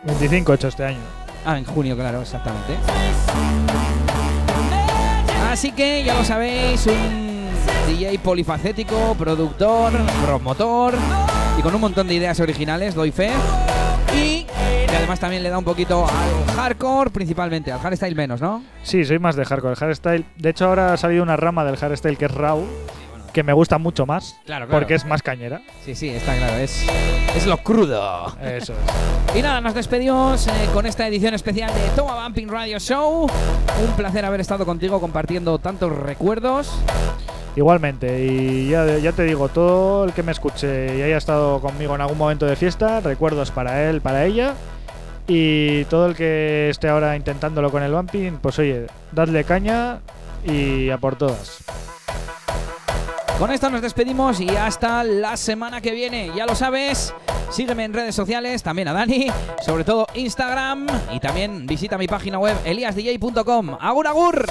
25 0.04 0.54
hecho 0.54 0.68
este 0.68 0.84
año. 0.86 0.98
Ah, 1.46 1.58
en 1.58 1.64
junio, 1.66 1.96
claro, 1.96 2.22
exactamente. 2.22 2.74
Así 5.50 5.72
que 5.72 6.04
ya 6.04 6.14
lo 6.16 6.24
sabéis, 6.26 6.86
un 6.88 7.27
DJ 7.88 8.20
polifacético, 8.20 9.16
productor, 9.18 9.94
promotor 10.26 10.96
y 11.58 11.62
con 11.62 11.74
un 11.74 11.82
montón 11.82 12.08
de 12.08 12.16
ideas 12.16 12.40
originales, 12.40 12.96
doy 12.96 13.12
fe. 13.12 13.32
Y 14.16 14.46
que 14.88 14.96
además 14.96 15.20
también 15.20 15.44
le 15.44 15.50
da 15.50 15.58
un 15.58 15.64
poquito 15.64 16.06
al 16.08 16.56
hardcore, 16.56 17.10
principalmente, 17.12 17.72
al 17.72 17.80
hardstyle 17.80 18.16
menos, 18.16 18.42
¿no? 18.42 18.64
Sí, 18.84 19.04
soy 19.06 19.20
más 19.20 19.36
de 19.36 19.46
hardcore. 19.46 19.74
El 19.74 19.78
hardstyle. 19.78 20.26
De 20.38 20.50
hecho, 20.50 20.66
ahora 20.66 20.94
ha 20.94 20.98
salido 20.98 21.24
una 21.24 21.36
rama 21.36 21.66
del 21.66 21.78
hardstyle 21.78 22.18
que 22.18 22.26
es 22.26 22.32
raw, 22.32 22.66
que 23.34 23.44
me 23.44 23.54
gusta 23.54 23.78
mucho 23.78 24.06
más. 24.06 24.36
Claro, 24.46 24.66
claro. 24.66 24.80
Porque 24.80 24.96
es 24.96 25.06
más 25.06 25.22
cañera. 25.22 25.62
Sí, 25.84 25.94
sí, 25.94 26.10
está 26.10 26.36
claro, 26.36 26.56
es, 26.56 26.86
es 27.36 27.46
lo 27.46 27.58
crudo. 27.58 28.36
Eso 28.42 28.74
es. 28.74 28.80
Y 29.36 29.42
nada, 29.42 29.62
nos 29.62 29.76
despedimos 29.76 30.48
eh, 30.48 30.52
con 30.74 30.86
esta 30.86 31.06
edición 31.06 31.34
especial 31.34 31.72
de 31.72 31.82
Toma 31.96 32.24
Bumping 32.24 32.48
Radio 32.48 32.80
Show. 32.80 33.24
Un 33.28 33.92
placer 33.96 34.26
haber 34.26 34.40
estado 34.40 34.66
contigo 34.66 35.00
compartiendo 35.00 35.60
tantos 35.60 35.96
recuerdos. 35.96 36.72
Igualmente, 37.58 38.24
y 38.24 38.70
ya, 38.70 39.00
ya 39.00 39.12
te 39.14 39.24
digo, 39.24 39.50
todo 39.50 40.04
el 40.04 40.14
que 40.14 40.22
me 40.22 40.32
escuche 40.32 40.96
y 40.96 41.02
haya 41.02 41.18
estado 41.18 41.60
conmigo 41.60 41.96
en 41.96 42.02
algún 42.02 42.20
momento 42.20 42.46
de 42.46 42.56
fiesta, 42.56 43.00
recuerdos 43.00 43.50
para 43.50 43.90
él, 43.90 44.00
para 44.00 44.26
ella. 44.26 44.54
Y 45.28 45.84
todo 45.86 46.06
el 46.06 46.16
que 46.16 46.70
esté 46.70 46.88
ahora 46.88 47.16
intentándolo 47.16 47.72
con 47.72 47.82
el 47.82 47.92
bumping, 47.92 48.34
pues 48.44 48.60
oye, 48.60 48.86
dadle 49.12 49.44
caña 49.44 50.02
y 50.46 50.92
a 50.92 51.00
por 51.00 51.16
todas. 51.16 51.64
Con 53.40 53.50
esto 53.50 53.72
nos 53.72 53.82
despedimos 53.82 54.40
y 54.40 54.50
hasta 54.50 55.04
la 55.04 55.36
semana 55.36 55.82
que 55.82 55.94
viene. 55.94 56.32
Ya 56.36 56.46
lo 56.46 56.54
sabes, 56.54 57.12
sígueme 57.50 57.86
en 57.86 57.94
redes 57.94 58.14
sociales, 58.14 58.62
también 58.62 58.88
a 58.88 58.94
Dani, 58.94 59.32
sobre 59.66 59.84
todo 59.84 60.06
Instagram 60.14 60.86
y 61.12 61.20
también 61.20 61.66
visita 61.66 61.98
mi 61.98 62.08
página 62.08 62.38
web 62.38 62.56
eliasdj.com. 62.66 63.78
¡Agur, 63.82 64.06
agur! 64.06 64.46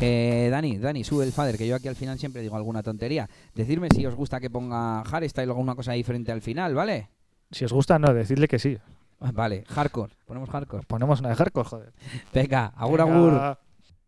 Que 0.00 0.48
Dani, 0.50 0.78
Dani, 0.78 1.04
sube 1.04 1.24
el 1.26 1.32
fader, 1.32 1.58
que 1.58 1.66
yo 1.66 1.76
aquí 1.76 1.86
al 1.86 1.94
final 1.94 2.18
siempre 2.18 2.40
digo 2.40 2.56
alguna 2.56 2.82
tontería. 2.82 3.28
Decidme 3.54 3.88
si 3.94 4.06
os 4.06 4.14
gusta 4.14 4.40
que 4.40 4.48
ponga 4.48 5.04
hardstyle 5.04 5.48
o 5.48 5.52
alguna 5.52 5.74
cosa 5.74 5.92
diferente 5.92 6.32
al 6.32 6.40
final, 6.40 6.74
¿vale? 6.74 7.10
Si 7.50 7.66
os 7.66 7.72
gusta, 7.72 7.98
no, 7.98 8.14
decidle 8.14 8.48
que 8.48 8.58
sí. 8.58 8.78
Ah, 9.20 9.30
Vale, 9.34 9.64
hardcore, 9.68 10.14
ponemos 10.24 10.48
hardcore. 10.48 10.86
Ponemos 10.86 11.20
una 11.20 11.28
de 11.28 11.34
hardcore, 11.34 11.68
joder. 11.68 11.92
Venga, 12.32 12.72
agur, 12.76 13.04
Venga. 13.04 13.48
agur. 13.50 13.58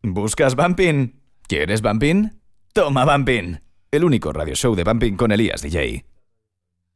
¿Buscas 0.02 0.56
Bumping? 0.56 1.20
¿Quieres 1.46 1.82
Bumping? 1.82 2.40
Toma 2.72 3.04
Bumping. 3.04 3.58
El 3.90 4.04
único 4.04 4.32
radio 4.32 4.54
show 4.54 4.74
de 4.74 4.84
Bumping 4.84 5.16
con 5.16 5.30
Elías 5.30 5.60
DJ. 5.60 6.06